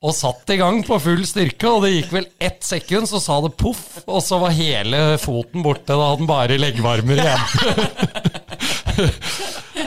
[0.00, 3.40] og satt i gang på full styrke, og det gikk vel ett sekund, så sa
[3.44, 5.92] det poff, og så var hele foten borte.
[5.92, 7.44] Da hadde den bare leggvarmer igjen.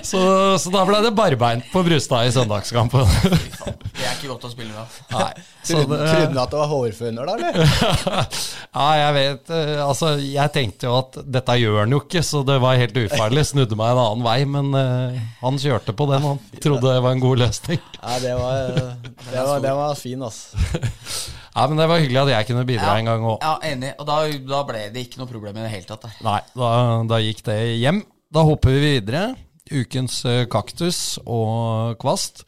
[0.09, 0.21] så,
[0.61, 3.07] så da ble det barbeint på Brustad i søndagskampen.
[3.09, 4.99] Det er ikke godt å spille med.
[5.13, 5.31] Nei,
[5.69, 7.63] Trodde du at det var hårføner, da, eller?
[8.79, 12.43] ja, jeg vet eh, Altså, jeg tenkte jo at dette gjør han jo ikke, så
[12.47, 13.45] det var helt ufarlig.
[13.49, 16.25] Snudde meg en annen vei, men uh, han kjørte på den.
[16.25, 17.81] Han trodde det var en god løsning.
[17.99, 18.71] Ja, det var,
[19.33, 20.57] det var, det var fin, altså.
[21.49, 23.41] Ja, men det var hyggelig at jeg kunne bidra en gang òg.
[23.43, 23.89] Ja, enig.
[23.99, 26.05] Og da, da ble det ikke noe problem i det hele tatt.
[26.05, 26.13] Der.
[26.23, 26.69] Nei, da,
[27.09, 28.03] da gikk det hjem.
[28.29, 29.35] Da hopper vi videre.
[29.69, 32.43] Ukens eh, kaktus og kvast.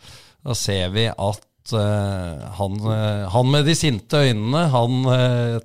[0.45, 4.99] Da ser vi at eh, han, eh, han med de sinte øynene, han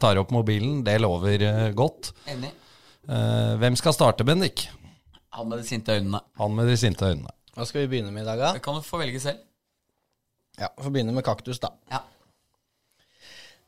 [0.01, 0.83] tar opp mobilen.
[0.87, 1.45] Det lover
[1.77, 2.14] godt.
[2.33, 2.53] Enig.
[3.07, 4.67] Eh, hvem skal starte, Bendik?
[5.37, 6.21] Han med de sinte øynene.
[6.41, 7.33] Han med de sinte øynene.
[7.57, 8.53] Hva skal vi begynne med i dag, da?
[8.57, 9.39] Det kan du få velge selv.
[10.57, 11.71] Ja, Vi får begynne med kaktus, da.
[11.93, 12.01] Ja.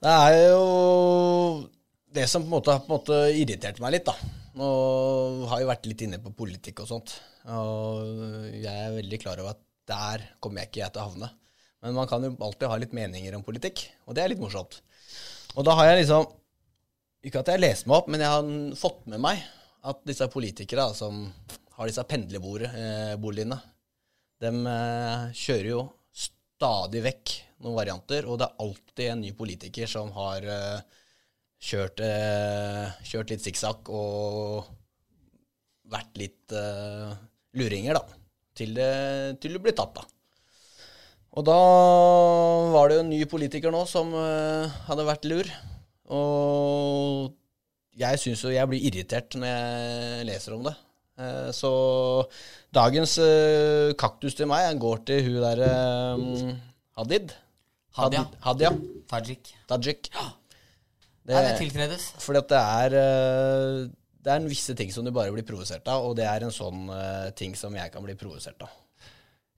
[0.00, 1.68] Det er jo
[2.14, 4.16] det som på en måte har irritert meg litt, da.
[4.58, 4.68] Nå
[5.50, 7.14] har jo vært litt inne på politikk og sånt.
[7.54, 11.28] Og jeg er veldig klar over at der kommer jeg ikke jeg til å havne.
[11.84, 14.80] Men man kan jo alltid ha litt meninger om politikk, og det er litt morsomt.
[15.54, 16.34] Og da har jeg liksom
[17.26, 19.40] Ikke at jeg leser meg opp, men jeg har fått med meg
[19.90, 21.24] at disse politikere da, som
[21.74, 23.58] har disse pendlerboligene,
[24.38, 25.80] de eh, kjører jo
[26.14, 27.32] stadig vekk
[27.64, 30.97] noen varianter, og det er alltid en ny politiker som har eh,
[31.58, 34.68] kjørt, eh, kjørt litt sikksakk og
[35.88, 37.16] vært litt eh,
[37.58, 38.20] luringer, da.
[38.58, 38.92] Til det,
[39.42, 40.06] til det ble tatt, da.
[41.38, 41.58] Og da
[42.74, 45.50] var det jo en ny politiker nå som eh, hadde vært lur.
[46.08, 47.34] Og
[47.98, 50.74] jeg syns jo jeg blir irritert når jeg leser om det.
[51.18, 51.70] Eh, så
[52.74, 55.70] dagens eh, kaktus til meg går til hun derre
[56.98, 57.36] Hadid.
[57.98, 58.26] Hadia.
[58.42, 58.74] Hadia.
[59.10, 59.54] Tajik.
[59.70, 60.10] Tajik.
[61.28, 62.10] Det, Nei, det tiltredes.
[62.24, 63.80] fordi at det er eh,
[64.24, 66.54] Det er en visse ting som du bare blir provosert av, og det er en
[66.54, 68.72] sånn eh, ting som jeg kan bli provosert av.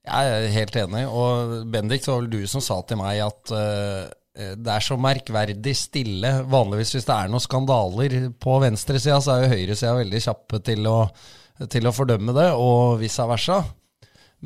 [0.01, 1.03] Jeg er helt enig.
[1.07, 4.97] Og Bendik, det var vel du som sa til meg at eh, det er så
[4.99, 6.31] merkverdig stille.
[6.51, 10.87] Vanligvis hvis det er noen skandaler på venstresida, så er jo høyresida veldig kjappe til
[10.89, 10.97] å,
[11.71, 13.61] til å fordømme det, og vice versa.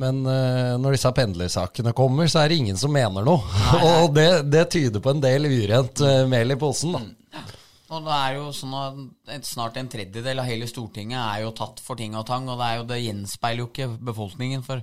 [0.02, 3.44] Men uh, når disse pendlersakene kommer, så er det ingen som mener noe.
[3.90, 7.04] og det, det tyder på en del urent uh, mel i posen, da.
[7.94, 11.82] Og det er jo sånn at Snart en tredjedel av hele Stortinget er jo tatt
[11.84, 14.66] for ting og tang, og det, jo, det gjenspeiler jo ikke befolkningen.
[14.66, 14.82] For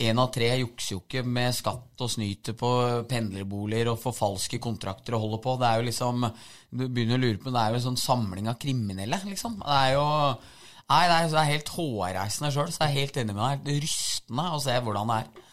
[0.00, 2.70] én av tre jukser jo ikke med skatt og snyter på
[3.10, 5.56] pendlerboliger og forfalsker kontrakter og holder på.
[5.60, 6.30] Det er jo liksom
[6.70, 9.58] Du begynner å lure på Det er jo en sånn samling av kriminelle, liksom.
[9.64, 10.06] Det er jo
[10.90, 13.60] Nei, det er, det er helt hårreisende sjøl, så jeg er helt enig med deg.
[13.68, 15.46] Det er rystende å se hvordan det er.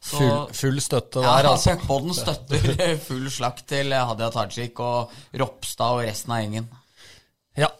[0.00, 1.74] Så- Full, full støtte Ja, der, altså.
[1.76, 6.68] Puckpodden støtter full slakt til Hadia Tajik og Ropstad og resten av gjengen.
[7.56, 7.70] Ja,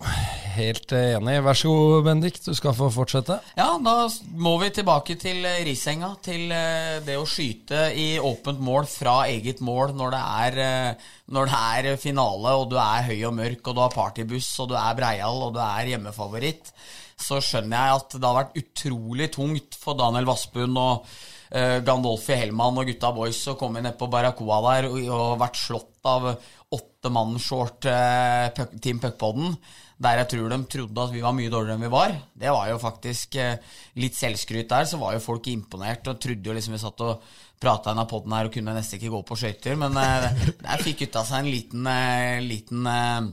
[0.56, 1.34] helt enig.
[1.44, 2.38] Vær så god, Bendik.
[2.40, 3.36] Du skal få fortsette.
[3.58, 4.06] Ja, da
[4.40, 6.14] må vi tilbake til eh, Risenga.
[6.24, 11.12] Til eh, det å skyte i åpent mål fra eget mål når det er, eh,
[11.36, 14.72] når det er finale, og du er høy og mørk, og du har partybuss, og
[14.72, 16.72] du er breial, og du er hjemmefavoritt.
[17.20, 21.16] Så skjønner jeg at det har vært utrolig tungt for Daniel Vassbund og
[21.50, 26.08] Gandolfi Hellmann og gutta boys og kommet ned på Barracoa der og, og vært slått
[26.10, 26.32] av
[26.74, 29.54] åtte mann short eh, puck- Team Puckpodden.
[30.02, 32.12] Der jeg tror de trodde at vi var mye dårligere enn vi var.
[32.36, 33.56] Det var jo faktisk eh,
[34.02, 34.84] litt selvskryt der.
[34.90, 37.22] Så var jo folk imponert og trodde jo liksom vi satt og
[37.62, 39.78] prata av podden her og kunne nesten ikke gå på skøyter.
[39.80, 40.26] Men eh,
[40.66, 43.30] der fikk gutta seg en liten, eh, liten eh,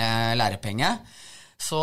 [0.00, 0.90] eh, lærepenge.
[1.62, 1.80] Så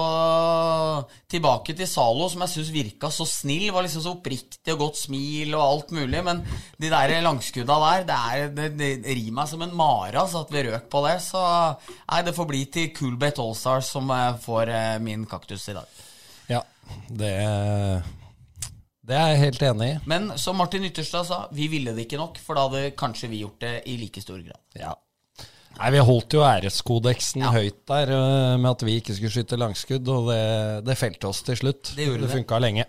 [1.32, 3.70] tilbake til Zalo, som jeg syns virka så snill.
[3.72, 6.24] Var liksom så oppriktig og godt smil og alt mulig.
[6.26, 6.44] Men
[6.82, 8.70] de der langskudda der, det, er, det,
[9.06, 11.16] det rir meg som en mare altså, at vi røk på det.
[11.24, 15.78] Så nei, det får bli til Coolbet Allstars som eh, får eh, min kaktus i
[15.80, 16.06] dag.
[16.50, 16.64] Ja,
[17.08, 17.34] det,
[19.06, 20.00] det er jeg helt enig i.
[20.10, 23.46] Men som Martin Ytterstad sa, vi ville det ikke nok, for da hadde kanskje vi
[23.46, 24.60] gjort det i like stor grad.
[24.76, 24.98] Ja.
[25.80, 27.52] Nei, Vi holdt jo æreskodeksen Ja.
[27.56, 31.42] høyt der øh, med at vi ikke skulle skyte langskudd, og det, det felte oss
[31.48, 31.94] til slutt.
[31.96, 32.32] Det gjorde det.
[32.34, 32.86] funka lenge.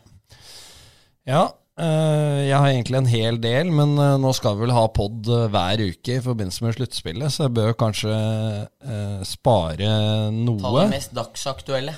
[1.28, 1.44] Ja,
[1.78, 5.30] øh, jeg har egentlig en hel del, men øh, nå skal vi vel ha pod
[5.52, 8.14] hver uke i forbindelse med sluttspillet, så jeg bør kanskje
[9.28, 9.90] spare
[10.34, 10.60] noe.
[10.62, 11.94] Ta det mest dagsaktuelle.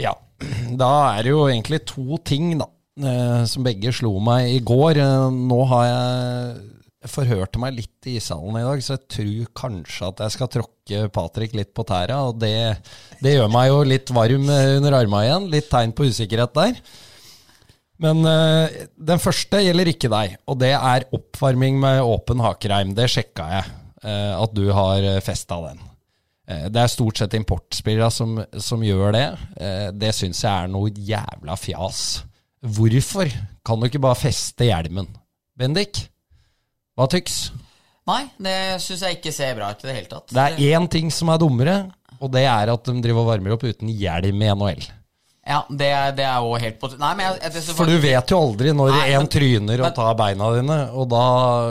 [0.00, 0.14] Ja,
[0.82, 2.68] da er det jo egentlig to ting, da,
[3.02, 5.00] eh, som begge slo meg i går.
[5.02, 6.68] Eh, Nå har jeg
[7.00, 10.50] jeg forhørte meg litt i ishallen i dag, så jeg tror kanskje at jeg skal
[10.52, 12.52] tråkke Patrick litt på tæra, og det,
[13.24, 15.46] det gjør meg jo litt varm eh, under armene igjen.
[15.54, 16.80] Litt tegn på usikkerhet der.
[18.00, 22.92] Men eh, den første gjelder ikke deg, og det er oppvarming med åpen hakereim.
[22.96, 23.72] Det sjekka jeg,
[24.04, 25.80] eh, at du har festa den.
[26.48, 29.26] Eh, Det er stort sett importspillere som, som gjør det.
[29.60, 32.04] Eh, Det syns jeg er noe jævla fjas.
[32.60, 33.28] Hvorfor
[33.64, 35.08] kan du ikke bare feste hjelmen?
[35.56, 36.06] Bendik,
[37.00, 37.40] hva tyks?
[38.10, 40.32] Nei, det syns jeg ikke ser bra ut i det hele tatt.
[40.34, 41.76] Det er én ting som er dummere,
[42.20, 44.88] og det er at de driver og varmer opp uten hjelm i NHL.
[45.50, 48.30] Ja, det er, det er jo helt på Nei, men jeg, jeg, For du vet
[48.30, 51.22] jo aldri når Nei, en men- tryner og men- tar beina dine, og da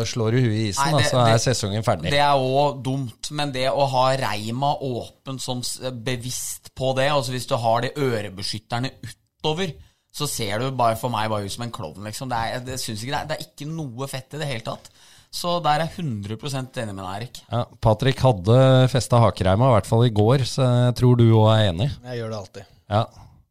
[0.10, 2.10] slår du huet i isen, Nei, det- så er det- sesongen ferdig.
[2.12, 5.62] Det er òg dumt, men det å ha reima åpen sånn
[6.04, 9.72] bevisst på det, altså hvis du har de ørebeskytterne utover,
[10.12, 12.28] så ser du bare for meg bare ut som en klovn, liksom.
[12.30, 14.90] Det er, det, ikke det, er, det er ikke noe fett i det hele tatt.
[15.30, 17.42] Så der er jeg 100% enig med deg, Erik.
[17.52, 18.56] Ja, Patrick hadde
[18.90, 21.90] festa hakereima, i hvert fall i går, så jeg tror du òg er enig.
[22.10, 22.72] Jeg gjør det alltid.
[22.90, 23.04] Ja,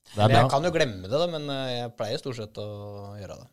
[0.08, 0.40] det er bra.
[0.40, 2.66] jeg kan jo glemme det, da, men eh, jeg pleier stort sett å
[3.20, 3.46] gjøre det.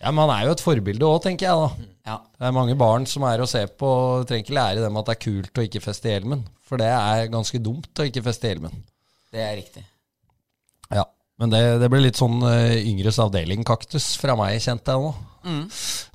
[0.00, 1.88] Ja, Men han er jo et forbilde òg, tenker jeg da.
[2.08, 2.16] Ja.
[2.40, 5.08] Det er mange barn som er å se på, og trenger ikke lære dem at
[5.08, 6.44] det er kult å ikke feste hjelmen.
[6.64, 8.76] For det er ganske dumt å ikke feste hjelmen.
[9.32, 9.84] Det er riktig.
[10.90, 11.04] Ja,
[11.40, 15.12] Men det, det ble litt sånn uh, Yngres avdeling-kaktus fra meg, kjente jeg nå.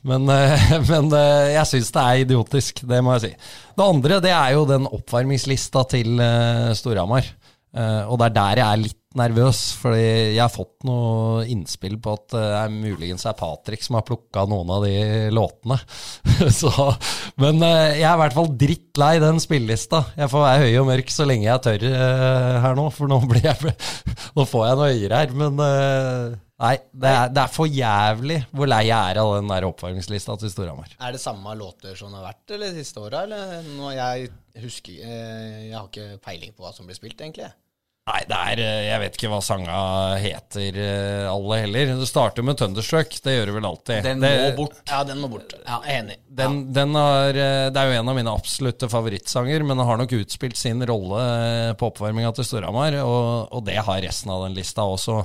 [0.06, 3.32] Men, eh, men eh, jeg syns det er idiotisk, det må jeg si.
[3.76, 7.28] Det andre det er jo den oppvarmingslista til uh, Storhamar.
[7.76, 10.04] Eh, og det er der jeg er litt nervøs, fordi
[10.36, 14.46] jeg har fått noe innspill på at det er muligens er Patrick som har plukka
[14.50, 14.94] noen av de
[15.34, 15.78] låtene.
[16.60, 16.72] så,
[17.42, 20.04] men eh, jeg er i hvert fall drittlei den spillelista.
[20.20, 23.22] Jeg får være høy og mørk så lenge jeg tør eh, her nå, for nå,
[23.30, 23.76] blir jeg,
[24.38, 25.36] nå får jeg noe øyere her.
[25.44, 29.52] Men eh, nei, det er, det er for jævlig hvor lei jeg er av den
[29.52, 30.96] der oppvarmingslista til Storhamar.
[31.00, 33.70] Er det samme låter som det har vært eller, de siste åra, eller?
[33.76, 34.34] Nå, jeg
[34.64, 37.52] husker eh, Jeg har ikke peiling på hva som blir spilt, egentlig.
[38.06, 39.78] Nei, det er eh, Jeg vet ikke hva sanga
[40.22, 41.96] heter, eh, alle heller.
[41.98, 44.06] Det starter med Thunderstruck, det gjør det vel alltid.
[44.06, 44.84] Den det, må bort.
[44.92, 45.56] Ja, den må bort.
[45.66, 46.20] Ja, enig.
[46.30, 49.98] Den, den har, eh, det er jo en av mine absolutte favorittsanger, men den har
[49.98, 51.26] nok utspilt sin rolle
[51.82, 55.24] på oppvarminga til Storhamar, og, og det har resten av den lista også.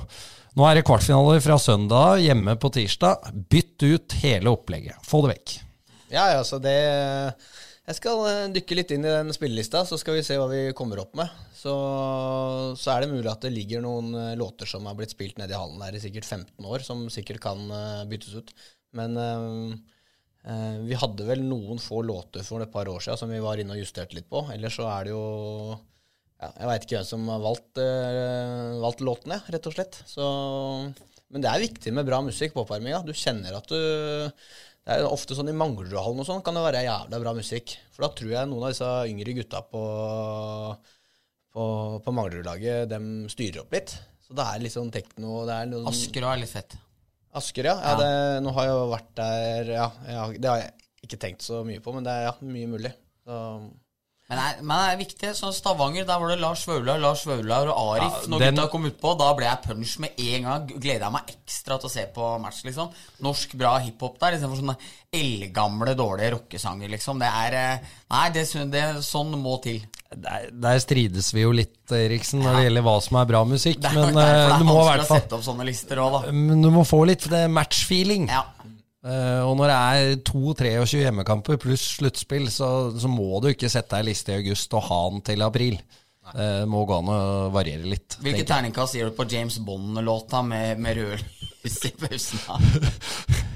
[0.57, 3.29] Nå er det kvartfinaler fra søndag, hjemme på tirsdag.
[3.53, 4.97] Bytt ut hele opplegget.
[5.05, 5.59] Få det vekk.
[6.11, 6.79] Ja, ja, så det
[7.89, 10.59] Jeg skal eh, dykke litt inn i den spillelista, så skal vi se hva vi
[10.77, 11.31] kommer opp med.
[11.57, 11.73] Så,
[12.77, 15.55] så er det mulig at det ligger noen eh, låter som har blitt spilt nede
[15.55, 18.53] i hallen her i sikkert 15 år, som sikkert kan eh, byttes ut.
[18.97, 23.41] Men eh, vi hadde vel noen få låter for et par år siden som vi
[23.43, 24.45] var inne og justerte litt på.
[24.53, 25.25] Ellers så er det jo
[26.41, 30.03] ja, Jeg veit ikke hvem som har valgt, eh, valgt låtene, rett og slett.
[30.09, 30.25] Så,
[31.33, 33.03] men det er viktig med bra musikk på oppvarminga.
[33.05, 34.37] Du kjenner at du
[34.81, 37.75] det er ofte sånn I Manglerudhallen og sånn kan det være jævla bra musikk.
[37.93, 39.81] For da tror jeg noen av disse yngre gutta på,
[41.53, 41.65] på,
[42.01, 43.93] på Manglerudlaget dem styrer opp litt.
[44.25, 46.77] Så det er litt sånn tekno det er noen, Asker er litt fett.
[47.37, 47.77] Asker, ja.
[47.77, 48.13] ja det,
[48.43, 50.73] nå har jeg jo vært der Ja, jeg det har jeg
[51.05, 52.91] ikke tenkt så mye på, men det er ja, mye mulig.
[53.25, 53.37] Så,
[54.31, 55.29] Men det, er, men det er viktig.
[55.35, 58.13] Sånn Stavanger, der var det Lars Vaular, Lars Vaular og Arif.
[58.13, 60.69] Ja, Når gutta kom utpå, da ble jeg punch med en gang.
[60.71, 62.93] Gleda jeg meg ekstra til å se på match, liksom.
[63.27, 64.77] Norsk bra hiphop der, istedenfor sånne
[65.19, 67.19] eldgamle, dårlige rockesanger, liksom.
[67.19, 69.83] Det er eh, Nei, det, det, sånn må til.
[70.15, 73.83] Der, der strides vi jo litt, Eriksen, når det gjelder hva som er bra musikk.
[73.83, 74.79] Er, Men eh, du må
[75.11, 76.31] fall sånne lister òg, da.
[76.31, 78.31] Men du må få litt matchfeeling.
[78.31, 78.45] Ja.
[79.01, 83.95] Eh, og når det er 2-23 hjemmekamper pluss sluttspill, så, så må du ikke sette
[83.95, 85.79] deg i liste i august og ha den til april.
[86.33, 87.19] Det må gå an å
[87.53, 88.17] variere litt.
[88.23, 91.23] Hvilket terningkast gir du på James Bond-låta med, med rød
[91.63, 92.39] lys i pausen?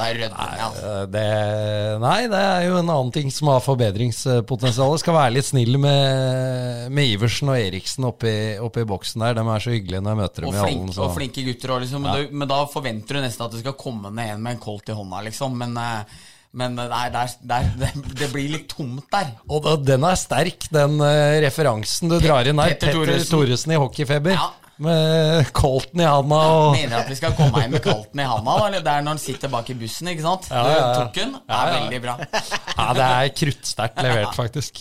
[0.00, 0.66] Det er rødme, ja.
[0.80, 1.22] Eh, Det,
[2.00, 4.94] nei, det er jo en annen ting som har forbedringspotensial.
[5.02, 8.32] Skal være litt snill med, med Iversen og Eriksen oppi,
[8.64, 9.36] oppi boksen der.
[9.36, 10.94] De er så hyggelige når jeg møter dem Og, i flink, hallen.
[10.96, 12.06] så- og flinke gutter òg, liksom.
[12.06, 14.62] Men, du, men da forventer du nesten at det skal komme ned en med en
[14.64, 15.58] colt i hånda, liksom.
[15.60, 16.18] Men, eh,
[16.50, 19.34] men nei, det, der, det, det, blir litt tomt der.
[19.48, 22.74] Og da, den er sterk, den uh, referansen du drar inn der.
[22.74, 23.76] Petter Petter Thoresen.
[23.76, 24.34] I hockeyfeber.
[24.34, 24.50] Ja.
[24.80, 28.54] Med Colton i handa og Mener at vi skal komme hjem med Colton i handa?
[28.72, 30.48] det er når han sitter bak i bussen, ikke sant?
[30.48, 30.86] Ja, ja, ja.
[30.96, 31.34] Tok den?
[31.36, 32.14] Det er veldig bra.
[32.80, 34.80] Ja, det er kruttsterkt levert, faktisk.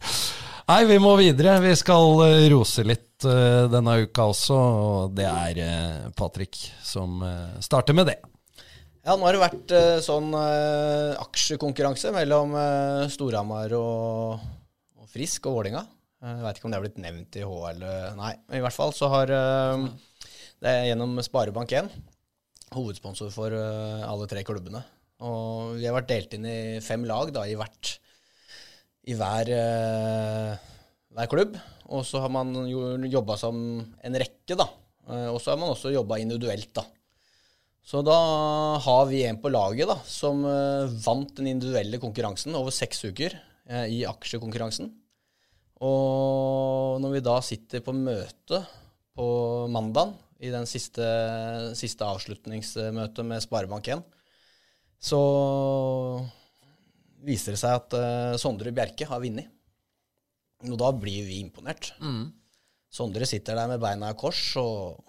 [0.70, 1.58] Nei, vi må videre.
[1.62, 7.20] Vi skal eh, rose litt uh, denne uka også, og det er uh, Patrick som
[7.20, 8.16] uh, starter med det.
[9.06, 14.40] Ja, nå har det vært eh, sånn eh, aksjekonkurranse mellom uh, Storhamar og,
[14.98, 15.84] og Frisk og Vålinga.
[16.26, 17.84] Jeg veit ikke om det har blitt nevnt i HL.
[18.18, 21.90] Nei, men i hvert fall så har det er gjennom Sparebank1
[22.74, 24.80] hovedsponsor for alle tre klubbene.
[25.22, 27.92] Og vi har vært delt inn i fem lag da, i hvert
[29.06, 29.52] i hver,
[31.14, 31.60] hver klubb.
[31.92, 34.66] Og så har man jo jobba som en rekke, da.
[35.28, 36.88] Og så har man også jobba individuelt, da.
[37.86, 38.18] Så da
[38.82, 43.36] har vi en på laget da, som eh, vant den individuelle konkurransen over seks uker
[43.70, 44.90] eh, i aksjekonkurransen.
[45.86, 48.64] Og når vi da sitter på møte
[49.16, 49.26] på
[49.70, 51.04] mandag, i den siste,
[51.78, 54.02] siste avslutningsmøtet med Sparebank1,
[55.00, 55.20] så
[57.24, 59.48] viser det seg at uh, Sondre Bjerke har vunnet.
[60.66, 61.94] Og da blir vi imponert.
[62.92, 65.00] Sondre sitter der med beina i kors og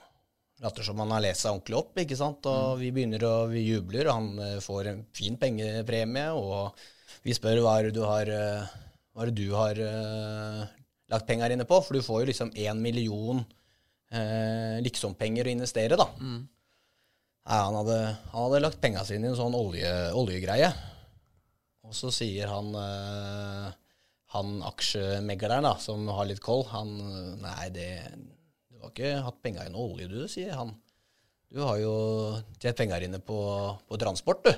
[0.64, 1.94] later som han har lest seg ordentlig opp.
[2.02, 2.48] ikke sant?
[2.50, 6.28] Og vi begynner å vi jubler, og han eh, får en fin pengepremie.
[6.34, 6.78] Og
[7.26, 8.76] vi spør hva er det du har, eh,
[9.28, 10.66] det du har uh,
[11.10, 15.98] lagt penger inne på, for du får jo liksom én million uh, liksompenger å investere,
[16.00, 16.06] da.
[16.22, 17.98] Nei, han, hadde,
[18.34, 20.70] han hadde lagt penga sine i en sånn olje, oljegreie.
[21.88, 23.70] Og så sier han uh,
[24.36, 26.92] han aksjemegleren da, som har litt koll, han
[27.42, 27.90] Nei, det,
[28.78, 30.76] du har ikke hatt penga i noe olje, du, sier han.
[31.50, 31.94] Du har jo
[32.62, 33.38] tjent penger inne på,
[33.90, 34.52] på transport, du.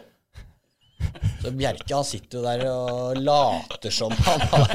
[1.39, 4.73] Så Bjerke han sitter jo der og later som han har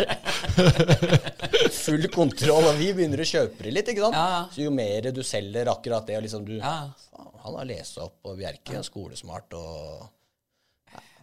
[1.74, 4.16] full kontroll, og vi begynner å kjøpe det litt, ikke sant.
[4.16, 4.40] Ja.
[4.54, 6.76] Så jo mer du selger akkurat det, og liksom du Ja.
[7.10, 10.06] Faen, Han har lest opp på Bjerke, skolesmart og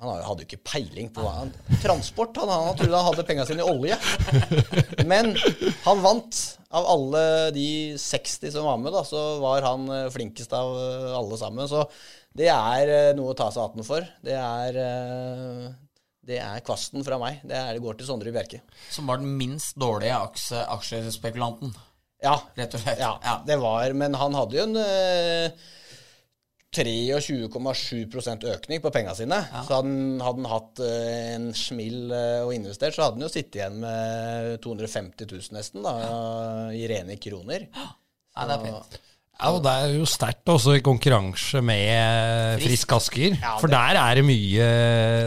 [0.02, 1.52] han hadde jo ikke peiling på hva han
[1.84, 2.40] Transport.
[2.42, 3.98] Han, han trodde han hadde penga sine i olje.
[5.06, 5.36] Men
[5.86, 6.42] han vant.
[6.72, 7.22] Av alle
[7.52, 7.66] de
[8.00, 11.68] 60 som var med, da, så var han eh, flinkest av eh, alle sammen.
[11.68, 11.82] Så
[12.32, 14.06] det er eh, noe å ta seg hatten for.
[14.24, 14.80] Det er
[16.32, 17.42] det er kvasten fra meg.
[17.44, 18.62] Det, er, det går til Sondre Bjerke.
[18.94, 21.74] Som var den minst dårlige aksje, aksjespekulanten,
[22.24, 23.02] Ja, rett og slett.
[23.02, 25.70] ja, det var Men han hadde jo en eh,
[26.72, 29.42] 23,7 økning på penga sine.
[29.52, 33.26] Så hadde han, hadde han hatt eh, en smil eh, og investert, så hadde han
[33.28, 35.96] jo sittet igjen med 250 000 nesten, da,
[36.72, 37.68] i rene kroner.
[37.76, 39.02] Ja, det er pent.
[39.42, 43.38] Ja, og Det er jo sterkt også i konkurranse med Frisk Asker.
[43.40, 44.68] Ja, For der er det mye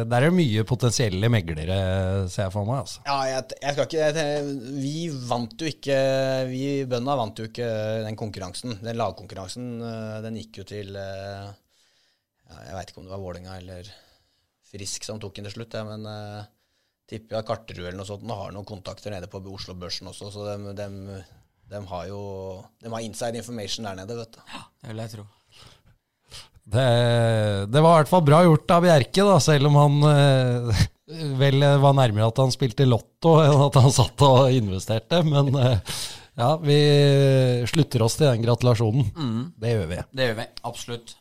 [0.07, 2.85] Der er det mye potensielle meglere, ser jeg for meg.
[2.85, 3.03] altså.
[3.09, 4.55] Ja, jeg, jeg skal ikke jeg,
[4.85, 4.95] Vi
[5.33, 5.99] vant jo ikke
[6.53, 7.69] Vi bøndene vant jo ikke
[8.07, 8.79] den konkurransen.
[8.85, 11.51] Den lagkonkurransen, eh, den gikk jo til ja,
[12.55, 13.91] Jeg veit ikke om det var Vålerenga eller
[14.75, 16.43] Frisk som tok den til slutt, ja, men uh,
[17.11, 20.31] tipper jeg Karterud eller noe sånt nå har noen kontakter nede på Oslo Børsen også,
[20.35, 20.97] så dem, dem,
[21.73, 22.21] dem har jo
[22.83, 24.43] De har inside information der nede, vet du.
[24.53, 25.25] Ja, Det vil jeg tro.
[26.65, 26.85] Det,
[27.69, 30.85] det var i hvert fall bra gjort av Bjerke, da, selv om han eh,
[31.41, 35.21] vel var nærmere at han spilte lotto enn at han satt og investerte.
[35.29, 35.99] Men eh,
[36.41, 36.79] ja, vi
[37.71, 39.53] slutter oss til den gratulasjonen.
[39.61, 40.01] Det gjør vi.
[40.17, 40.49] Det gjør vi.
[40.73, 41.17] Absolutt.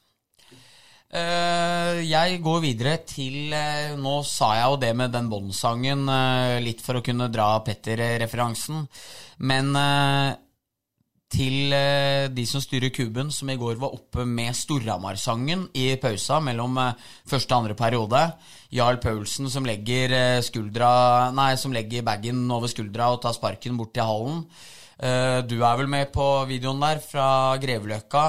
[1.14, 6.62] Eh, jeg går videre til eh, Nå sa jeg jo det med den Bond-sangen, eh,
[6.66, 8.88] litt for å kunne dra Petter-referansen.
[9.46, 9.70] Men
[11.34, 16.78] til de som styrer kuben, som i går var oppe med Storhamar-sangen i pausa mellom
[17.30, 18.22] første og andre periode.
[18.74, 20.14] Jarl Paulsen som legger
[20.46, 21.32] skuldra
[21.74, 24.46] legger bagen over skuldra og tar sparken bort til hallen.
[25.04, 27.26] Eh, Du er vel med på videoen der fra
[27.60, 28.24] Greveløkka.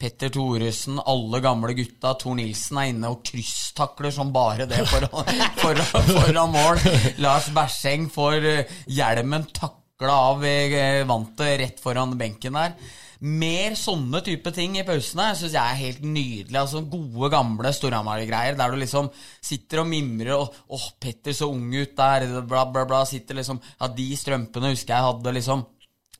[0.00, 2.14] Petter Thoresen, alle gamle gutta.
[2.18, 5.32] Tor Nilsen er inne og krysstakler som bare det foran,
[5.62, 6.82] foran, foran mål.
[7.22, 12.74] Lars Berseng får eh, hjelmen takla av eh, vantet rett foran benken der.
[13.16, 16.58] Mer sånne type ting i pausene syns jeg er helt nydelig.
[16.60, 19.08] Altså Gode, gamle Storhamar-greier der du liksom
[19.40, 23.04] sitter og mimrer og 'Å, Petter så ung ut der', bla, bla, bla.
[23.08, 25.64] Sitter liksom Ja, de strømpene husker jeg hadde, liksom.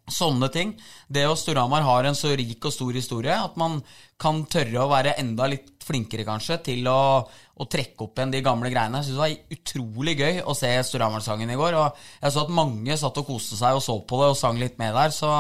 [0.07, 0.77] Sånne ting.
[1.11, 3.81] Det og Storhamar har en så rik og stor historie at man
[4.23, 8.43] kan tørre å være enda litt flinkere, kanskje, til å, å trekke opp igjen de
[8.45, 9.01] gamle greiene.
[9.03, 11.79] Jeg synes det var utrolig gøy å se Storhamar-sangen i går.
[11.79, 14.63] Og jeg så at mange satt og koste seg og så på det og sang
[14.63, 15.33] litt med der, så,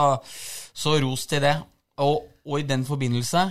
[0.74, 1.54] så ros til det.
[2.02, 3.46] Og, og i den forbindelse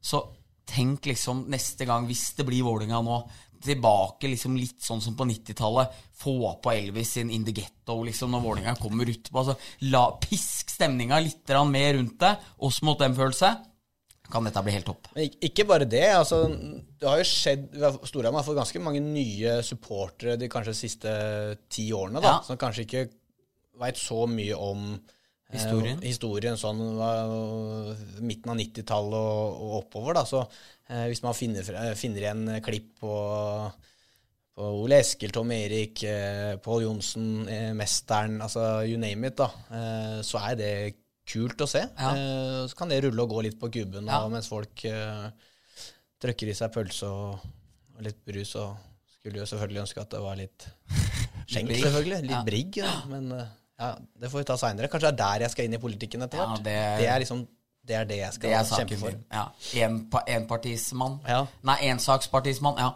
[0.00, 0.24] så
[0.70, 3.16] tenk liksom neste gang, hvis det blir Vålinga nå,
[3.64, 5.96] tilbake liksom litt sånn som på 90-tallet.
[6.20, 9.42] Få på Elvis sin In The Ghetto liksom når Vålerenga kommer utpå.
[9.42, 9.56] Altså,
[9.92, 12.34] la, pisk stemninga litt mer rundt det.
[12.58, 13.52] Oss mot den følelse.
[14.30, 15.08] Kan dette bli helt topp.
[15.42, 16.04] Ikke bare det.
[16.14, 17.64] altså Det har jo skjedd
[18.06, 21.14] Storhamar har fått ganske mange nye supportere de kanskje siste
[21.68, 22.42] ti årene, da, Ja.
[22.46, 23.08] som kanskje ikke
[23.80, 24.92] veit så mye om
[25.50, 25.98] eh, Historien.
[26.04, 26.78] historien sånn
[28.22, 30.14] midten av 90-tallet og, og oppover.
[30.14, 30.44] da, så
[30.90, 31.62] Hvis man finner,
[31.94, 33.12] finner igjen klipp på,
[34.58, 39.46] på Ole Eskil, Tom Erik, eh, Pål Johnsen, eh, Mesteren, altså you name it, da,
[39.70, 40.72] eh, så er det
[41.30, 41.84] kult å se.
[41.94, 42.10] Ja.
[42.16, 44.24] Eh, så kan det rulle og gå litt på kuben Ja.
[44.32, 45.28] mens folk eh,
[46.20, 47.38] trykker i seg pølse og,
[47.96, 48.56] og litt brus.
[48.58, 48.74] Og
[49.20, 50.66] skulle jo selvfølgelig ønske at det var litt
[51.50, 52.20] skjenk, selvfølgelig.
[52.26, 52.42] Litt Ja.
[52.50, 52.80] brigg.
[53.14, 53.46] Men eh,
[53.80, 54.90] ja, det får vi ta seinere.
[54.90, 56.64] Kanskje det er der jeg skal inn i politikken etter Ja, hvert.
[56.66, 57.46] det- det, er liksom
[57.90, 59.18] det er det jeg skal Det er kjempe for.
[59.34, 59.44] Ja.
[59.86, 61.18] En, pa- enpartismann.
[61.28, 61.42] Ja.
[61.66, 62.78] Nei, ensakspartismann.
[62.80, 62.94] Ja.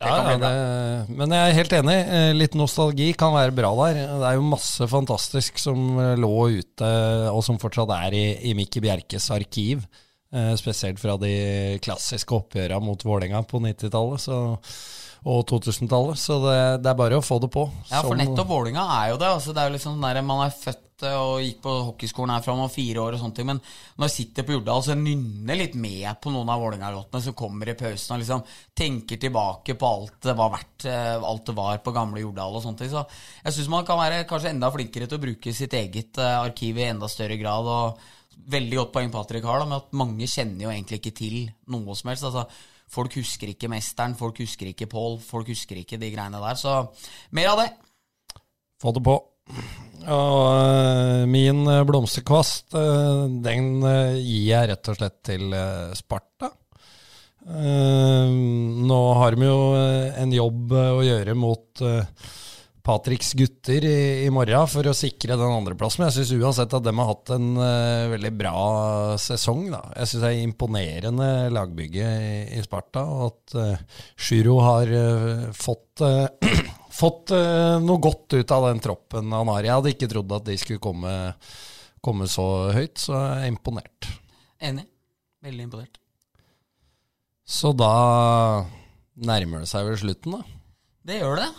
[0.00, 0.50] Det Ja, kan bli ja, bra.
[0.50, 1.96] det, men jeg er helt enig.
[2.08, 3.98] Eh, Litt nostalgi kan være bra der.
[4.08, 6.88] Det er jo masse fantastisk som eh, lå ute,
[7.34, 9.84] og som fortsatt er i, i Mikke Bjerkes arkiv.
[10.32, 11.34] Eh, Spesielt fra de
[11.84, 14.24] klassiske oppgjøra mot Vålerenga på 90-tallet
[15.28, 16.16] og 2000-tallet.
[16.16, 17.66] Så det, det er bare å få det på.
[17.90, 19.28] Ja, for nettopp Vålinga er jo det.
[19.36, 22.54] Altså, det er jo liksom der, Man er født og gikk på hockeyskolen her fra
[22.54, 23.60] han var fire år, og sånne ting, men
[23.96, 27.72] når jeg sitter på Jordal så nynner litt med på noen av Vålerenga-låtene som kommer
[27.72, 28.44] i pausen, og liksom
[28.76, 32.64] tenker tilbake på alt det var verdt, eh, alt det var på gamle Jordal og
[32.64, 32.92] sånne ting.
[32.92, 33.04] Så
[33.44, 36.80] jeg syns man kan være kanskje enda flinkere til å bruke sitt eget eh, arkiv
[36.80, 37.70] i enda større grad.
[37.70, 41.40] og Veldig godt poeng Patrick har, da, med at mange kjenner jo egentlig ikke til
[41.70, 42.28] noe som helst.
[42.28, 42.46] altså
[42.90, 46.58] Folk husker ikke Mesteren, folk husker ikke Pål, folk husker ikke de greiene der.
[46.58, 46.80] Så
[47.36, 47.70] mer av det.
[48.82, 49.20] Få det på.
[50.08, 55.54] Og øh, min øh, blomsterkvast, øh, den gir jeg rett og slett til
[55.98, 56.50] Sparta.
[57.50, 58.30] Eh,
[58.90, 61.84] nå har de jo en jobb å gjøre mot
[62.80, 66.06] Patricks gutter i, morgen for å sikre den andreplassen.
[66.08, 67.50] Jeg syns uansett at de har hatt en
[68.14, 68.56] veldig bra
[69.20, 69.66] sesong.
[69.72, 69.82] Da.
[70.00, 72.10] Jeg syns det er imponerende lagbygge
[72.56, 73.86] i, Sparta, og at
[74.16, 74.96] Sjuro har
[75.54, 76.06] fått
[77.00, 79.66] fått eh, noe godt ut av den troppen han har.
[79.66, 81.14] Jeg hadde ikke trodd at de skulle komme,
[82.04, 82.46] komme så
[82.76, 84.10] høyt, så jeg er imponert.
[84.60, 84.86] Enig.
[85.40, 86.00] Veldig imponert.
[87.50, 87.92] Så da
[89.20, 90.58] nærmer det seg vel slutten, da.
[91.10, 91.50] Det gjør det.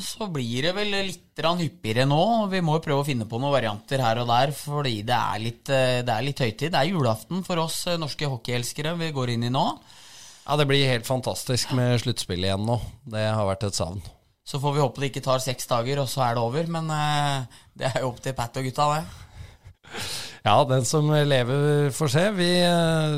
[0.00, 2.48] Så blir det vel litt hyppigere nå.
[2.48, 5.42] Vi må jo prøve å finne på noen varianter her og der, fordi det er
[5.42, 6.72] litt, eh, det er litt høytid.
[6.72, 9.66] Det er julaften for oss eh, norske hockeyelskere vi går inn i nå.
[10.46, 12.80] Ja, Det blir helt fantastisk med sluttspill igjen nå.
[13.04, 14.00] Det har vært et savn.
[14.48, 16.66] Så får vi håpe det ikke tar seks dager, og så er det over.
[16.72, 17.42] Men eh,
[17.76, 19.02] det er jo opp til Pat og gutta, det.
[20.46, 22.24] Ja, den som lever, får se.
[22.38, 23.16] Vi eh,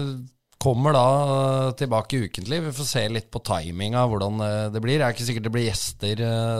[0.58, 1.08] kommer da
[1.78, 2.58] tilbake ukentlig.
[2.66, 4.98] Vi får se litt på timinga, hvordan eh, det blir.
[4.98, 6.16] Det er ikke sikkert det blir gjester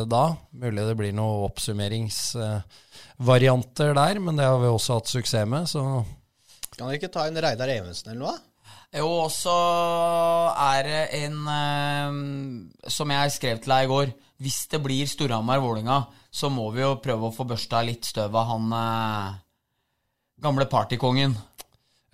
[0.07, 0.25] da.
[0.63, 5.81] Mulig det blir noen oppsummeringsvarianter der, men det har vi også hatt suksess med, så
[6.77, 8.39] Kan dere ikke ta en Reidar Evensen eller noe?
[8.91, 9.53] Jo, og så
[10.59, 14.11] er det en eh, Som jeg skrev til deg i går.
[14.41, 15.99] Hvis det blir Storhamar-Vålinga,
[16.33, 19.39] så må vi jo prøve å få børsta litt støv av han eh,
[20.43, 21.37] gamle partykongen.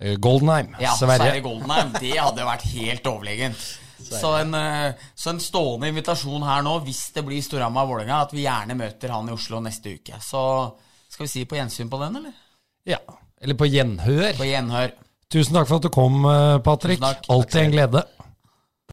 [0.03, 1.21] eh, Goldenheim, Ja, Sverre.
[1.23, 1.95] Sverre Goldenheim.
[1.97, 3.67] Det hadde vært helt overlegent.
[4.07, 4.53] Så en,
[5.17, 9.31] så en stående invitasjon her nå, hvis det blir Storhamar-Vålinga, at vi gjerne møter han
[9.31, 10.19] i Oslo neste uke.
[10.21, 10.43] Så
[11.09, 12.35] skal vi si på gjensyn på den, eller?
[12.87, 12.99] Ja,
[13.41, 14.35] eller på gjenhør.
[14.37, 14.93] På gjenhør.
[15.27, 17.01] Tusen takk for at du kom, eh, Patrick.
[17.27, 18.03] Alltid en glede.